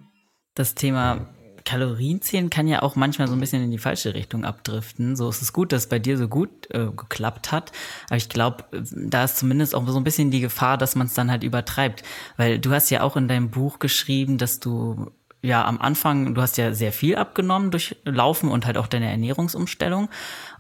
Das 0.56 0.74
Thema 0.74 1.28
Kalorienzählen 1.66 2.50
kann 2.50 2.68
ja 2.68 2.82
auch 2.84 2.96
manchmal 2.96 3.28
so 3.28 3.34
ein 3.34 3.40
bisschen 3.40 3.64
in 3.64 3.72
die 3.72 3.78
falsche 3.78 4.14
Richtung 4.14 4.46
abdriften. 4.46 5.16
So 5.16 5.30
ist 5.30 5.42
es 5.42 5.52
gut, 5.52 5.72
dass 5.72 5.84
es 5.84 5.90
bei 5.90 6.00
dir 6.00 6.18
so 6.18 6.28
gut 6.28 6.50
äh, 6.70 6.86
geklappt 6.96 7.52
hat. 7.52 7.72
Aber 8.08 8.18
ich 8.18 8.30
glaube, 8.30 8.64
da 8.72 9.24
ist 9.24 9.38
zumindest 9.38 9.76
auch 9.76 9.86
so 9.88 9.98
ein 9.98 10.04
bisschen 10.04 10.32
die 10.32 10.42
Gefahr, 10.42 10.78
dass 10.78 10.96
man 10.96 11.08
es 11.08 11.14
dann 11.16 11.32
halt 11.32 11.44
übertreibt. 11.44 12.04
Weil 12.38 12.60
du 12.60 12.72
hast 12.72 12.90
ja 12.92 13.02
auch 13.02 13.18
in 13.18 13.28
deinem 13.28 13.50
Buch 13.50 13.80
geschrieben, 13.80 14.38
dass 14.38 14.60
du 14.60 15.12
ja 15.42 15.66
am 15.66 15.80
Anfang, 15.80 16.34
du 16.36 16.42
hast 16.42 16.58
ja 16.58 16.74
sehr 16.74 16.92
viel 16.92 17.16
abgenommen 17.16 17.72
durch 17.72 17.96
Laufen 18.04 18.50
und 18.50 18.66
halt 18.66 18.78
auch 18.78 18.88
deine 18.88 19.10
Ernährungsumstellung. 19.10 20.10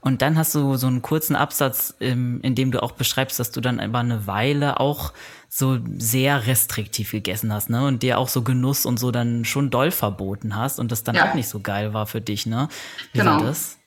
Und 0.05 0.21
dann 0.21 0.37
hast 0.37 0.53
du 0.53 0.75
so 0.75 0.85
einen 0.85 1.01
kurzen 1.01 1.35
Absatz, 1.35 1.95
in 1.99 2.53
dem 2.53 2.69
du 2.69 2.83
auch 2.83 2.91
beschreibst, 2.91 3.39
dass 3.39 3.49
du 3.49 3.59
dann 3.59 3.81
über 3.81 3.97
eine 3.97 4.27
Weile 4.27 4.79
auch 4.79 5.13
so 5.49 5.79
sehr 5.97 6.45
restriktiv 6.45 7.09
gegessen 7.09 7.51
hast, 7.51 7.71
ne? 7.71 7.87
Und 7.87 8.03
dir 8.03 8.19
auch 8.19 8.29
so 8.29 8.43
Genuss 8.43 8.85
und 8.85 8.99
so 8.99 9.09
dann 9.09 9.45
schon 9.45 9.71
doll 9.71 9.89
verboten 9.89 10.55
hast 10.55 10.79
und 10.79 10.91
das 10.91 11.03
dann 11.03 11.15
ja. 11.15 11.29
auch 11.29 11.33
nicht 11.33 11.49
so 11.49 11.59
geil 11.59 11.95
war 11.95 12.05
für 12.05 12.21
dich, 12.21 12.45
ne? 12.45 12.69
Wie 13.13 13.19
genau. 13.19 13.37
war 13.37 13.45
das? 13.45 13.79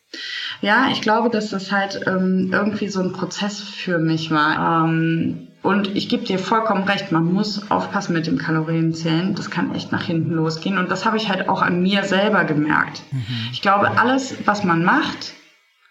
Ja, 0.60 0.88
ich 0.90 1.02
glaube, 1.02 1.30
dass 1.30 1.50
das 1.50 1.70
halt 1.70 2.00
ähm, 2.08 2.50
irgendwie 2.52 2.88
so 2.88 3.00
ein 3.00 3.12
Prozess 3.12 3.60
für 3.60 3.98
mich 3.98 4.32
war. 4.32 4.86
Ähm, 4.86 5.46
und 5.62 5.94
ich 5.94 6.08
gebe 6.08 6.24
dir 6.24 6.40
vollkommen 6.40 6.82
recht, 6.82 7.12
man 7.12 7.32
muss 7.32 7.70
aufpassen 7.70 8.12
mit 8.12 8.26
dem 8.26 8.38
Kalorienzählen. 8.38 9.36
Das 9.36 9.50
kann 9.50 9.72
echt 9.72 9.92
nach 9.92 10.02
hinten 10.02 10.32
losgehen. 10.32 10.78
Und 10.78 10.90
das 10.90 11.06
habe 11.06 11.16
ich 11.16 11.28
halt 11.28 11.48
auch 11.48 11.62
an 11.62 11.80
mir 11.80 12.02
selber 12.02 12.44
gemerkt. 12.44 13.02
Mhm. 13.12 13.22
Ich 13.52 13.62
glaube, 13.62 13.98
alles, 13.98 14.34
was 14.46 14.64
man 14.64 14.82
macht, 14.82 15.34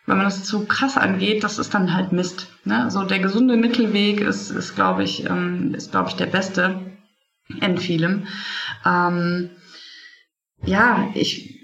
wenn 0.08 0.18
man 0.18 0.26
das 0.26 0.46
zu 0.46 0.66
krass 0.66 0.98
angeht, 0.98 1.44
das 1.44 1.60
ist 1.60 1.74
dann 1.74 1.94
halt 1.94 2.14
Mist. 2.14 2.48
Ne? 2.64 2.90
So 2.90 3.04
der 3.04 3.20
gesunde 3.20 3.58
Mittelweg 3.58 4.22
ist, 4.22 4.50
ist 4.50 4.74
glaube 4.74 5.04
ich, 5.04 5.30
ähm, 5.30 5.76
ist 5.76 5.92
glaube 5.92 6.10
ich 6.10 6.16
der 6.16 6.26
beste 6.26 6.80
in 7.62 7.78
vielem. 7.78 8.26
Ähm, 8.86 9.52
ja, 10.66 11.10
ich 11.14 11.58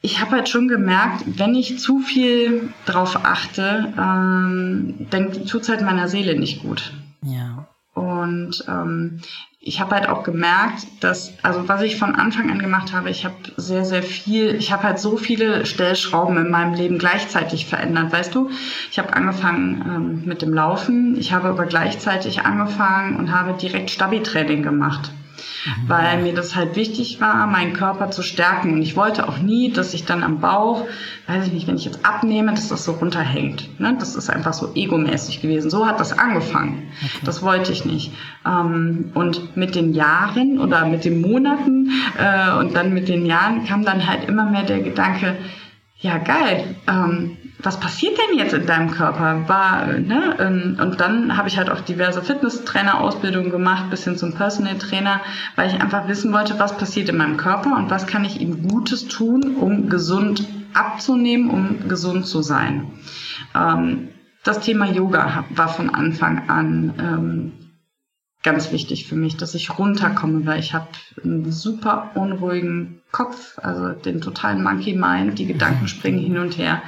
ich 0.00 0.20
habe 0.20 0.32
halt 0.32 0.48
schon 0.48 0.68
gemerkt, 0.68 1.24
wenn 1.38 1.54
ich 1.54 1.78
zu 1.78 2.00
viel 2.00 2.68
drauf 2.84 3.24
achte, 3.24 3.94
ähm, 3.98 5.06
dann 5.10 5.46
tut's 5.46 5.68
halt 5.68 5.80
meiner 5.80 6.08
Seele 6.08 6.38
nicht 6.38 6.62
gut. 6.62 6.92
Ja. 7.22 7.68
Und 7.94 8.64
ähm, 8.68 9.20
ich 9.66 9.80
habe 9.80 9.94
halt 9.94 10.10
auch 10.10 10.24
gemerkt, 10.24 10.86
dass, 11.00 11.32
also 11.42 11.66
was 11.68 11.80
ich 11.80 11.96
von 11.96 12.14
Anfang 12.14 12.50
an 12.50 12.58
gemacht 12.58 12.92
habe, 12.92 13.08
ich 13.08 13.24
habe 13.24 13.34
sehr, 13.56 13.86
sehr 13.86 14.02
viel, 14.02 14.54
ich 14.54 14.70
habe 14.70 14.82
halt 14.82 14.98
so 14.98 15.16
viele 15.16 15.64
Stellschrauben 15.64 16.36
in 16.36 16.50
meinem 16.50 16.74
Leben 16.74 16.98
gleichzeitig 16.98 17.64
verändert, 17.64 18.12
weißt 18.12 18.34
du? 18.34 18.50
Ich 18.90 18.98
habe 18.98 19.14
angefangen 19.14 19.82
ähm, 19.86 20.22
mit 20.26 20.42
dem 20.42 20.52
Laufen, 20.52 21.16
ich 21.18 21.32
habe 21.32 21.48
aber 21.48 21.64
gleichzeitig 21.64 22.42
angefangen 22.42 23.16
und 23.16 23.32
habe 23.32 23.54
direkt 23.58 23.90
Stabi-Training 23.90 24.62
gemacht. 24.62 25.10
Mhm. 25.64 25.88
Weil 25.88 26.22
mir 26.22 26.34
das 26.34 26.54
halt 26.54 26.76
wichtig 26.76 27.20
war, 27.20 27.46
meinen 27.46 27.72
Körper 27.72 28.10
zu 28.10 28.22
stärken. 28.22 28.74
Und 28.74 28.82
ich 28.82 28.96
wollte 28.96 29.28
auch 29.28 29.38
nie, 29.38 29.72
dass 29.72 29.94
ich 29.94 30.04
dann 30.04 30.22
am 30.22 30.40
Bauch, 30.40 30.86
weiß 31.26 31.46
ich 31.46 31.52
nicht, 31.52 31.66
wenn 31.66 31.76
ich 31.76 31.84
jetzt 31.84 32.04
abnehme, 32.04 32.52
dass 32.52 32.68
das 32.68 32.84
so 32.84 32.92
runterhängt. 32.92 33.80
Ne? 33.80 33.96
Das 33.98 34.16
ist 34.16 34.30
einfach 34.30 34.52
so 34.52 34.72
egomäßig 34.74 35.40
gewesen. 35.40 35.70
So 35.70 35.86
hat 35.86 36.00
das 36.00 36.18
angefangen. 36.18 36.88
Okay. 36.98 37.24
Das 37.24 37.42
wollte 37.42 37.72
ich 37.72 37.84
nicht. 37.84 38.12
Ähm, 38.46 39.10
und 39.14 39.56
mit 39.56 39.74
den 39.74 39.94
Jahren 39.94 40.58
oder 40.58 40.86
mit 40.86 41.04
den 41.04 41.20
Monaten 41.20 41.90
äh, 42.18 42.56
und 42.58 42.74
dann 42.74 42.92
mit 42.92 43.08
den 43.08 43.26
Jahren 43.26 43.64
kam 43.64 43.84
dann 43.84 44.06
halt 44.06 44.28
immer 44.28 44.50
mehr 44.50 44.64
der 44.64 44.80
Gedanke, 44.80 45.36
ja 45.98 46.18
geil, 46.18 46.76
ähm, 46.86 47.36
was 47.64 47.80
passiert 47.80 48.18
denn 48.18 48.38
jetzt 48.38 48.52
in 48.52 48.66
deinem 48.66 48.90
Körper? 48.90 49.48
War, 49.48 49.86
ne? 49.86 50.36
Ähm, 50.38 50.78
und 50.80 51.00
dann 51.00 51.36
habe 51.36 51.48
ich 51.48 51.56
halt 51.56 51.70
auch 51.70 51.80
diverse 51.80 52.22
Fitnesstrainer-Ausbildungen 52.22 53.50
gemacht, 53.50 53.90
bis 53.90 54.04
hin 54.04 54.16
zum 54.16 54.34
Personal 54.34 54.78
Trainer, 54.78 55.20
weil 55.56 55.70
ich 55.70 55.80
einfach 55.80 56.08
wissen 56.08 56.32
wollte, 56.32 56.58
was 56.58 56.76
passiert 56.76 57.08
in 57.08 57.16
meinem 57.16 57.36
Körper 57.36 57.76
und 57.76 57.90
was 57.90 58.06
kann 58.06 58.24
ich 58.24 58.40
ihm 58.40 58.68
Gutes 58.68 59.08
tun, 59.08 59.56
um 59.56 59.88
gesund 59.88 60.44
abzunehmen, 60.74 61.50
um 61.50 61.88
gesund 61.88 62.26
zu 62.26 62.42
sein. 62.42 62.90
Ähm, 63.54 64.08
das 64.42 64.60
Thema 64.60 64.86
Yoga 64.86 65.44
war 65.50 65.68
von 65.68 65.90
Anfang 65.90 66.50
an 66.50 66.94
ähm, 66.98 67.63
ganz 68.44 68.70
wichtig 68.72 69.08
für 69.08 69.16
mich, 69.16 69.38
dass 69.38 69.54
ich 69.54 69.78
runterkomme, 69.78 70.44
weil 70.44 70.60
ich 70.60 70.74
habe 70.74 70.86
einen 71.24 71.50
super 71.50 72.10
unruhigen 72.14 73.00
Kopf, 73.10 73.58
also 73.62 73.88
den 73.88 74.20
totalen 74.20 74.62
Monkey 74.62 74.94
Mind, 74.94 75.38
die 75.38 75.46
Gedanken 75.46 75.88
springen 75.88 76.18
hin 76.18 76.36
und 76.36 76.58
her. 76.58 76.82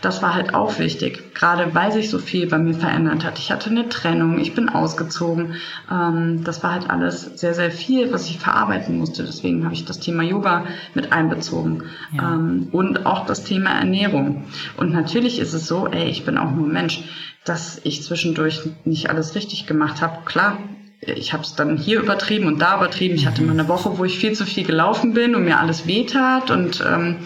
Das 0.00 0.22
war 0.22 0.34
halt 0.34 0.54
auch 0.54 0.78
wichtig, 0.78 1.34
gerade 1.34 1.74
weil 1.74 1.92
sich 1.92 2.08
so 2.08 2.18
viel 2.18 2.48
bei 2.48 2.58
mir 2.58 2.72
verändert 2.72 3.22
hat. 3.22 3.38
Ich 3.38 3.52
hatte 3.52 3.68
eine 3.68 3.88
Trennung, 3.90 4.38
ich 4.38 4.54
bin 4.54 4.70
ausgezogen. 4.70 5.56
Ähm, 5.92 6.42
das 6.42 6.62
war 6.62 6.72
halt 6.72 6.88
alles 6.88 7.22
sehr, 7.38 7.52
sehr 7.52 7.70
viel, 7.70 8.10
was 8.10 8.30
ich 8.30 8.38
verarbeiten 8.38 8.96
musste. 8.96 9.24
Deswegen 9.24 9.64
habe 9.64 9.74
ich 9.74 9.84
das 9.84 10.00
Thema 10.00 10.22
Yoga 10.22 10.64
mit 10.94 11.12
einbezogen 11.12 11.82
ja. 12.12 12.34
Ähm, 12.34 12.68
und 12.72 13.04
auch 13.04 13.26
das 13.26 13.44
Thema 13.44 13.70
Ernährung. 13.70 14.44
Und 14.78 14.92
natürlich 14.92 15.38
ist 15.38 15.52
es 15.52 15.66
so, 15.66 15.86
ey, 15.86 16.08
ich 16.08 16.24
bin 16.24 16.38
auch 16.38 16.50
nur 16.50 16.66
Mensch, 16.66 17.04
dass 17.44 17.78
ich 17.84 18.02
zwischendurch 18.02 18.62
nicht 18.86 19.10
alles 19.10 19.34
richtig 19.34 19.66
gemacht 19.66 20.00
habe. 20.00 20.24
Klar, 20.24 20.58
ich 21.06 21.32
habe 21.32 21.42
es 21.42 21.54
dann 21.54 21.76
hier 21.76 22.00
übertrieben 22.00 22.46
und 22.46 22.58
da 22.58 22.76
übertrieben. 22.76 23.14
Ich 23.14 23.26
hatte 23.26 23.42
mal 23.42 23.52
eine 23.52 23.68
Woche, 23.68 23.98
wo 23.98 24.04
ich 24.04 24.18
viel 24.18 24.32
zu 24.32 24.46
viel 24.46 24.64
gelaufen 24.64 25.14
bin 25.14 25.34
und 25.34 25.44
mir 25.44 25.58
alles 25.58 25.86
wehtat. 25.86 26.50
Und 26.50 26.84
ähm, 26.86 27.18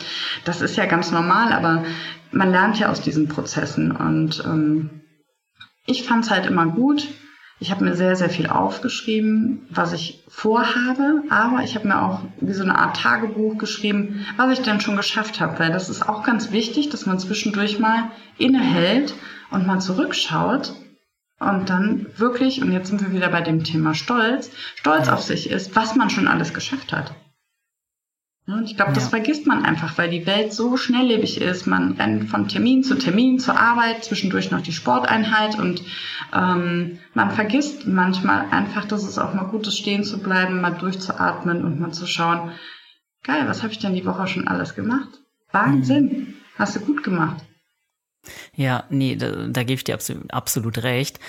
das 0.45 0.61
ist 0.61 0.77
ja 0.77 0.87
ganz 0.87 1.11
normal, 1.11 1.53
aber 1.53 1.85
man 2.31 2.51
lernt 2.51 2.79
ja 2.79 2.91
aus 2.91 3.01
diesen 3.01 3.29
Prozessen. 3.29 3.93
Und 3.93 4.43
ähm, 4.45 5.03
ich 5.87 6.05
fand 6.05 6.25
es 6.25 6.31
halt 6.31 6.47
immer 6.47 6.67
gut. 6.67 7.09
Ich 7.61 7.73
habe 7.73 7.85
mir 7.85 7.97
sehr, 7.97 8.15
sehr 8.15 8.31
viel 8.31 8.47
aufgeschrieben, 8.47 9.67
was 9.71 9.93
ich 9.93 10.23
vorhabe, 10.29 11.23
aber 11.29 11.65
ich 11.65 11.75
habe 11.75 11.89
mir 11.89 12.01
auch 12.03 12.21
wie 12.41 12.53
so 12.53 12.63
eine 12.63 12.79
Art 12.79 12.99
Tagebuch 12.99 13.59
geschrieben, 13.59 14.25
was 14.37 14.53
ich 14.53 14.65
denn 14.65 14.81
schon 14.81 14.97
geschafft 14.97 15.41
habe, 15.41 15.59
weil 15.59 15.73
das 15.73 15.89
ist 15.89 16.09
auch 16.09 16.23
ganz 16.23 16.53
wichtig, 16.53 16.89
dass 16.91 17.07
man 17.07 17.19
zwischendurch 17.19 17.81
mal 17.81 18.11
innehält 18.37 19.15
und 19.51 19.67
mal 19.67 19.81
zurückschaut 19.81 20.73
und 21.41 21.71
dann 21.71 22.07
wirklich, 22.17 22.63
und 22.63 22.73
jetzt 22.73 22.89
sind 22.89 23.01
wir 23.01 23.13
wieder 23.13 23.29
bei 23.29 23.41
dem 23.41 23.63
Thema 23.65 23.95
Stolz, 23.95 24.51
stolz 24.75 25.09
auf 25.09 25.23
sich 25.23 25.51
ist, 25.51 25.77
was 25.77 25.95
man 25.95 26.11
schon 26.11 26.29
alles 26.29 26.53
geschafft 26.53 26.93
hat. 26.93 27.15
Und 28.49 28.65
ich 28.65 28.77
glaube, 28.77 28.95
das 28.95 29.05
ja. 29.05 29.11
vergisst 29.11 29.47
man 29.47 29.63
einfach, 29.65 29.99
weil 29.99 30.09
die 30.09 30.27
Welt 30.27 30.55
so 30.55 30.79
schnelllebig 30.79 31.39
ist. 31.39 31.67
Man 31.67 31.93
rennt 31.93 32.31
von 32.31 32.49
Termin 32.49 32.83
zu 32.83 32.95
Termin 32.95 33.39
zur 33.39 33.61
Arbeit, 33.61 34.05
zwischendurch 34.05 34.51
noch 34.51 34.63
die 34.63 34.73
Sporteinheit 34.73 35.59
und 35.59 35.83
ähm, 36.33 36.99
man 37.13 37.31
vergisst 37.31 37.87
manchmal 37.87 38.47
einfach, 38.51 38.87
dass 38.87 39.05
es 39.05 39.19
auch 39.19 39.35
mal 39.35 39.45
gut 39.45 39.67
ist, 39.67 39.77
stehen 39.77 40.03
zu 40.03 40.19
bleiben, 40.19 40.63
mal 40.63 40.71
durchzuatmen 40.71 41.63
und 41.63 41.79
mal 41.79 41.93
zu 41.93 42.07
schauen, 42.07 42.53
geil, 43.23 43.45
was 43.47 43.63
habe 43.63 43.73
ich 43.73 43.81
denn 43.81 43.95
die 43.95 44.07
Woche 44.07 44.27
schon 44.27 44.49
alles 44.49 44.75
gemacht? 44.75 45.21
Wahnsinn, 45.53 46.05
mhm. 46.05 46.35
hast 46.59 46.75
du 46.75 46.81
gut 46.81 47.05
gemacht. 47.05 47.45
Ja, 48.55 48.85
nee, 48.91 49.17
da, 49.17 49.47
da 49.49 49.63
gebe 49.63 49.75
ich 49.75 49.85
dir 49.85 49.95
absolut, 49.95 50.33
absolut 50.33 50.83
recht. 50.83 51.21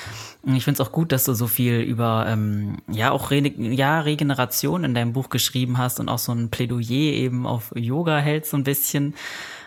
Ich 0.43 0.63
finde 0.63 0.81
es 0.81 0.87
auch 0.87 0.91
gut, 0.91 1.11
dass 1.11 1.25
du 1.25 1.33
so 1.33 1.47
viel 1.47 1.79
über 1.79 2.25
ähm, 2.27 2.77
ja 2.89 3.11
auch 3.11 3.31
Re 3.31 3.39
ja, 3.57 4.01
Regeneration 4.01 4.83
in 4.83 4.93
deinem 4.93 5.13
Buch 5.13 5.29
geschrieben 5.29 5.77
hast 5.77 5.99
und 5.99 6.09
auch 6.09 6.19
so 6.19 6.31
ein 6.31 6.49
Plädoyer 6.49 7.13
eben 7.13 7.45
auf 7.45 7.71
Yoga 7.75 8.19
hältst 8.19 8.51
so 8.51 8.57
ein 8.57 8.63
bisschen, 8.63 9.15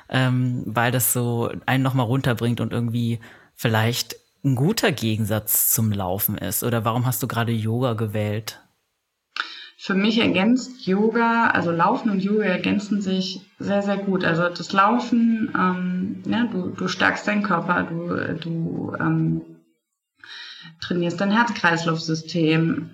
ähm, 0.09 0.63
weil 0.67 0.93
das 0.93 1.13
so 1.13 1.51
einen 1.67 1.83
nochmal 1.83 2.07
runterbringt 2.07 2.61
und 2.61 2.73
irgendwie 2.73 3.21
vielleicht 3.55 4.17
ein 4.45 4.57
guter 4.57 4.93
Gegensatz 4.93 5.71
zum 5.71 5.93
Laufen 5.93 6.37
ist. 6.37 6.65
Oder 6.65 6.85
warum 6.85 7.07
hast 7.07 7.23
du 7.23 7.29
gerade 7.29 7.53
Yoga 7.53 7.93
gewählt? 7.95 8.61
Für 9.85 9.95
mich 9.95 10.19
ergänzt 10.19 10.87
Yoga, 10.87 11.49
also 11.49 11.73
Laufen 11.73 12.11
und 12.11 12.23
Yoga 12.23 12.45
ergänzen 12.45 13.01
sich 13.01 13.41
sehr, 13.59 13.83
sehr 13.83 13.97
gut. 13.97 14.25
Also 14.25 14.49
das 14.49 14.73
Laufen, 14.73 15.53
ähm, 15.59 16.23
ja, 16.25 16.45
du, 16.45 16.69
du 16.69 16.87
stärkst 16.87 17.27
deinen 17.27 17.43
Körper, 17.43 17.83
du, 17.83 18.39
du 18.39 18.95
ähm, 19.01 19.41
trainierst 20.81 21.21
dein 21.21 21.33
Herz-Kreislauf-System. 21.33 22.91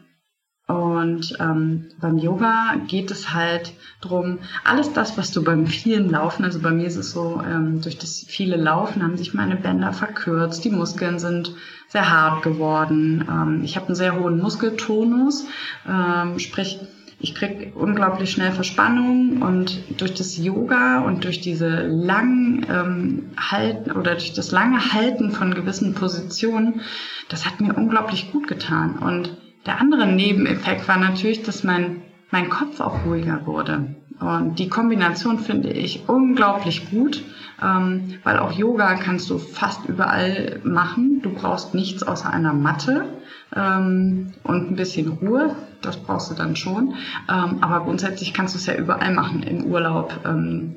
Und 0.68 1.34
ähm, 1.40 1.86
beim 1.98 2.18
Yoga 2.18 2.74
geht 2.88 3.10
es 3.10 3.32
halt 3.32 3.72
drum, 4.02 4.38
alles 4.64 4.92
das, 4.92 5.16
was 5.16 5.30
du 5.30 5.42
beim 5.42 5.66
vielen 5.66 6.10
Laufen, 6.10 6.44
also 6.44 6.60
bei 6.60 6.70
mir 6.70 6.86
ist 6.86 6.96
es 6.96 7.10
so, 7.10 7.42
ähm, 7.42 7.80
durch 7.80 7.96
das 7.96 8.26
viele 8.28 8.56
Laufen 8.56 9.02
haben 9.02 9.16
sich 9.16 9.32
meine 9.32 9.56
Bänder 9.56 9.94
verkürzt, 9.94 10.62
die 10.66 10.70
Muskeln 10.70 11.18
sind 11.18 11.54
sehr 11.88 12.10
hart 12.10 12.42
geworden. 12.42 13.26
Ähm, 13.30 13.64
ich 13.64 13.76
habe 13.76 13.86
einen 13.86 13.94
sehr 13.94 14.20
hohen 14.20 14.40
Muskeltonus, 14.40 15.46
ähm, 15.88 16.38
sprich, 16.38 16.78
ich 17.18 17.34
krieg 17.34 17.72
unglaublich 17.74 18.30
schnell 18.30 18.52
Verspannung 18.52 19.40
und 19.40 19.80
durch 19.96 20.12
das 20.12 20.36
Yoga 20.36 21.00
und 21.00 21.24
durch 21.24 21.40
diese 21.40 21.86
langen 21.86 22.66
ähm, 22.70 23.30
Halten 23.38 23.92
oder 23.92 24.12
durch 24.12 24.34
das 24.34 24.50
lange 24.50 24.92
Halten 24.92 25.30
von 25.30 25.54
gewissen 25.54 25.94
Positionen, 25.94 26.82
das 27.30 27.46
hat 27.46 27.58
mir 27.62 27.74
unglaublich 27.74 28.30
gut 28.32 28.46
getan. 28.46 28.98
Und 28.98 29.36
der 29.68 29.80
andere 29.80 30.06
Nebeneffekt 30.06 30.88
war 30.88 30.96
natürlich, 30.96 31.42
dass 31.42 31.62
mein, 31.62 32.00
mein 32.30 32.48
Kopf 32.48 32.80
auch 32.80 33.04
ruhiger 33.04 33.46
wurde. 33.46 33.94
Und 34.18 34.58
die 34.58 34.68
Kombination 34.68 35.38
finde 35.38 35.70
ich 35.70 36.08
unglaublich 36.08 36.90
gut, 36.90 37.22
ähm, 37.62 38.14
weil 38.24 38.38
auch 38.38 38.50
Yoga 38.50 38.94
kannst 38.94 39.28
du 39.28 39.38
fast 39.38 39.86
überall 39.86 40.60
machen. 40.64 41.20
Du 41.22 41.30
brauchst 41.30 41.74
nichts 41.74 42.02
außer 42.02 42.32
einer 42.32 42.54
Matte 42.54 43.04
ähm, 43.54 44.32
und 44.42 44.70
ein 44.70 44.76
bisschen 44.76 45.08
Ruhe. 45.08 45.54
Das 45.82 45.98
brauchst 45.98 46.30
du 46.30 46.34
dann 46.34 46.56
schon. 46.56 46.94
Ähm, 47.28 47.58
aber 47.60 47.84
grundsätzlich 47.84 48.32
kannst 48.32 48.54
du 48.54 48.58
es 48.58 48.66
ja 48.66 48.74
überall 48.74 49.12
machen, 49.12 49.42
im 49.42 49.66
Urlaub. 49.66 50.18
Ähm, 50.24 50.76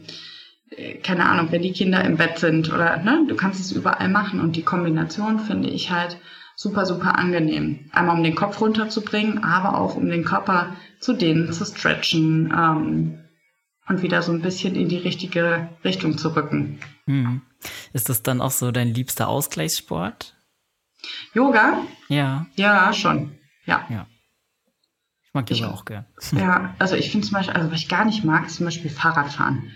keine 1.02 1.28
Ahnung, 1.28 1.48
wenn 1.52 1.62
die 1.62 1.72
Kinder 1.72 2.04
im 2.04 2.18
Bett 2.18 2.40
sind 2.40 2.72
oder 2.72 2.98
ne, 2.98 3.26
du 3.28 3.36
kannst 3.36 3.62
es 3.62 3.72
überall 3.72 4.10
machen. 4.10 4.42
Und 4.42 4.58
die 4.58 4.64
Kombination 4.64 5.40
finde 5.40 5.70
ich 5.70 5.92
halt 5.92 6.18
super, 6.56 6.86
super 6.86 7.18
angenehm. 7.18 7.90
Einmal 7.92 8.18
um 8.18 8.24
den 8.24 8.36
Kopf 8.36 8.60
runterzubringen, 8.62 9.44
aber 9.44 9.80
auch 9.80 9.96
um 9.96 10.10
den 10.10 10.24
Körper 10.24 10.76
zu 11.00 11.14
dehnen, 11.14 11.52
zu 11.52 11.66
stretchen, 11.66 12.54
ähm, 12.56 13.18
und 13.92 14.02
wieder 14.02 14.22
so 14.22 14.32
ein 14.32 14.42
bisschen 14.42 14.76
in 14.76 14.90
die 14.90 14.98
richtige 14.98 15.70
Richtung 15.84 16.18
zu 16.18 16.36
rücken. 16.36 16.80
Hm. 17.06 17.42
Ist 17.94 18.10
das 18.10 18.24
dann 18.24 18.42
auch 18.42 18.52
so 18.52 18.72
dein 18.72 18.88
liebster 18.88 19.28
Ausgleichssport? 19.28 20.36
Yoga? 21.34 21.80
Ja. 22.08 22.48
Ja, 22.56 22.94
schon. 22.94 23.38
Ja. 23.66 23.86
ja. 23.90 24.08
Ich 25.24 25.34
mag 25.34 25.50
Yoga 25.50 25.66
ich, 25.68 25.74
auch 25.74 25.86
gern. 25.86 26.06
Ja, 26.32 26.74
also 26.80 26.96
ich 26.96 27.12
finde 27.12 27.28
zum 27.28 27.36
Beispiel, 27.36 27.56
also 27.56 27.72
was 27.72 27.80
ich 27.80 27.90
gar 27.90 28.06
nicht 28.06 28.24
mag, 28.24 28.46
ist 28.46 28.56
zum 28.56 28.66
Beispiel 28.66 28.90
Fahrradfahren. 28.90 29.72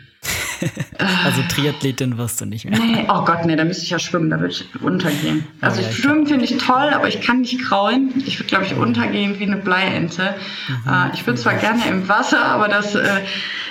Also 1.23 1.41
Triathletin 1.49 2.17
wirst 2.17 2.41
du 2.41 2.45
nicht 2.45 2.65
mehr. 2.65 2.79
Nee, 2.79 3.05
oh 3.07 3.23
Gott, 3.25 3.45
nee, 3.45 3.55
da 3.55 3.63
müsste 3.63 3.83
ich 3.83 3.89
ja 3.89 3.99
schwimmen, 3.99 4.29
da 4.29 4.39
würde 4.39 4.53
ich 4.53 4.81
untergehen. 4.81 5.45
Also 5.61 5.81
oh, 5.81 5.85
ja, 5.85 5.91
schwimmen 5.91 6.27
finde 6.27 6.45
ich 6.45 6.57
toll, 6.57 6.89
aber 6.93 7.07
ich 7.07 7.21
kann 7.21 7.41
nicht 7.41 7.61
kraulen. 7.61 8.13
Ich 8.25 8.39
würde, 8.39 8.47
glaube 8.47 8.65
ich, 8.65 8.75
untergehen 8.75 9.39
wie 9.39 9.43
eine 9.43 9.57
Bleiente. 9.57 10.35
Mhm. 10.67 10.91
Äh, 10.91 11.13
ich 11.13 11.25
würde 11.25 11.39
zwar 11.39 11.55
gerne 11.55 11.85
im 11.87 12.07
Wasser, 12.07 12.43
aber 12.45 12.67
das, 12.67 12.95
äh, 12.95 13.21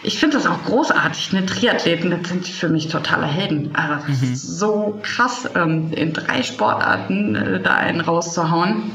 ich 0.02 0.18
finde 0.18 0.36
das 0.36 0.46
auch 0.46 0.62
großartig. 0.64 1.30
Eine 1.32 1.46
Triathleten, 1.46 2.10
das 2.10 2.28
sind 2.28 2.46
für 2.46 2.68
mich 2.68 2.88
totale 2.88 3.26
Helden. 3.26 3.70
Also 3.74 4.06
das 4.06 4.20
mhm. 4.20 4.32
ist 4.32 4.58
so 4.58 5.00
krass, 5.02 5.48
ähm, 5.54 5.92
in 5.92 6.12
drei 6.12 6.42
Sportarten 6.42 7.34
äh, 7.34 7.60
da 7.60 7.74
einen 7.74 8.00
rauszuhauen. 8.00 8.92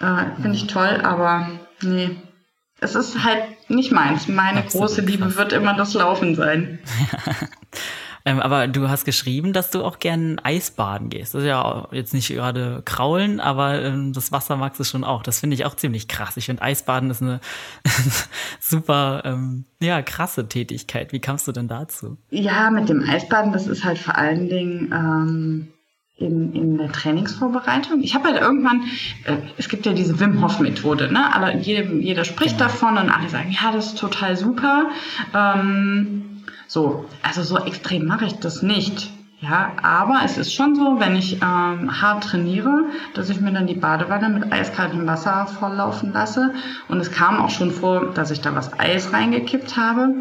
Äh, 0.00 0.40
finde 0.40 0.56
ich 0.56 0.66
toll, 0.66 1.00
aber 1.02 1.48
nee, 1.82 2.16
es 2.80 2.94
ist 2.94 3.24
halt 3.24 3.44
nicht 3.68 3.92
meins. 3.92 4.28
Meine 4.28 4.60
Absolut 4.60 4.88
große 4.88 5.00
Liebe 5.02 5.34
wird 5.36 5.52
immer 5.52 5.74
das 5.74 5.94
Laufen 5.94 6.34
sein. 6.34 6.78
ähm, 8.26 8.38
aber 8.40 8.68
du 8.68 8.88
hast 8.88 9.06
geschrieben, 9.06 9.54
dass 9.54 9.70
du 9.70 9.82
auch 9.82 9.98
gern 9.98 10.38
Eisbaden 10.40 11.08
gehst. 11.08 11.34
Das 11.34 11.42
ist 11.42 11.48
ja 11.48 11.88
jetzt 11.92 12.12
nicht 12.12 12.28
gerade 12.28 12.82
kraulen, 12.84 13.40
aber 13.40 13.82
ähm, 13.82 14.12
das 14.12 14.30
Wasser 14.30 14.56
magst 14.56 14.78
du 14.78 14.84
schon 14.84 15.04
auch. 15.04 15.22
Das 15.22 15.40
finde 15.40 15.54
ich 15.54 15.64
auch 15.64 15.74
ziemlich 15.74 16.06
krass. 16.06 16.36
Ich 16.36 16.46
finde 16.46 16.62
Eisbaden 16.62 17.10
ist 17.10 17.22
eine 17.22 17.40
super, 18.60 19.22
ähm, 19.24 19.64
ja, 19.80 20.02
krasse 20.02 20.46
Tätigkeit. 20.46 21.12
Wie 21.12 21.20
kamst 21.20 21.48
du 21.48 21.52
denn 21.52 21.68
dazu? 21.68 22.18
Ja, 22.28 22.70
mit 22.70 22.90
dem 22.90 23.08
Eisbaden, 23.08 23.52
das 23.52 23.66
ist 23.66 23.84
halt 23.84 23.98
vor 23.98 24.16
allen 24.16 24.50
Dingen, 24.50 24.92
ähm, 24.92 25.68
in, 26.18 26.54
in 26.54 26.78
der 26.78 26.90
Trainingsvorbereitung. 26.90 28.00
Ich 28.00 28.14
habe 28.14 28.28
halt 28.28 28.40
irgendwann, 28.40 28.82
äh, 29.24 29.36
es 29.58 29.68
gibt 29.68 29.84
ja 29.84 29.92
diese 29.92 30.18
Wim 30.18 30.42
Hof 30.42 30.60
Methode, 30.60 31.12
ne? 31.12 31.34
Alle, 31.34 31.58
jeder, 31.58 31.92
jeder 31.92 32.24
spricht 32.24 32.56
genau. 32.58 32.70
davon 32.70 32.96
und 32.96 33.10
alle 33.10 33.28
sagen, 33.28 33.50
ja, 33.50 33.70
das 33.72 33.88
ist 33.88 33.98
total 33.98 34.36
super. 34.36 34.86
Ähm, 35.34 36.44
so, 36.68 37.04
also 37.22 37.42
so 37.42 37.58
extrem 37.64 38.06
mache 38.06 38.26
ich 38.26 38.34
das 38.34 38.62
nicht. 38.62 39.10
Ja, 39.40 39.72
aber 39.82 40.22
es 40.24 40.38
ist 40.38 40.54
schon 40.54 40.74
so, 40.74 40.98
wenn 40.98 41.14
ich 41.14 41.34
ähm, 41.34 42.00
hart 42.00 42.24
trainiere, 42.24 42.86
dass 43.12 43.28
ich 43.28 43.38
mir 43.38 43.52
dann 43.52 43.66
die 43.66 43.74
Badewanne 43.74 44.30
mit 44.30 44.50
eiskaltem 44.50 45.06
Wasser 45.06 45.46
volllaufen 45.46 46.14
lasse. 46.14 46.54
Und 46.88 47.00
es 47.00 47.12
kam 47.12 47.38
auch 47.38 47.50
schon 47.50 47.70
vor, 47.70 48.14
dass 48.14 48.30
ich 48.30 48.40
da 48.40 48.54
was 48.54 48.78
Eis 48.80 49.12
reingekippt 49.12 49.76
habe 49.76 50.14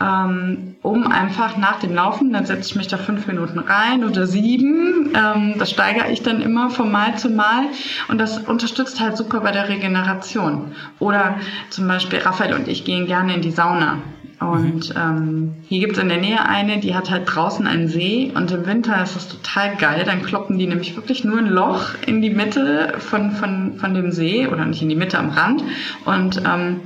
ähm, 0.00 0.74
um 0.82 1.06
einfach 1.06 1.56
nach 1.56 1.78
dem 1.78 1.94
Laufen, 1.94 2.32
dann 2.32 2.46
setze 2.46 2.68
ich 2.68 2.74
mich 2.74 2.88
da 2.88 2.96
fünf 2.96 3.26
Minuten 3.26 3.60
rein 3.60 4.04
oder 4.04 4.26
sieben. 4.26 5.12
Ähm, 5.14 5.54
das 5.58 5.70
steigere 5.70 6.10
ich 6.10 6.22
dann 6.22 6.42
immer 6.42 6.70
von 6.70 6.90
Mal 6.90 7.16
zu 7.16 7.30
Mal 7.30 7.66
und 8.08 8.18
das 8.18 8.38
unterstützt 8.38 9.00
halt 9.00 9.16
super 9.16 9.40
bei 9.40 9.52
der 9.52 9.68
Regeneration. 9.68 10.72
Oder 10.98 11.36
zum 11.70 11.86
Beispiel 11.86 12.18
Raphael 12.18 12.54
und 12.54 12.66
ich 12.66 12.84
gehen 12.84 13.06
gerne 13.06 13.34
in 13.34 13.42
die 13.42 13.52
Sauna. 13.52 13.98
Und 14.40 14.90
mhm. 14.90 15.00
ähm, 15.00 15.54
hier 15.68 15.80
gibt 15.80 15.96
es 15.96 16.02
in 16.02 16.08
der 16.08 16.18
Nähe 16.18 16.44
eine, 16.44 16.78
die 16.80 16.96
hat 16.96 17.08
halt 17.08 17.32
draußen 17.32 17.66
einen 17.66 17.86
See 17.86 18.32
und 18.34 18.50
im 18.50 18.66
Winter 18.66 19.00
ist 19.00 19.14
das 19.14 19.28
total 19.28 19.76
geil. 19.76 20.02
Dann 20.04 20.22
kloppen 20.22 20.58
die 20.58 20.66
nämlich 20.66 20.96
wirklich 20.96 21.24
nur 21.24 21.38
ein 21.38 21.48
Loch 21.48 21.90
in 22.04 22.20
die 22.20 22.30
Mitte 22.30 22.94
von, 22.98 23.30
von, 23.30 23.78
von 23.78 23.94
dem 23.94 24.10
See 24.10 24.48
oder 24.48 24.64
nicht 24.64 24.82
in 24.82 24.88
die 24.88 24.96
Mitte 24.96 25.18
am 25.18 25.30
Rand 25.30 25.62
und 26.04 26.42
ähm, 26.44 26.80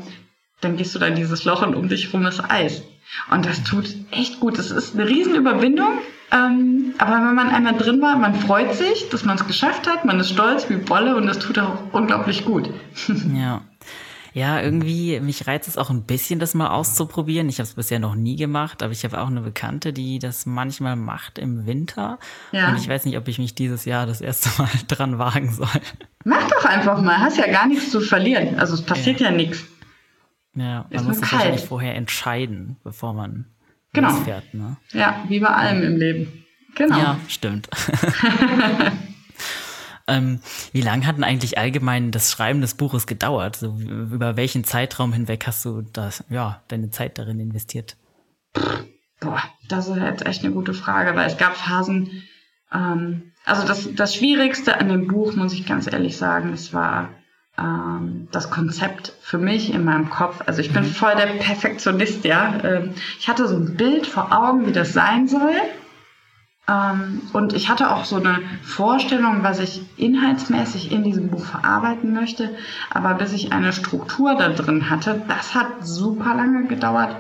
dann 0.61 0.77
gehst 0.77 0.95
du 0.95 0.99
da 0.99 1.07
in 1.07 1.15
dieses 1.15 1.45
Loch 1.45 1.63
und 1.63 1.75
um 1.75 1.89
dich 1.89 2.13
rum 2.13 2.27
ist 2.27 2.43
Eis. 2.51 2.83
Und 3.31 3.47
das 3.47 3.63
tut 3.65 3.95
echt 4.11 4.41
gut. 4.41 4.59
Das 4.59 4.71
ist 4.71 4.95
eine 4.95 5.09
Riesenüberwindung. 5.09 5.99
Ähm, 6.31 6.95
aber 6.99 7.13
wenn 7.13 7.35
man 7.35 7.49
einmal 7.49 7.75
drin 7.75 8.03
war, 8.03 8.17
man 8.17 8.35
freut 8.35 8.75
sich, 8.75 9.09
dass 9.09 9.25
man 9.25 9.37
es 9.37 9.47
geschafft 9.47 9.89
hat, 9.89 10.05
man 10.05 10.21
ist 10.21 10.31
stolz 10.31 10.69
wie 10.69 10.77
Bolle 10.77 11.17
und 11.17 11.27
das 11.27 11.39
tut 11.39 11.59
auch 11.59 11.79
unglaublich 11.93 12.45
gut. 12.45 12.71
Ja. 13.35 13.63
Ja, 14.35 14.61
irgendwie, 14.61 15.19
mich 15.21 15.47
reizt 15.47 15.69
es 15.69 15.79
auch 15.79 15.91
ein 15.91 16.05
bisschen, 16.05 16.39
das 16.39 16.55
mal 16.55 16.69
auszuprobieren. 16.69 17.49
Ich 17.49 17.59
habe 17.59 17.67
es 17.67 17.75
bisher 17.75 17.99
noch 17.99 18.15
nie 18.15 18.37
gemacht, 18.37 18.83
aber 18.83 18.93
ich 18.93 19.03
habe 19.05 19.21
auch 19.21 19.27
eine 19.27 19.41
Bekannte, 19.41 19.93
die 19.93 20.19
das 20.19 20.47
manchmal 20.47 20.97
macht 20.97 21.39
im 21.39 21.67
Winter. 21.67 22.19
Ja. 22.53 22.69
Und 22.69 22.77
ich 22.77 22.89
weiß 22.89 23.05
nicht, 23.07 23.17
ob 23.17 23.27
ich 23.27 23.39
mich 23.39 23.55
dieses 23.55 23.85
Jahr 23.85 24.07
das 24.07 24.21
erste 24.21 24.51
Mal 24.63 24.71
dran 24.89 25.19
wagen 25.19 25.53
soll. 25.53 25.67
Mach 26.25 26.47
doch 26.49 26.65
einfach 26.67 27.01
mal, 27.01 27.19
hast 27.19 27.39
ja 27.39 27.51
gar 27.51 27.67
nichts 27.67 27.91
zu 27.91 28.01
verlieren. 28.01 28.59
Also 28.61 28.75
es 28.75 28.83
passiert 28.83 29.19
ja, 29.21 29.31
ja 29.31 29.37
nichts. 29.37 29.65
Ja, 30.61 30.87
man 30.91 31.05
muss 31.05 31.19
sich 31.19 31.33
wahrscheinlich 31.33 31.65
vorher 31.65 31.95
entscheiden, 31.95 32.77
bevor 32.83 33.13
man 33.13 33.47
genau. 33.93 34.11
fährt. 34.23 34.55
Ne? 34.55 34.77
Ja, 34.93 35.25
wie 35.29 35.41
bei 35.41 35.49
allem 35.49 35.83
im 35.83 35.97
Leben. 35.97 36.45
Genau. 36.75 36.99
Ja, 36.99 37.21
stimmt. 37.29 37.69
ähm, 40.09 40.41
wie 40.73 40.81
lange 40.81 41.07
hat 41.07 41.17
denn 41.17 41.25
eigentlich 41.25 41.59
allgemein 41.59 42.11
das 42.11 42.31
Schreiben 42.31 42.61
des 42.61 42.75
Buches 42.75 43.07
gedauert? 43.07 43.57
So, 43.57 43.77
über 43.79 44.37
welchen 44.37 44.65
Zeitraum 44.65 45.13
hinweg 45.13 45.47
hast 45.47 45.65
du 45.65 45.83
das, 45.83 46.25
ja, 46.29 46.63
deine 46.69 46.91
Zeit 46.91 47.19
darin 47.19 47.41
investiert? 47.41 47.97
Boah, 49.21 49.43
das 49.69 49.89
ist 49.89 49.97
jetzt 49.97 50.27
echt 50.27 50.45
eine 50.45 50.55
gute 50.55 50.75
Frage, 50.75 51.17
weil 51.17 51.27
es 51.27 51.37
gab 51.37 51.57
Phasen, 51.57 52.23
ähm, 52.73 53.33
also 53.45 53.67
das, 53.67 53.89
das 53.95 54.15
Schwierigste 54.15 54.79
an 54.79 54.89
dem 54.89 55.09
Buch, 55.09 55.35
muss 55.35 55.53
ich 55.53 55.67
ganz 55.67 55.91
ehrlich 55.91 56.17
sagen, 56.17 56.53
es 56.53 56.73
war 56.73 57.11
ähm, 57.59 58.29
das 58.31 58.51
Konzept 58.51 59.13
für 59.21 59.39
mich 59.39 59.73
in 59.73 59.85
meinem 59.85 60.11
Kopf. 60.11 60.43
Also 60.47 60.61
ich 60.61 60.73
bin 60.73 60.85
mhm. 60.85 60.91
voll 60.91 61.15
der 61.17 61.27
Perfektionist, 61.27 62.25
ja. 62.25 62.55
Ähm, 62.63 62.95
ich 63.19 63.29
hatte 63.29 63.49
so 63.49 63.57
ein 63.57 63.77
Bild 63.77 64.07
vor 64.07 64.33
Augen, 64.33 64.67
wie 64.67 64.73
das 64.73 64.93
sein 64.93 65.29
soll. 65.29 65.55
Ähm, 66.69 67.23
und 67.33 67.55
ich 67.55 67.69
hatte 67.69 67.91
auch 67.91 68.05
so 68.05 68.17
eine 68.17 68.41
Vorstellung, 68.63 69.43
was 69.43 69.59
ich 69.59 69.83
inhaltsmäßig 69.97 70.93
in 70.93 71.03
diesem 71.03 71.29
Buch 71.31 71.45
verarbeiten 71.45 72.13
möchte. 72.13 72.57
Aber 72.91 73.15
bis 73.15 73.33
ich 73.33 73.53
eine 73.53 73.73
Struktur 73.73 74.37
da 74.37 74.51
drin 74.51 74.91
hatte, 74.91 75.23
das 75.29 75.55
hat 75.55 75.85
super 75.85 76.35
lange 76.35 76.67
gedauert. 76.67 77.17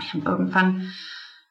Ich 0.00 0.12
habe 0.12 0.24
irgendwann, 0.28 0.92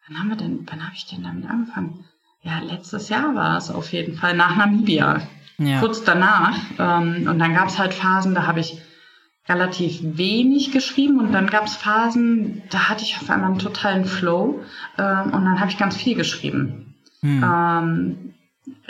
wann 0.08 0.20
haben 0.20 0.30
wir 0.30 0.38
denn, 0.38 0.68
wann 0.70 0.84
habe 0.84 0.96
ich 0.96 1.06
denn 1.08 1.24
damit 1.24 1.50
angefangen? 1.50 2.06
Ja, 2.42 2.60
letztes 2.60 3.10
Jahr 3.10 3.36
war 3.36 3.58
es 3.58 3.72
auf 3.72 3.94
jeden 3.94 4.16
Fall 4.16 4.36
nach 4.36 4.56
Namibia 4.58 5.22
ja. 5.58 5.80
kurz 5.80 6.04
danach. 6.04 6.58
Ähm, 6.80 7.28
und 7.28 7.40
dann 7.40 7.54
gab 7.54 7.68
es 7.68 7.78
halt 7.78 7.94
Phasen, 7.94 8.36
da 8.36 8.48
habe 8.48 8.60
ich 8.60 8.82
relativ 9.48 10.00
wenig 10.02 10.72
geschrieben 10.72 11.20
und 11.20 11.34
dann 11.34 11.48
gab 11.48 11.66
es 11.66 11.76
Phasen, 11.76 12.64
da 12.70 12.90
hatte 12.90 13.04
ich 13.04 13.18
auf 13.18 13.30
einmal 13.30 13.52
einen 13.52 13.60
totalen 13.60 14.06
Flow 14.06 14.62
ähm, 14.98 15.24
und 15.26 15.46
dann 15.46 15.60
habe 15.60 15.70
ich 15.70 15.78
ganz 15.78 15.98
viel 15.98 16.16
geschrieben. 16.16 16.96
Hm. 17.22 17.44
Ähm, 17.44 18.34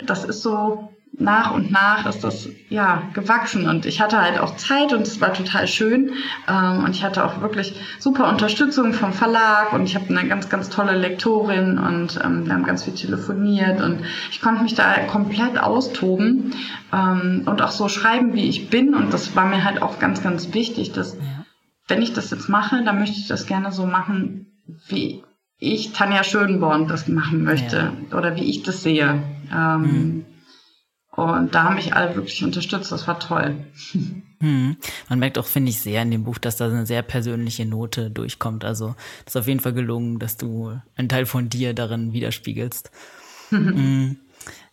das 0.06 0.24
ist 0.24 0.42
so, 0.42 0.93
nach 1.18 1.52
und 1.52 1.70
nach 1.70 2.06
ist 2.06 2.24
das 2.24 2.48
ja 2.68 3.02
gewachsen. 3.14 3.68
Und 3.68 3.86
ich 3.86 4.00
hatte 4.00 4.20
halt 4.20 4.38
auch 4.38 4.56
Zeit 4.56 4.92
und 4.92 5.02
es 5.02 5.20
war 5.20 5.32
total 5.32 5.66
schön. 5.68 6.12
Ähm, 6.48 6.84
und 6.84 6.90
ich 6.90 7.04
hatte 7.04 7.24
auch 7.24 7.40
wirklich 7.40 7.74
super 7.98 8.28
Unterstützung 8.28 8.92
vom 8.92 9.12
Verlag 9.12 9.72
und 9.72 9.84
ich 9.84 9.94
habe 9.94 10.06
eine 10.08 10.28
ganz 10.28 10.48
ganz 10.48 10.70
tolle 10.70 10.96
Lektorin 10.96 11.78
und 11.78 12.20
ähm, 12.24 12.46
wir 12.46 12.52
haben 12.52 12.64
ganz 12.64 12.84
viel 12.84 12.94
telefoniert 12.94 13.80
und 13.80 14.00
ich 14.30 14.40
konnte 14.40 14.62
mich 14.62 14.74
da 14.74 14.98
komplett 15.00 15.58
austoben 15.58 16.54
ähm, 16.92 17.42
und 17.46 17.62
auch 17.62 17.70
so 17.70 17.88
schreiben 17.88 18.34
wie 18.34 18.48
ich 18.48 18.70
bin. 18.70 18.94
Und 18.94 19.12
das 19.12 19.36
war 19.36 19.46
mir 19.46 19.64
halt 19.64 19.82
auch 19.82 19.98
ganz 19.98 20.22
ganz 20.22 20.52
wichtig 20.52 20.92
dass 20.92 21.14
ja. 21.14 21.44
wenn 21.88 22.02
ich 22.02 22.12
das 22.12 22.30
jetzt 22.30 22.48
mache 22.48 22.82
dann 22.84 22.98
möchte 22.98 23.18
ich 23.18 23.28
das 23.28 23.46
gerne 23.46 23.72
so 23.72 23.86
machen 23.86 24.46
wie 24.88 25.22
ich 25.58 25.92
Tanja 25.92 26.24
Schönborn 26.24 26.88
das 26.88 27.06
machen 27.08 27.44
möchte 27.44 27.92
ja. 28.10 28.18
oder 28.18 28.36
wie 28.36 28.44
ich 28.44 28.64
das 28.64 28.82
sehe. 28.82 29.22
Ähm, 29.52 29.80
mhm 29.80 30.24
und 31.16 31.54
da 31.54 31.64
haben 31.64 31.76
mich 31.76 31.94
alle 31.94 32.14
wirklich 32.16 32.42
unterstützt. 32.42 32.90
Das 32.90 33.06
war 33.06 33.20
toll. 33.20 33.56
Hm. 34.40 34.76
Man 35.08 35.18
merkt 35.18 35.38
auch, 35.38 35.46
finde 35.46 35.70
ich, 35.70 35.80
sehr 35.80 36.02
in 36.02 36.10
dem 36.10 36.24
Buch, 36.24 36.38
dass 36.38 36.56
da 36.56 36.66
eine 36.66 36.86
sehr 36.86 37.02
persönliche 37.02 37.64
Note 37.64 38.10
durchkommt. 38.10 38.64
Also 38.64 38.96
es 39.20 39.34
ist 39.34 39.36
auf 39.36 39.46
jeden 39.46 39.60
Fall 39.60 39.72
gelungen, 39.72 40.18
dass 40.18 40.36
du 40.36 40.78
einen 40.96 41.08
Teil 41.08 41.26
von 41.26 41.48
dir 41.48 41.72
darin 41.72 42.12
widerspiegelst. 42.12 42.90
hm. 43.50 44.18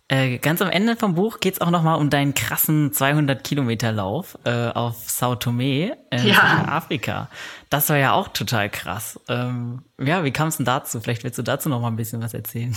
äh, 0.08 0.40
ganz 0.40 0.62
am 0.64 0.70
Ende 0.70 0.96
vom 0.96 1.14
Buch 1.14 1.40
geht 1.40 1.54
es 1.54 1.62
auch 1.62 1.70
nochmal 1.70 2.00
um 2.00 2.10
deinen 2.10 2.34
krassen 2.34 2.92
200 2.92 3.44
Kilometer 3.44 3.92
Lauf 3.92 4.38
äh, 4.44 4.70
auf 4.70 5.10
Sao 5.10 5.36
Tome 5.36 5.96
in 6.10 6.28
ja. 6.28 6.66
Afrika. 6.68 7.30
Das 7.70 7.88
war 7.90 7.98
ja 7.98 8.14
auch 8.14 8.30
total 8.30 8.70
krass. 8.70 9.20
Ähm, 9.30 9.84
ja, 10.00 10.24
wie 10.24 10.32
kam 10.32 10.48
es 10.48 10.58
denn 10.58 10.66
dazu? 10.66 11.00
Vielleicht 11.02 11.24
willst 11.24 11.38
du 11.38 11.44
dazu 11.44 11.70
noch 11.70 11.82
mal 11.82 11.90
ein 11.90 11.98
bisschen 11.98 12.22
was 12.22 12.34
erzählen. 12.34 12.76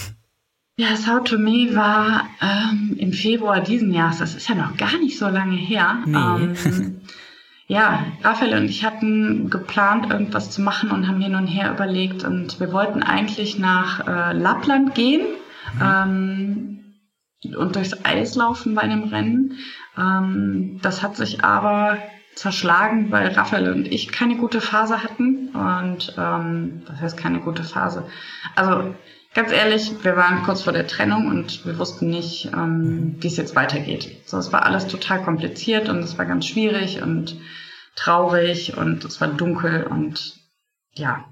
Ja, 0.76 0.96
Sao 0.96 1.20
Tome 1.20 1.76
war 1.76 2.28
ähm, 2.42 2.96
im 2.98 3.12
Februar 3.12 3.60
diesen 3.60 3.92
Jahres, 3.92 4.18
das 4.18 4.34
ist 4.34 4.48
ja 4.48 4.56
noch 4.56 4.76
gar 4.76 4.98
nicht 4.98 5.16
so 5.16 5.28
lange 5.28 5.54
her. 5.54 6.02
Nee. 6.04 6.16
Ähm, 6.16 7.00
ja, 7.68 8.04
Raphael 8.24 8.58
und 8.58 8.64
ich 8.64 8.84
hatten 8.84 9.50
geplant, 9.50 10.10
irgendwas 10.10 10.50
zu 10.50 10.62
machen 10.62 10.90
und 10.90 11.06
haben 11.06 11.20
hin 11.20 11.36
und 11.36 11.46
her 11.46 11.72
überlegt 11.72 12.24
und 12.24 12.58
wir 12.58 12.72
wollten 12.72 13.04
eigentlich 13.04 13.56
nach 13.56 14.00
äh, 14.00 14.32
Lappland 14.32 14.96
gehen 14.96 15.22
mhm. 15.74 15.80
ähm, 17.44 17.56
und 17.56 17.76
durchs 17.76 18.04
Eis 18.04 18.34
laufen 18.34 18.74
bei 18.74 18.82
einem 18.82 19.04
Rennen. 19.04 19.58
Ähm, 19.96 20.80
das 20.82 21.04
hat 21.04 21.14
sich 21.14 21.44
aber 21.44 21.98
zerschlagen, 22.34 23.12
weil 23.12 23.28
Raphael 23.28 23.70
und 23.70 23.86
ich 23.86 24.10
keine 24.10 24.38
gute 24.38 24.60
Phase 24.60 25.04
hatten 25.04 25.50
und 25.50 26.16
ähm, 26.18 26.82
das 26.88 27.00
heißt 27.00 27.16
keine 27.16 27.38
gute 27.38 27.62
Phase. 27.62 28.08
Also 28.56 28.92
Ganz 29.34 29.50
ehrlich, 29.50 29.92
wir 30.04 30.16
waren 30.16 30.44
kurz 30.44 30.62
vor 30.62 30.72
der 30.72 30.86
Trennung 30.86 31.26
und 31.26 31.66
wir 31.66 31.76
wussten 31.78 32.08
nicht, 32.08 32.52
ähm, 32.52 33.16
wie 33.18 33.26
es 33.26 33.36
jetzt 33.36 33.56
weitergeht. 33.56 34.22
So, 34.26 34.38
es 34.38 34.52
war 34.52 34.64
alles 34.64 34.86
total 34.86 35.24
kompliziert 35.24 35.88
und 35.88 35.98
es 35.98 36.16
war 36.16 36.24
ganz 36.24 36.46
schwierig 36.46 37.02
und 37.02 37.36
traurig 37.96 38.76
und 38.76 39.04
es 39.04 39.20
war 39.20 39.28
dunkel 39.28 39.84
und 39.84 40.36
ja. 40.92 41.24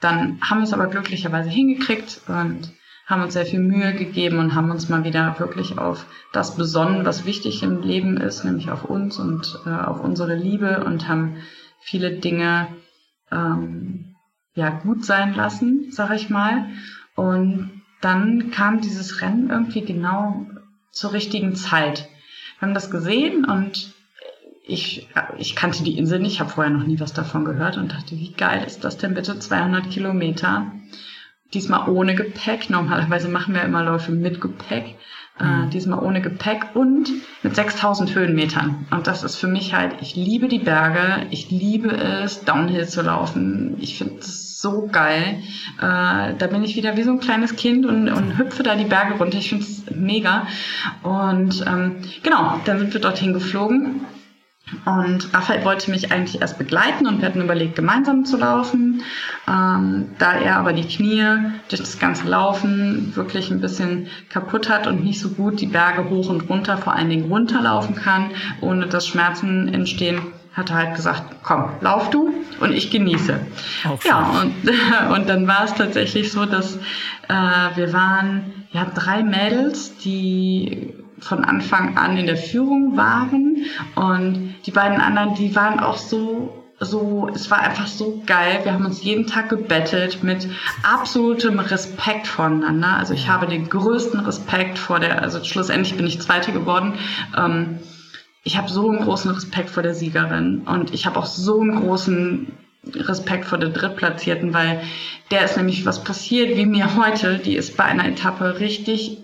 Dann 0.00 0.38
haben 0.42 0.58
wir 0.58 0.64
es 0.64 0.74
aber 0.74 0.88
glücklicherweise 0.88 1.48
hingekriegt 1.48 2.20
und 2.28 2.72
haben 3.06 3.22
uns 3.22 3.32
sehr 3.32 3.46
viel 3.46 3.60
Mühe 3.60 3.94
gegeben 3.94 4.38
und 4.38 4.54
haben 4.54 4.70
uns 4.70 4.90
mal 4.90 5.04
wieder 5.04 5.38
wirklich 5.38 5.78
auf 5.78 6.04
das 6.32 6.56
besonnen, 6.56 7.06
was 7.06 7.24
wichtig 7.24 7.62
im 7.62 7.80
Leben 7.80 8.18
ist, 8.18 8.44
nämlich 8.44 8.70
auf 8.70 8.84
uns 8.84 9.18
und 9.18 9.58
äh, 9.64 9.70
auf 9.70 10.00
unsere 10.00 10.34
Liebe 10.34 10.84
und 10.84 11.08
haben 11.08 11.38
viele 11.80 12.12
Dinge 12.12 12.68
ähm, 13.32 14.14
ja 14.54 14.70
gut 14.70 15.06
sein 15.06 15.34
lassen, 15.34 15.90
sag 15.90 16.12
ich 16.12 16.28
mal. 16.28 16.66
Und 17.14 17.82
dann 18.00 18.50
kam 18.50 18.80
dieses 18.80 19.20
Rennen 19.20 19.50
irgendwie 19.50 19.82
genau 19.82 20.46
zur 20.90 21.12
richtigen 21.12 21.54
Zeit. 21.54 22.08
Wir 22.58 22.68
haben 22.68 22.74
das 22.74 22.90
gesehen 22.90 23.44
und 23.44 23.94
ich, 24.66 25.08
ich 25.38 25.56
kannte 25.56 25.82
die 25.82 25.98
Insel 25.98 26.20
nicht, 26.20 26.40
habe 26.40 26.50
vorher 26.50 26.72
noch 26.72 26.86
nie 26.86 27.00
was 27.00 27.12
davon 27.12 27.44
gehört 27.44 27.76
und 27.76 27.92
dachte, 27.92 28.12
wie 28.12 28.32
geil 28.32 28.64
ist 28.66 28.84
das 28.84 28.98
denn 28.98 29.14
bitte? 29.14 29.38
200 29.38 29.90
Kilometer. 29.90 30.72
Diesmal 31.52 31.88
ohne 31.88 32.14
Gepäck. 32.14 32.70
Normalerweise 32.70 33.28
machen 33.28 33.54
wir 33.54 33.62
immer 33.62 33.82
Läufe 33.82 34.12
mit 34.12 34.40
Gepäck. 34.40 34.96
Äh, 35.40 35.44
mhm. 35.44 35.70
diesmal 35.70 36.00
ohne 36.00 36.20
Gepäck 36.20 36.74
und 36.74 37.10
mit 37.42 37.56
6000 37.56 38.14
Höhenmetern. 38.14 38.86
Und 38.90 39.06
das 39.06 39.24
ist 39.24 39.36
für 39.36 39.48
mich 39.48 39.74
halt, 39.74 39.96
ich 40.02 40.14
liebe 40.14 40.48
die 40.48 40.58
Berge, 40.58 41.26
ich 41.30 41.50
liebe 41.50 41.90
es, 41.90 42.44
Downhill 42.44 42.86
zu 42.86 43.02
laufen. 43.02 43.76
Ich 43.80 43.96
finde 43.96 44.16
das 44.16 44.49
so 44.60 44.88
geil. 44.90 45.42
Äh, 45.78 46.34
da 46.36 46.46
bin 46.50 46.62
ich 46.62 46.76
wieder 46.76 46.96
wie 46.96 47.02
so 47.02 47.12
ein 47.12 47.20
kleines 47.20 47.56
Kind 47.56 47.86
und, 47.86 48.08
und 48.08 48.38
hüpfe 48.38 48.62
da 48.62 48.76
die 48.76 48.84
Berge 48.84 49.14
runter. 49.14 49.38
Ich 49.38 49.48
finde 49.48 49.64
es 49.64 49.84
mega. 49.90 50.46
Und 51.02 51.64
ähm, 51.66 51.96
genau, 52.22 52.60
dann 52.64 52.78
sind 52.78 52.92
wir 52.92 53.00
dorthin 53.00 53.32
geflogen. 53.32 54.02
Und 54.84 55.34
Raphael 55.34 55.64
wollte 55.64 55.90
mich 55.90 56.12
eigentlich 56.12 56.40
erst 56.40 56.58
begleiten 56.58 57.06
und 57.06 57.20
wir 57.20 57.26
hatten 57.26 57.40
überlegt, 57.40 57.74
gemeinsam 57.74 58.24
zu 58.24 58.36
laufen. 58.36 59.02
Ähm, 59.48 60.10
da 60.18 60.34
er 60.34 60.56
aber 60.58 60.72
die 60.72 60.86
Knie 60.86 61.24
durch 61.68 61.80
das 61.80 61.98
ganze 61.98 62.28
Laufen 62.28 63.16
wirklich 63.16 63.50
ein 63.50 63.60
bisschen 63.60 64.06
kaputt 64.28 64.68
hat 64.68 64.86
und 64.86 65.02
nicht 65.02 65.20
so 65.20 65.30
gut 65.30 65.60
die 65.60 65.66
Berge 65.66 66.08
hoch 66.08 66.28
und 66.28 66.48
runter, 66.48 66.76
vor 66.76 66.94
allen 66.94 67.10
Dingen 67.10 67.30
runterlaufen 67.30 67.96
kann, 67.96 68.30
ohne 68.60 68.86
dass 68.86 69.08
Schmerzen 69.08 69.72
entstehen, 69.74 70.20
hat 70.60 70.70
er 70.70 70.76
halt 70.76 70.96
gesagt, 70.96 71.24
komm, 71.42 71.70
lauf 71.80 72.10
du 72.10 72.32
und 72.60 72.72
ich 72.72 72.90
genieße. 72.90 73.40
Auch 73.88 74.04
ja, 74.04 74.42
und, 74.42 74.54
und 75.14 75.28
dann 75.28 75.46
war 75.46 75.64
es 75.64 75.74
tatsächlich 75.74 76.30
so, 76.30 76.46
dass 76.46 76.76
äh, 77.28 77.76
wir 77.76 77.92
waren 77.92 78.66
ja 78.70 78.86
drei 78.94 79.22
Mädels, 79.22 79.96
die 79.98 80.94
von 81.18 81.44
Anfang 81.44 81.98
an 81.98 82.16
in 82.16 82.26
der 82.26 82.36
Führung 82.36 82.96
waren 82.96 83.64
und 83.94 84.54
die 84.64 84.70
beiden 84.70 85.00
anderen, 85.00 85.34
die 85.34 85.54
waren 85.54 85.80
auch 85.80 85.98
so 85.98 86.56
so, 86.82 87.28
es 87.34 87.50
war 87.50 87.60
einfach 87.60 87.86
so 87.86 88.22
geil. 88.24 88.60
Wir 88.62 88.72
haben 88.72 88.86
uns 88.86 89.04
jeden 89.04 89.26
Tag 89.26 89.50
gebettelt 89.50 90.22
mit 90.22 90.48
absolutem 90.82 91.60
Respekt 91.60 92.26
voneinander. 92.26 92.96
Also 92.96 93.12
ich 93.12 93.28
habe 93.28 93.46
den 93.46 93.68
größten 93.68 94.20
Respekt 94.20 94.78
vor 94.78 94.98
der, 94.98 95.22
also 95.22 95.44
schlussendlich 95.44 95.96
bin 95.96 96.06
ich 96.06 96.22
Zweite 96.22 96.52
geworden. 96.52 96.94
Ähm, 97.36 97.80
ich 98.42 98.56
habe 98.56 98.68
so 98.68 98.88
einen 98.88 99.04
großen 99.04 99.30
Respekt 99.30 99.70
vor 99.70 99.82
der 99.82 99.94
Siegerin 99.94 100.62
und 100.62 100.94
ich 100.94 101.06
habe 101.06 101.18
auch 101.18 101.26
so 101.26 101.60
einen 101.60 101.80
großen 101.80 102.52
Respekt 102.94 103.44
vor 103.44 103.58
der 103.58 103.68
Drittplatzierten, 103.68 104.54
weil 104.54 104.82
der 105.30 105.44
ist 105.44 105.56
nämlich 105.56 105.84
was 105.84 106.02
passiert, 106.02 106.56
wie 106.56 106.66
mir 106.66 106.96
heute, 106.96 107.38
die 107.38 107.56
ist 107.56 107.76
bei 107.76 107.84
einer 107.84 108.06
Etappe 108.06 108.58
richtig 108.58 109.18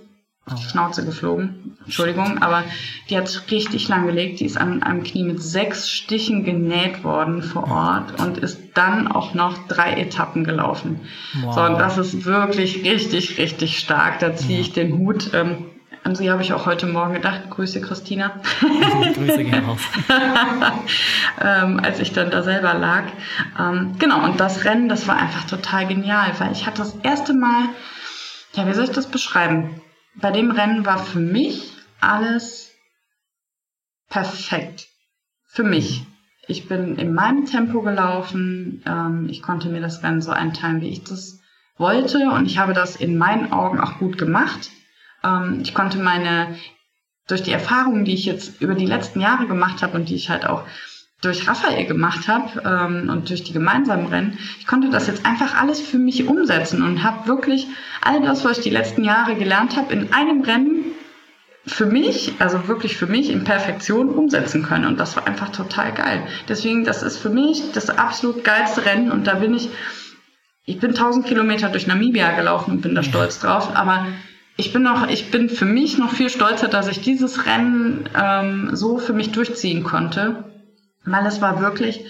oh. 0.50 0.56
Schnauze 0.56 1.04
geflogen. 1.04 1.78
Entschuldigung, 1.84 2.42
aber 2.42 2.64
die 3.08 3.16
hat 3.16 3.50
richtig 3.50 3.88
lang 3.88 4.06
gelegt. 4.06 4.40
Die 4.40 4.44
ist 4.44 4.58
an 4.58 4.82
einem 4.82 5.04
Knie 5.04 5.22
mit 5.22 5.42
sechs 5.42 5.90
Stichen 5.90 6.44
genäht 6.44 7.02
worden 7.02 7.42
vor 7.42 7.70
Ort 7.70 8.20
und 8.20 8.38
ist 8.38 8.60
dann 8.74 9.08
auch 9.08 9.32
noch 9.32 9.66
drei 9.68 9.94
Etappen 9.94 10.44
gelaufen. 10.44 11.00
Wow. 11.40 11.54
So, 11.54 11.62
und 11.62 11.78
das 11.78 11.96
ist 11.96 12.24
wirklich 12.26 12.84
richtig, 12.84 13.38
richtig 13.38 13.78
stark. 13.78 14.18
Da 14.18 14.36
ziehe 14.36 14.60
ich 14.60 14.72
den 14.72 14.98
Hut. 14.98 15.30
Ähm, 15.32 15.64
an 16.06 16.14
sie 16.14 16.30
habe 16.30 16.40
ich 16.40 16.52
auch 16.52 16.66
heute 16.66 16.86
Morgen 16.86 17.14
gedacht. 17.14 17.50
Grüße, 17.50 17.80
Christina. 17.80 18.40
Grüße 19.14 19.42
gerne 19.42 19.66
auf. 19.66 19.90
ähm, 21.40 21.80
als 21.82 21.98
ich 21.98 22.12
dann 22.12 22.30
da 22.30 22.44
selber 22.44 22.74
lag. 22.74 23.02
Ähm, 23.58 23.96
genau, 23.98 24.24
und 24.24 24.38
das 24.38 24.64
Rennen, 24.64 24.88
das 24.88 25.08
war 25.08 25.16
einfach 25.16 25.44
total 25.48 25.88
genial, 25.88 26.30
weil 26.38 26.52
ich 26.52 26.64
hatte 26.64 26.78
das 26.78 26.94
erste 27.02 27.34
Mal, 27.34 27.70
ja, 28.52 28.68
wie 28.68 28.72
soll 28.72 28.84
ich 28.84 28.90
das 28.90 29.08
beschreiben? 29.08 29.82
Bei 30.14 30.30
dem 30.30 30.52
Rennen 30.52 30.86
war 30.86 30.98
für 30.98 31.18
mich 31.18 31.72
alles 32.00 32.70
perfekt. 34.08 34.86
Für 35.48 35.64
mich. 35.64 36.06
Ich 36.46 36.68
bin 36.68 36.98
in 36.98 37.14
meinem 37.14 37.46
Tempo 37.46 37.82
gelaufen. 37.82 38.80
Ähm, 38.86 39.26
ich 39.28 39.42
konnte 39.42 39.68
mir 39.68 39.80
das 39.80 40.04
Rennen 40.04 40.22
so 40.22 40.30
einteilen, 40.30 40.82
wie 40.82 40.90
ich 40.90 41.02
das 41.02 41.40
wollte. 41.78 42.30
Und 42.30 42.46
ich 42.46 42.58
habe 42.58 42.74
das 42.74 42.94
in 42.94 43.18
meinen 43.18 43.50
Augen 43.50 43.80
auch 43.80 43.98
gut 43.98 44.18
gemacht. 44.18 44.70
Ähm, 45.26 45.60
ich 45.62 45.74
konnte 45.74 45.98
meine, 45.98 46.56
durch 47.26 47.42
die 47.42 47.52
Erfahrungen, 47.52 48.04
die 48.04 48.14
ich 48.14 48.24
jetzt 48.24 48.60
über 48.60 48.74
die 48.74 48.86
letzten 48.86 49.20
Jahre 49.20 49.46
gemacht 49.46 49.82
habe 49.82 49.96
und 49.96 50.08
die 50.08 50.14
ich 50.14 50.30
halt 50.30 50.46
auch 50.46 50.64
durch 51.22 51.48
Raphael 51.48 51.86
gemacht 51.86 52.28
habe 52.28 52.62
ähm, 52.64 53.08
und 53.10 53.30
durch 53.30 53.42
die 53.42 53.52
gemeinsamen 53.52 54.06
Rennen, 54.06 54.38
ich 54.60 54.66
konnte 54.66 54.90
das 54.90 55.06
jetzt 55.06 55.24
einfach 55.24 55.60
alles 55.60 55.80
für 55.80 55.98
mich 55.98 56.26
umsetzen 56.28 56.82
und 56.82 57.02
habe 57.02 57.26
wirklich 57.26 57.66
all 58.02 58.20
das, 58.22 58.44
was 58.44 58.58
ich 58.58 58.64
die 58.64 58.70
letzten 58.70 59.02
Jahre 59.02 59.34
gelernt 59.34 59.76
habe, 59.76 59.92
in 59.92 60.12
einem 60.12 60.42
Rennen 60.42 60.84
für 61.66 61.86
mich, 61.86 62.34
also 62.38 62.68
wirklich 62.68 62.96
für 62.96 63.06
mich 63.06 63.30
in 63.30 63.42
Perfektion 63.42 64.10
umsetzen 64.10 64.62
können. 64.62 64.84
Und 64.84 65.00
das 65.00 65.16
war 65.16 65.26
einfach 65.26 65.48
total 65.48 65.92
geil. 65.92 66.22
Deswegen, 66.48 66.84
das 66.84 67.02
ist 67.02 67.18
für 67.18 67.30
mich 67.30 67.72
das 67.72 67.90
absolut 67.90 68.44
geilste 68.44 68.84
Rennen 68.84 69.10
und 69.10 69.26
da 69.26 69.34
bin 69.34 69.54
ich, 69.54 69.68
ich 70.64 70.78
bin 70.78 70.90
1000 70.90 71.26
Kilometer 71.26 71.68
durch 71.68 71.86
Namibia 71.86 72.32
gelaufen 72.32 72.72
und 72.72 72.82
bin 72.82 72.94
da 72.94 73.02
stolz 73.02 73.40
drauf, 73.40 73.74
aber 73.74 74.06
ich 74.56 74.72
bin 74.72 74.82
noch, 74.82 75.08
ich 75.08 75.30
bin 75.30 75.48
für 75.48 75.66
mich 75.66 75.98
noch 75.98 76.12
viel 76.12 76.30
stolzer, 76.30 76.68
dass 76.68 76.88
ich 76.88 77.00
dieses 77.00 77.46
Rennen 77.46 78.08
ähm, 78.14 78.70
so 78.72 78.98
für 78.98 79.12
mich 79.12 79.32
durchziehen 79.32 79.84
konnte, 79.84 80.44
weil 81.04 81.26
es 81.26 81.42
war 81.42 81.60
wirklich 81.60 82.04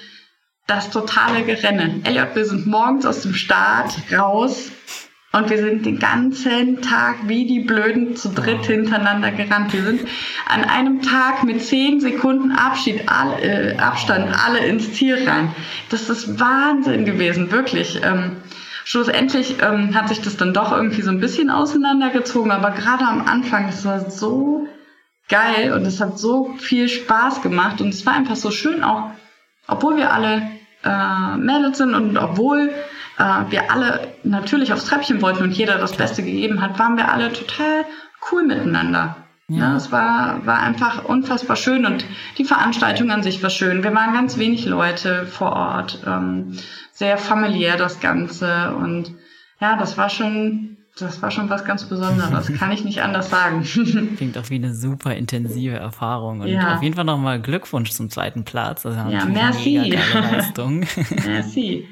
das 0.66 0.90
totale 0.90 1.42
Gerenne. 1.44 2.01
Elliot, 2.05 2.34
wir 2.34 2.44
sind 2.44 2.66
morgens 2.66 3.07
aus 3.07 3.22
dem 3.22 3.34
Start 3.34 3.97
raus 4.12 4.70
und 5.32 5.51
wir 5.51 5.59
sind 5.59 5.84
den 5.86 5.99
ganzen 5.99 6.80
Tag 6.82 7.16
wie 7.26 7.47
die 7.47 7.61
Blöden 7.61 8.16
zu 8.16 8.30
dritt 8.30 8.64
hintereinander 8.66 9.32
gerannt. 9.32 9.72
Wir 9.72 9.82
sind 9.82 10.09
an 10.49 10.64
einem 10.64 11.03
Tag 11.03 11.42
mit 11.44 11.62
zehn 11.62 12.01
Sekunden 12.01 12.53
Abschied, 12.53 13.09
alle, 13.09 13.40
äh, 13.42 13.76
Abstand 13.76 14.34
alle 14.44 14.64
ins 14.66 14.92
Ziel 14.94 15.28
rein. 15.28 15.55
Das 15.90 16.09
ist 16.09 16.38
Wahnsinn 16.40 17.05
gewesen, 17.05 17.51
wirklich. 17.51 18.01
Ähm, 18.03 18.36
schlussendlich 18.87 19.57
ähm, 19.61 19.97
hat 19.97 20.09
sich 20.09 20.22
das 20.22 20.37
dann 20.37 20.55
doch 20.55 20.70
irgendwie 20.70 21.03
so 21.03 21.11
ein 21.11 21.18
bisschen 21.18 21.51
auseinandergezogen, 21.51 22.53
aber 22.53 22.70
gerade 22.70 23.05
am 23.05 23.26
Anfang, 23.26 23.66
das 23.66 23.84
war 23.84 24.09
so 24.09 24.68
geil 25.28 25.72
und 25.72 25.84
es 25.84 26.01
hat 26.01 26.20
so 26.20 26.55
viel 26.59 26.89
Spaß 26.89 27.43
gemacht 27.43 27.80
und 27.80 27.89
es 27.89 28.07
war 28.07 28.14
einfach 28.14 28.37
so 28.37 28.53
schön 28.53 28.84
auch, 28.84 29.11
obwohl 29.66 29.97
wir 29.97 30.12
alle 30.12 30.41
äh, 30.84 31.37
Mädels 31.37 31.78
sind 31.78 31.95
und 31.95 32.16
obwohl 32.16 32.70
äh, 33.18 33.51
wir 33.51 33.72
alle 33.72 34.14
natürlich 34.22 34.72
aufs 34.72 34.84
Treppchen 34.84 35.20
wollten 35.20 35.43
und 35.43 35.51
jeder 35.51 35.78
das 35.78 35.97
Beste 35.97 36.22
gegeben 36.22 36.62
hat, 36.62 36.78
waren 36.78 36.97
wir 36.97 37.11
alle 37.11 37.32
total 37.32 37.84
cool 38.30 38.45
miteinander. 38.45 39.16
Ja. 39.49 39.59
ja, 39.59 39.76
es 39.76 39.92
war, 39.92 40.44
war 40.44 40.59
einfach 40.59 41.05
unfassbar 41.05 41.55
schön 41.55 41.86
und 41.86 42.05
die 42.36 42.44
Veranstaltung 42.44 43.12
an 43.12 43.22
sich 43.22 43.42
war 43.44 43.51
schön. 43.51 43.84
Wir 43.84 43.94
waren 43.94 44.12
ganz 44.12 44.38
wenig 44.38 44.66
Leute 44.66 45.24
vor 45.24 45.53
Ort, 45.53 46.03
ähm, 46.05 46.59
sehr 46.92 47.16
familiär 47.16 47.76
das 47.76 48.01
Ganze 48.01 48.74
und 48.74 49.14
ja, 49.61 49.76
das 49.76 49.97
war 49.97 50.11
schon, 50.11 50.78
das 50.99 51.22
war 51.22 51.30
schon 51.30 51.49
was 51.49 51.64
ganz 51.64 51.84
Besonderes, 51.84 52.53
kann 52.59 52.72
ich 52.72 52.84
nicht 52.84 53.03
anders 53.03 53.30
sagen. 53.30 53.62
Klingt 54.16 54.36
auch 54.36 54.51
wie 54.51 54.57
eine 54.57 54.74
super 54.74 55.14
intensive 55.14 55.76
Erfahrung 55.76 56.40
und 56.40 56.49
ja. 56.49 56.74
auf 56.74 56.82
jeden 56.82 56.97
Fall 56.97 57.05
nochmal 57.05 57.40
Glückwunsch 57.40 57.90
zum 57.92 58.11
zweiten 58.11 58.44
Platz. 58.44 58.84
Ist 58.84 58.97
ja, 58.97 59.26
merci. 59.26 59.97
Leistung. 60.12 60.84
merci. 61.24 61.86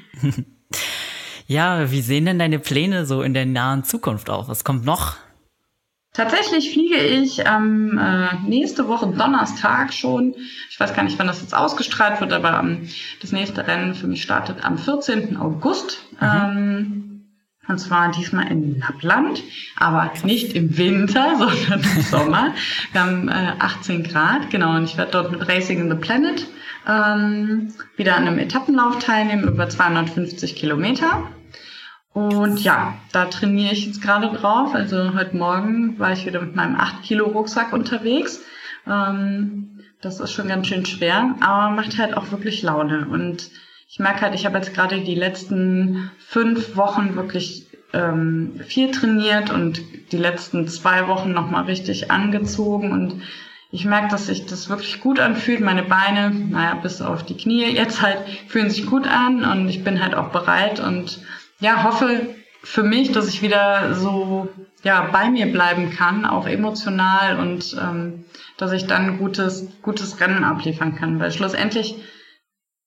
Ja, 1.47 1.89
wie 1.89 2.01
sehen 2.01 2.25
denn 2.25 2.39
deine 2.39 2.59
Pläne 2.59 3.05
so 3.05 3.21
in 3.21 3.33
der 3.33 3.45
nahen 3.45 3.85
Zukunft 3.85 4.29
aus? 4.29 4.49
Was 4.49 4.65
kommt 4.65 4.83
noch? 4.83 5.15
Tatsächlich 6.15 6.71
fliege 6.71 6.95
ich 6.95 7.39
ähm, 7.45 7.99
äh, 8.01 8.35
nächste 8.47 8.87
Woche 8.87 9.07
Donnerstag 9.07 9.93
schon. 9.93 10.33
Ich 10.69 10.79
weiß 10.79 10.93
gar 10.93 11.03
nicht, 11.03 11.19
wann 11.19 11.27
das 11.27 11.41
jetzt 11.41 11.53
ausgestrahlt 11.53 12.21
wird, 12.21 12.31
aber 12.31 12.57
ähm, 12.57 12.87
das 13.21 13.33
nächste 13.33 13.67
Rennen 13.67 13.93
für 13.95 14.07
mich 14.07 14.21
startet 14.21 14.63
am 14.63 14.77
14. 14.77 15.35
August. 15.35 16.05
Mhm. 16.13 16.17
Ähm, 16.21 17.01
und 17.67 17.79
zwar 17.79 18.11
diesmal 18.11 18.49
in 18.49 18.79
Lappland, 18.79 19.43
aber 19.75 20.11
nicht 20.23 20.53
im 20.53 20.77
Winter, 20.77 21.35
sondern 21.37 21.81
im 21.81 22.01
Sommer. 22.03 22.53
Wir 22.93 23.01
haben 23.01 23.27
äh, 23.27 23.53
18 23.59 24.03
Grad, 24.03 24.49
genau, 24.49 24.75
und 24.75 24.85
ich 24.85 24.97
werde 24.97 25.11
dort 25.11 25.31
mit 25.31 25.45
Racing 25.47 25.79
in 25.81 25.89
the 25.89 25.97
Planet 25.97 26.47
ähm, 26.87 27.73
wieder 27.97 28.15
an 28.15 28.27
einem 28.27 28.39
Etappenlauf 28.39 28.99
teilnehmen 28.99 29.47
über 29.47 29.67
250 29.67 30.55
Kilometer. 30.55 31.23
Und 32.15 32.63
ja, 32.63 32.93
da 33.11 33.25
trainiere 33.25 33.73
ich 33.73 33.87
jetzt 33.87 34.01
gerade 34.01 34.29
drauf. 34.29 34.73
Also 34.73 35.13
heute 35.15 35.35
Morgen 35.35 35.99
war 35.99 36.13
ich 36.13 36.25
wieder 36.25 36.39
mit 36.39 36.55
meinem 36.55 36.77
8 36.77 37.03
Kilo 37.03 37.25
Rucksack 37.25 37.73
unterwegs. 37.73 38.39
Ähm, 38.87 39.81
das 39.99 40.21
ist 40.21 40.31
schon 40.31 40.47
ganz 40.47 40.67
schön 40.67 40.85
schwer, 40.85 41.35
aber 41.41 41.75
macht 41.75 41.97
halt 41.97 42.15
auch 42.15 42.31
wirklich 42.31 42.61
Laune. 42.61 43.05
Und 43.11 43.49
ich 43.89 43.99
merke 43.99 44.21
halt, 44.21 44.33
ich 44.33 44.45
habe 44.45 44.57
jetzt 44.57 44.73
gerade 44.73 45.01
die 45.01 45.13
letzten 45.13 46.09
fünf 46.17 46.77
Wochen 46.77 47.17
wirklich 47.17 47.67
ähm, 47.91 48.61
viel 48.65 48.91
trainiert 48.91 49.49
und 49.49 49.81
die 50.13 50.17
letzten 50.17 50.69
zwei 50.69 51.09
Wochen 51.09 51.33
nochmal 51.33 51.65
richtig 51.65 52.11
angezogen 52.11 52.93
und 52.93 53.23
ich 53.71 53.83
merke, 53.83 54.07
dass 54.07 54.27
sich 54.27 54.45
das 54.45 54.69
wirklich 54.69 55.01
gut 55.01 55.19
anfühlt. 55.19 55.59
Meine 55.59 55.83
Beine, 55.83 56.29
naja, 56.29 56.75
bis 56.75 57.01
auf 57.01 57.25
die 57.25 57.35
Knie 57.35 57.65
jetzt 57.75 58.01
halt 58.01 58.19
fühlen 58.47 58.69
sich 58.69 58.85
gut 58.85 59.05
an 59.05 59.43
und 59.43 59.67
ich 59.67 59.83
bin 59.83 60.01
halt 60.01 60.15
auch 60.15 60.29
bereit 60.29 60.79
und 60.79 61.19
ja, 61.59 61.83
hoffe 61.83 62.35
für 62.63 62.83
mich, 62.83 63.11
dass 63.11 63.29
ich 63.29 63.41
wieder 63.41 63.93
so 63.93 64.49
ja, 64.83 65.09
bei 65.11 65.29
mir 65.29 65.51
bleiben 65.51 65.91
kann, 65.91 66.25
auch 66.25 66.47
emotional 66.47 67.39
und 67.39 67.75
ähm, 67.79 68.25
dass 68.57 68.71
ich 68.71 68.87
dann 68.87 69.17
gutes, 69.17 69.67
gutes 69.81 70.19
Rennen 70.19 70.43
abliefern 70.43 70.95
kann. 70.95 71.19
Weil 71.19 71.31
schlussendlich, 71.31 71.95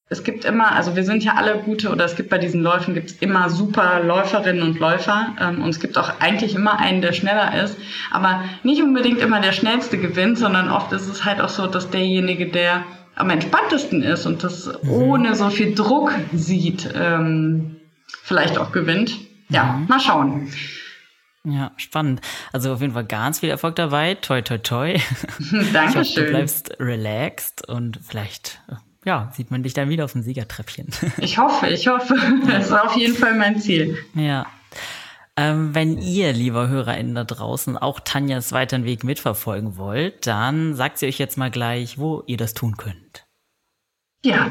es 0.09 0.25
gibt 0.25 0.45
immer, 0.45 0.73
also 0.73 0.97
wir 0.97 1.05
sind 1.05 1.23
ja 1.23 1.35
alle 1.35 1.59
gute, 1.59 1.91
oder 1.91 2.05
es 2.05 2.17
gibt 2.17 2.31
bei 2.31 2.39
diesen 2.39 2.63
Läufen 2.63 2.95
gibt 2.95 3.11
es 3.11 3.17
immer 3.17 3.51
super 3.51 4.01
Läuferinnen 4.03 4.63
und 4.63 4.79
Läufer 4.81 5.35
ähm, 5.41 5.63
und 5.63 5.71
es 5.71 5.81
gibt 5.81 5.99
auch 5.99 6.21
eigentlich 6.21 6.55
immer 6.55 6.79
einen, 6.79 7.03
der 7.03 7.13
schneller 7.13 7.63
ist, 7.63 7.77
aber 8.11 8.45
nicht 8.63 8.83
unbedingt 8.83 9.21
immer 9.21 9.41
der 9.41 9.53
schnellste 9.53 9.99
gewinnt, 9.99 10.39
sondern 10.39 10.71
oft 10.71 10.93
ist 10.93 11.09
es 11.09 11.25
halt 11.25 11.41
auch 11.41 11.51
so, 11.51 11.67
dass 11.67 11.91
derjenige, 11.91 12.47
der 12.47 12.85
am 13.17 13.31
entspanntesten 13.31 14.03
ist 14.03 14.27
und 14.27 14.45
das 14.45 14.67
mhm. 14.83 14.91
ohne 14.91 15.35
so 15.35 15.51
viel 15.51 15.75
Druck 15.75 16.13
sieht, 16.33 16.89
ähm, 16.95 17.78
vielleicht 18.29 18.59
auch 18.59 18.73
gewinnt. 18.73 19.19
Ja, 19.49 19.65
mhm. 19.65 19.87
mal 19.89 20.01
schauen. 20.01 20.53
Ja, 21.45 21.73
spannend. 21.77 22.21
Also 22.53 22.73
auf 22.73 22.81
jeden 22.81 22.93
Fall 22.93 23.07
ganz 23.07 23.41
viel 23.41 23.49
Erfolg 23.49 23.77
dabei. 23.77 24.15
Toi, 24.15 24.43
toi, 24.43 24.59
toi. 24.59 24.99
Dankeschön. 25.73 26.03
Ich 26.03 26.17
hoffe, 26.17 26.21
du 26.21 26.31
bleibst 26.31 26.77
relaxed 26.79 27.67
und 27.69 27.99
vielleicht 28.07 28.61
ja, 29.05 29.33
sieht 29.35 29.51
man 29.51 29.63
dich 29.63 29.73
dann 29.73 29.89
wieder 29.89 30.05
auf 30.05 30.13
dem 30.13 30.23
Siegertreppchen. 30.23 30.89
Ich 31.19 31.39
hoffe, 31.39 31.69
ich 31.69 31.89
hoffe. 31.89 32.15
Das 32.47 32.67
ist 32.67 32.73
auf 32.73 32.95
jeden 32.97 33.15
Fall 33.15 33.35
mein 33.35 33.59
Ziel. 33.59 33.97
Ja. 34.15 34.47
Ähm, 35.37 35.75
wenn 35.75 35.99
ihr, 35.99 36.33
lieber 36.33 36.69
HörerInnen 36.69 37.15
da 37.15 37.25
draußen, 37.25 37.79
auch 37.79 38.01
Tanjas 38.01 38.53
weiteren 38.53 38.85
Weg 38.85 39.05
mitverfolgen 39.05 39.77
wollt, 39.77 40.27
dann 40.27 40.75
sagt 40.75 40.99
sie 40.99 41.07
euch 41.07 41.19
jetzt 41.19 41.39
mal 41.39 41.51
gleich, 41.51 41.99
wo 41.99 42.23
ihr 42.27 42.37
das 42.37 42.55
tun 42.55 42.77
könnt. 42.77 43.27
Ja, 44.25 44.51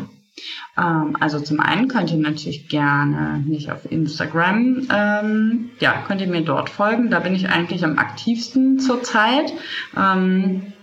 also 0.75 1.39
zum 1.39 1.59
einen 1.59 1.87
könnt 1.87 2.11
ihr 2.11 2.17
natürlich 2.17 2.69
gerne 2.69 3.43
mich 3.45 3.71
auf 3.71 3.91
Instagram, 3.91 4.87
ähm, 4.93 5.69
ja, 5.79 6.03
könnt 6.07 6.21
ihr 6.21 6.27
mir 6.27 6.43
dort 6.43 6.69
folgen. 6.69 7.09
Da 7.09 7.19
bin 7.19 7.33
ich 7.33 7.49
eigentlich 7.49 7.83
am 7.83 7.97
aktivsten 7.97 8.79
zurzeit. 8.79 9.51
Ähm, 9.95 10.73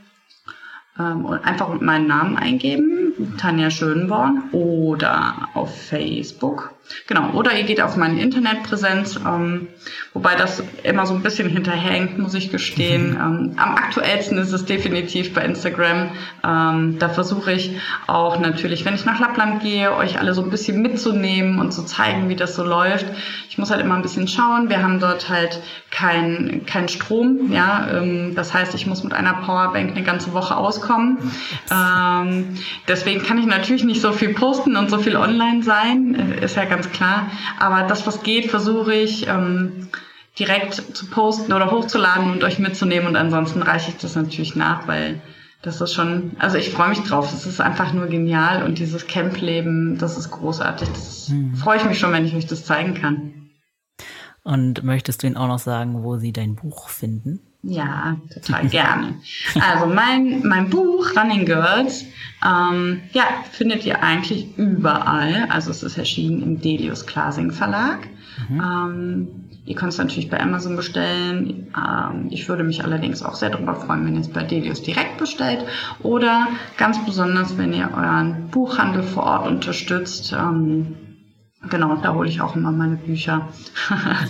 ähm, 0.98 1.26
einfach 1.26 1.80
meinen 1.80 2.06
Namen 2.06 2.36
eingeben, 2.36 3.36
Tanja 3.38 3.70
Schönborn, 3.70 4.50
oder 4.52 5.48
auf 5.54 5.88
Facebook 5.88 6.73
Genau, 7.06 7.30
oder 7.32 7.56
ihr 7.56 7.64
geht 7.64 7.80
auf 7.80 7.96
meine 7.96 8.20
Internetpräsenz, 8.20 9.16
ähm, 9.16 9.68
wobei 10.12 10.34
das 10.34 10.62
immer 10.82 11.06
so 11.06 11.14
ein 11.14 11.22
bisschen 11.22 11.48
hinterhängt, 11.48 12.18
muss 12.18 12.34
ich 12.34 12.50
gestehen. 12.50 13.10
Mhm. 13.10 13.16
Ähm, 13.16 13.52
am 13.56 13.74
aktuellsten 13.74 14.38
ist 14.38 14.52
es 14.52 14.64
definitiv 14.64 15.34
bei 15.34 15.44
Instagram. 15.44 16.10
Ähm, 16.44 16.98
da 16.98 17.08
versuche 17.08 17.52
ich 17.52 17.76
auch 18.06 18.38
natürlich, 18.38 18.84
wenn 18.84 18.94
ich 18.94 19.04
nach 19.04 19.18
Lappland 19.18 19.62
gehe, 19.62 19.94
euch 19.94 20.18
alle 20.18 20.34
so 20.34 20.42
ein 20.42 20.50
bisschen 20.50 20.82
mitzunehmen 20.82 21.58
und 21.58 21.72
zu 21.72 21.84
zeigen, 21.84 22.28
wie 22.28 22.36
das 22.36 22.54
so 22.54 22.64
läuft. 22.64 23.06
Ich 23.48 23.58
muss 23.58 23.70
halt 23.70 23.80
immer 23.80 23.94
ein 23.94 24.02
bisschen 24.02 24.28
schauen. 24.28 24.68
Wir 24.68 24.82
haben 24.82 25.00
dort 25.00 25.28
halt 25.28 25.60
kein, 25.90 26.62
kein 26.66 26.88
Strom, 26.88 27.52
ja. 27.52 27.88
Ähm, 27.92 28.34
das 28.34 28.52
heißt, 28.52 28.74
ich 28.74 28.86
muss 28.86 29.04
mit 29.04 29.12
einer 29.12 29.34
Powerbank 29.34 29.92
eine 29.92 30.02
ganze 30.02 30.32
Woche 30.32 30.56
auskommen. 30.56 31.18
Ähm, 31.70 32.58
deswegen 32.88 33.22
kann 33.22 33.38
ich 33.38 33.46
natürlich 33.46 33.84
nicht 33.84 34.00
so 34.00 34.12
viel 34.12 34.34
posten 34.34 34.76
und 34.76 34.90
so 34.90 34.98
viel 34.98 35.16
online 35.16 35.62
sein. 35.62 36.14
Äh, 36.14 36.44
ist 36.44 36.56
ja 36.56 36.64
ganz 36.74 36.90
klar. 36.90 37.30
Aber 37.58 37.86
das, 37.86 38.06
was 38.06 38.22
geht, 38.22 38.50
versuche 38.50 38.94
ich 38.94 39.26
ähm, 39.28 39.88
direkt 40.38 40.74
zu 40.74 41.06
posten 41.06 41.52
oder 41.52 41.70
hochzuladen 41.70 42.32
und 42.32 42.44
euch 42.44 42.58
mitzunehmen. 42.58 43.08
Und 43.08 43.16
ansonsten 43.16 43.62
reiche 43.62 43.90
ich 43.90 43.96
das 43.96 44.16
natürlich 44.16 44.56
nach, 44.56 44.88
weil 44.88 45.20
das 45.62 45.80
ist 45.80 45.94
schon, 45.94 46.32
also 46.38 46.58
ich 46.58 46.70
freue 46.70 46.90
mich 46.90 47.00
drauf. 47.00 47.32
Es 47.32 47.46
ist 47.46 47.60
einfach 47.60 47.92
nur 47.92 48.06
genial 48.06 48.64
und 48.64 48.78
dieses 48.78 49.06
Camp-Leben, 49.06 49.98
das 49.98 50.18
ist 50.18 50.30
großartig. 50.30 50.88
Das 50.88 51.28
hm. 51.28 51.54
freue 51.54 51.78
ich 51.78 51.84
mich 51.84 51.98
schon, 51.98 52.12
wenn 52.12 52.26
ich 52.26 52.34
euch 52.34 52.46
das 52.46 52.64
zeigen 52.64 52.94
kann. 52.94 53.50
Und 54.42 54.84
möchtest 54.84 55.22
du 55.22 55.26
ihnen 55.26 55.38
auch 55.38 55.48
noch 55.48 55.58
sagen, 55.58 56.02
wo 56.02 56.18
sie 56.18 56.32
dein 56.32 56.54
Buch 56.54 56.90
finden? 56.90 57.40
Ja, 57.66 58.16
total 58.32 58.68
gerne. 58.68 59.14
Also 59.60 59.86
mein, 59.86 60.46
mein 60.46 60.68
Buch 60.68 61.16
Running 61.16 61.46
Girls, 61.46 62.04
ähm, 62.44 63.00
ja, 63.12 63.24
findet 63.52 63.86
ihr 63.86 64.02
eigentlich 64.02 64.58
überall. 64.58 65.46
Also 65.48 65.70
es 65.70 65.82
ist 65.82 65.96
erschienen 65.96 66.42
im 66.42 66.60
Delius 66.60 67.06
Klasing 67.06 67.52
Verlag. 67.52 68.06
Mhm. 68.48 68.60
Ähm, 68.60 69.28
ihr 69.64 69.74
könnt 69.76 69.92
es 69.92 69.98
natürlich 69.98 70.28
bei 70.28 70.40
Amazon 70.40 70.76
bestellen. 70.76 71.72
Ähm, 71.74 72.26
ich 72.30 72.48
würde 72.48 72.64
mich 72.64 72.84
allerdings 72.84 73.22
auch 73.22 73.34
sehr 73.34 73.50
darüber 73.50 73.74
freuen, 73.74 74.04
wenn 74.04 74.14
ihr 74.14 74.20
es 74.20 74.28
bei 74.28 74.42
Delius 74.42 74.82
direkt 74.82 75.16
bestellt. 75.16 75.64
Oder 76.02 76.48
ganz 76.76 77.02
besonders, 77.06 77.56
wenn 77.56 77.72
ihr 77.72 77.90
euren 77.96 78.48
Buchhandel 78.50 79.02
vor 79.02 79.22
Ort 79.24 79.46
unterstützt. 79.46 80.34
Ähm, 80.38 80.96
Genau, 81.70 81.96
da 81.96 82.14
hole 82.14 82.28
ich 82.28 82.40
auch 82.40 82.56
immer 82.56 82.72
meine 82.72 82.96
Bücher. 82.96 83.48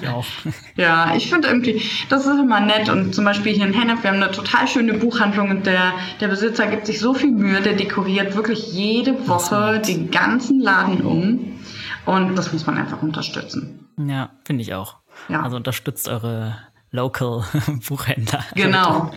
Ich 0.01 0.09
auch. 0.09 0.25
ja, 0.77 1.15
ich 1.17 1.31
finde 1.31 1.49
irgendwie, 1.49 1.83
das 2.09 2.27
ist 2.27 2.39
immer 2.39 2.61
nett. 2.61 2.89
Und 2.89 3.15
zum 3.15 3.25
Beispiel 3.25 3.53
hier 3.55 3.67
in 3.67 3.73
Hennef, 3.73 4.03
wir 4.03 4.11
haben 4.11 4.23
eine 4.23 4.31
total 4.31 4.69
schöne 4.69 4.95
Buchhandlung 4.95 5.51
und 5.51 5.67
der, 5.67 5.93
der 6.21 6.29
Besitzer 6.29 6.67
gibt 6.67 6.87
sich 6.87 7.01
so 7.01 7.15
viel 7.15 7.33
Mühe, 7.33 7.61
der 7.61 7.75
dekoriert 7.75 8.37
wirklich 8.37 8.73
jede 8.73 9.27
Woche 9.29 9.81
den 9.81 10.11
ganzen 10.11 10.61
Laden 10.61 11.01
um. 11.03 11.61
Und 12.07 12.37
das 12.37 12.53
muss 12.53 12.67
man 12.67 12.77
einfach 12.77 13.03
unterstützen. 13.03 13.89
Ja, 13.99 14.31
finde 14.45 14.63
ich 14.63 14.75
auch. 14.75 14.97
Ja. 15.29 15.43
Also 15.43 15.57
unterstützt 15.57 16.09
eure 16.09 16.57
Local 16.91 17.45
Buchhändler. 17.89 18.45
Genau. 18.55 19.11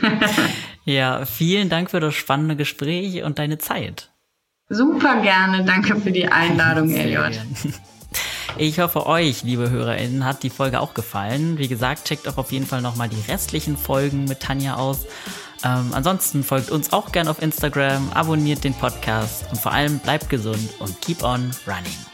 ja, 0.84 1.24
vielen 1.24 1.68
Dank 1.68 1.90
für 1.90 2.00
das 2.00 2.14
spannende 2.14 2.56
Gespräch 2.56 3.22
und 3.22 3.38
deine 3.38 3.58
Zeit. 3.58 4.11
Super 4.72 5.20
gerne. 5.20 5.64
Danke 5.64 6.00
für 6.00 6.10
die 6.10 6.26
Einladung, 6.26 6.90
Elliot. 6.90 7.38
Ich 8.58 8.80
hoffe, 8.80 9.06
euch, 9.06 9.44
liebe 9.44 9.70
HörerInnen, 9.70 10.26
hat 10.26 10.42
die 10.42 10.50
Folge 10.50 10.80
auch 10.80 10.92
gefallen. 10.92 11.56
Wie 11.56 11.68
gesagt, 11.68 12.04
checkt 12.04 12.28
auch 12.28 12.36
auf 12.36 12.52
jeden 12.52 12.66
Fall 12.66 12.82
nochmal 12.82 13.08
die 13.08 13.30
restlichen 13.30 13.78
Folgen 13.78 14.24
mit 14.24 14.40
Tanja 14.40 14.76
aus. 14.76 15.06
Ähm, 15.64 15.90
ansonsten 15.92 16.44
folgt 16.44 16.70
uns 16.70 16.92
auch 16.92 17.12
gerne 17.12 17.30
auf 17.30 17.40
Instagram, 17.40 18.10
abonniert 18.12 18.64
den 18.64 18.74
Podcast 18.74 19.46
und 19.50 19.58
vor 19.58 19.72
allem 19.72 19.98
bleibt 20.00 20.28
gesund 20.28 20.68
und 20.80 21.00
keep 21.00 21.22
on 21.22 21.50
running. 21.66 22.11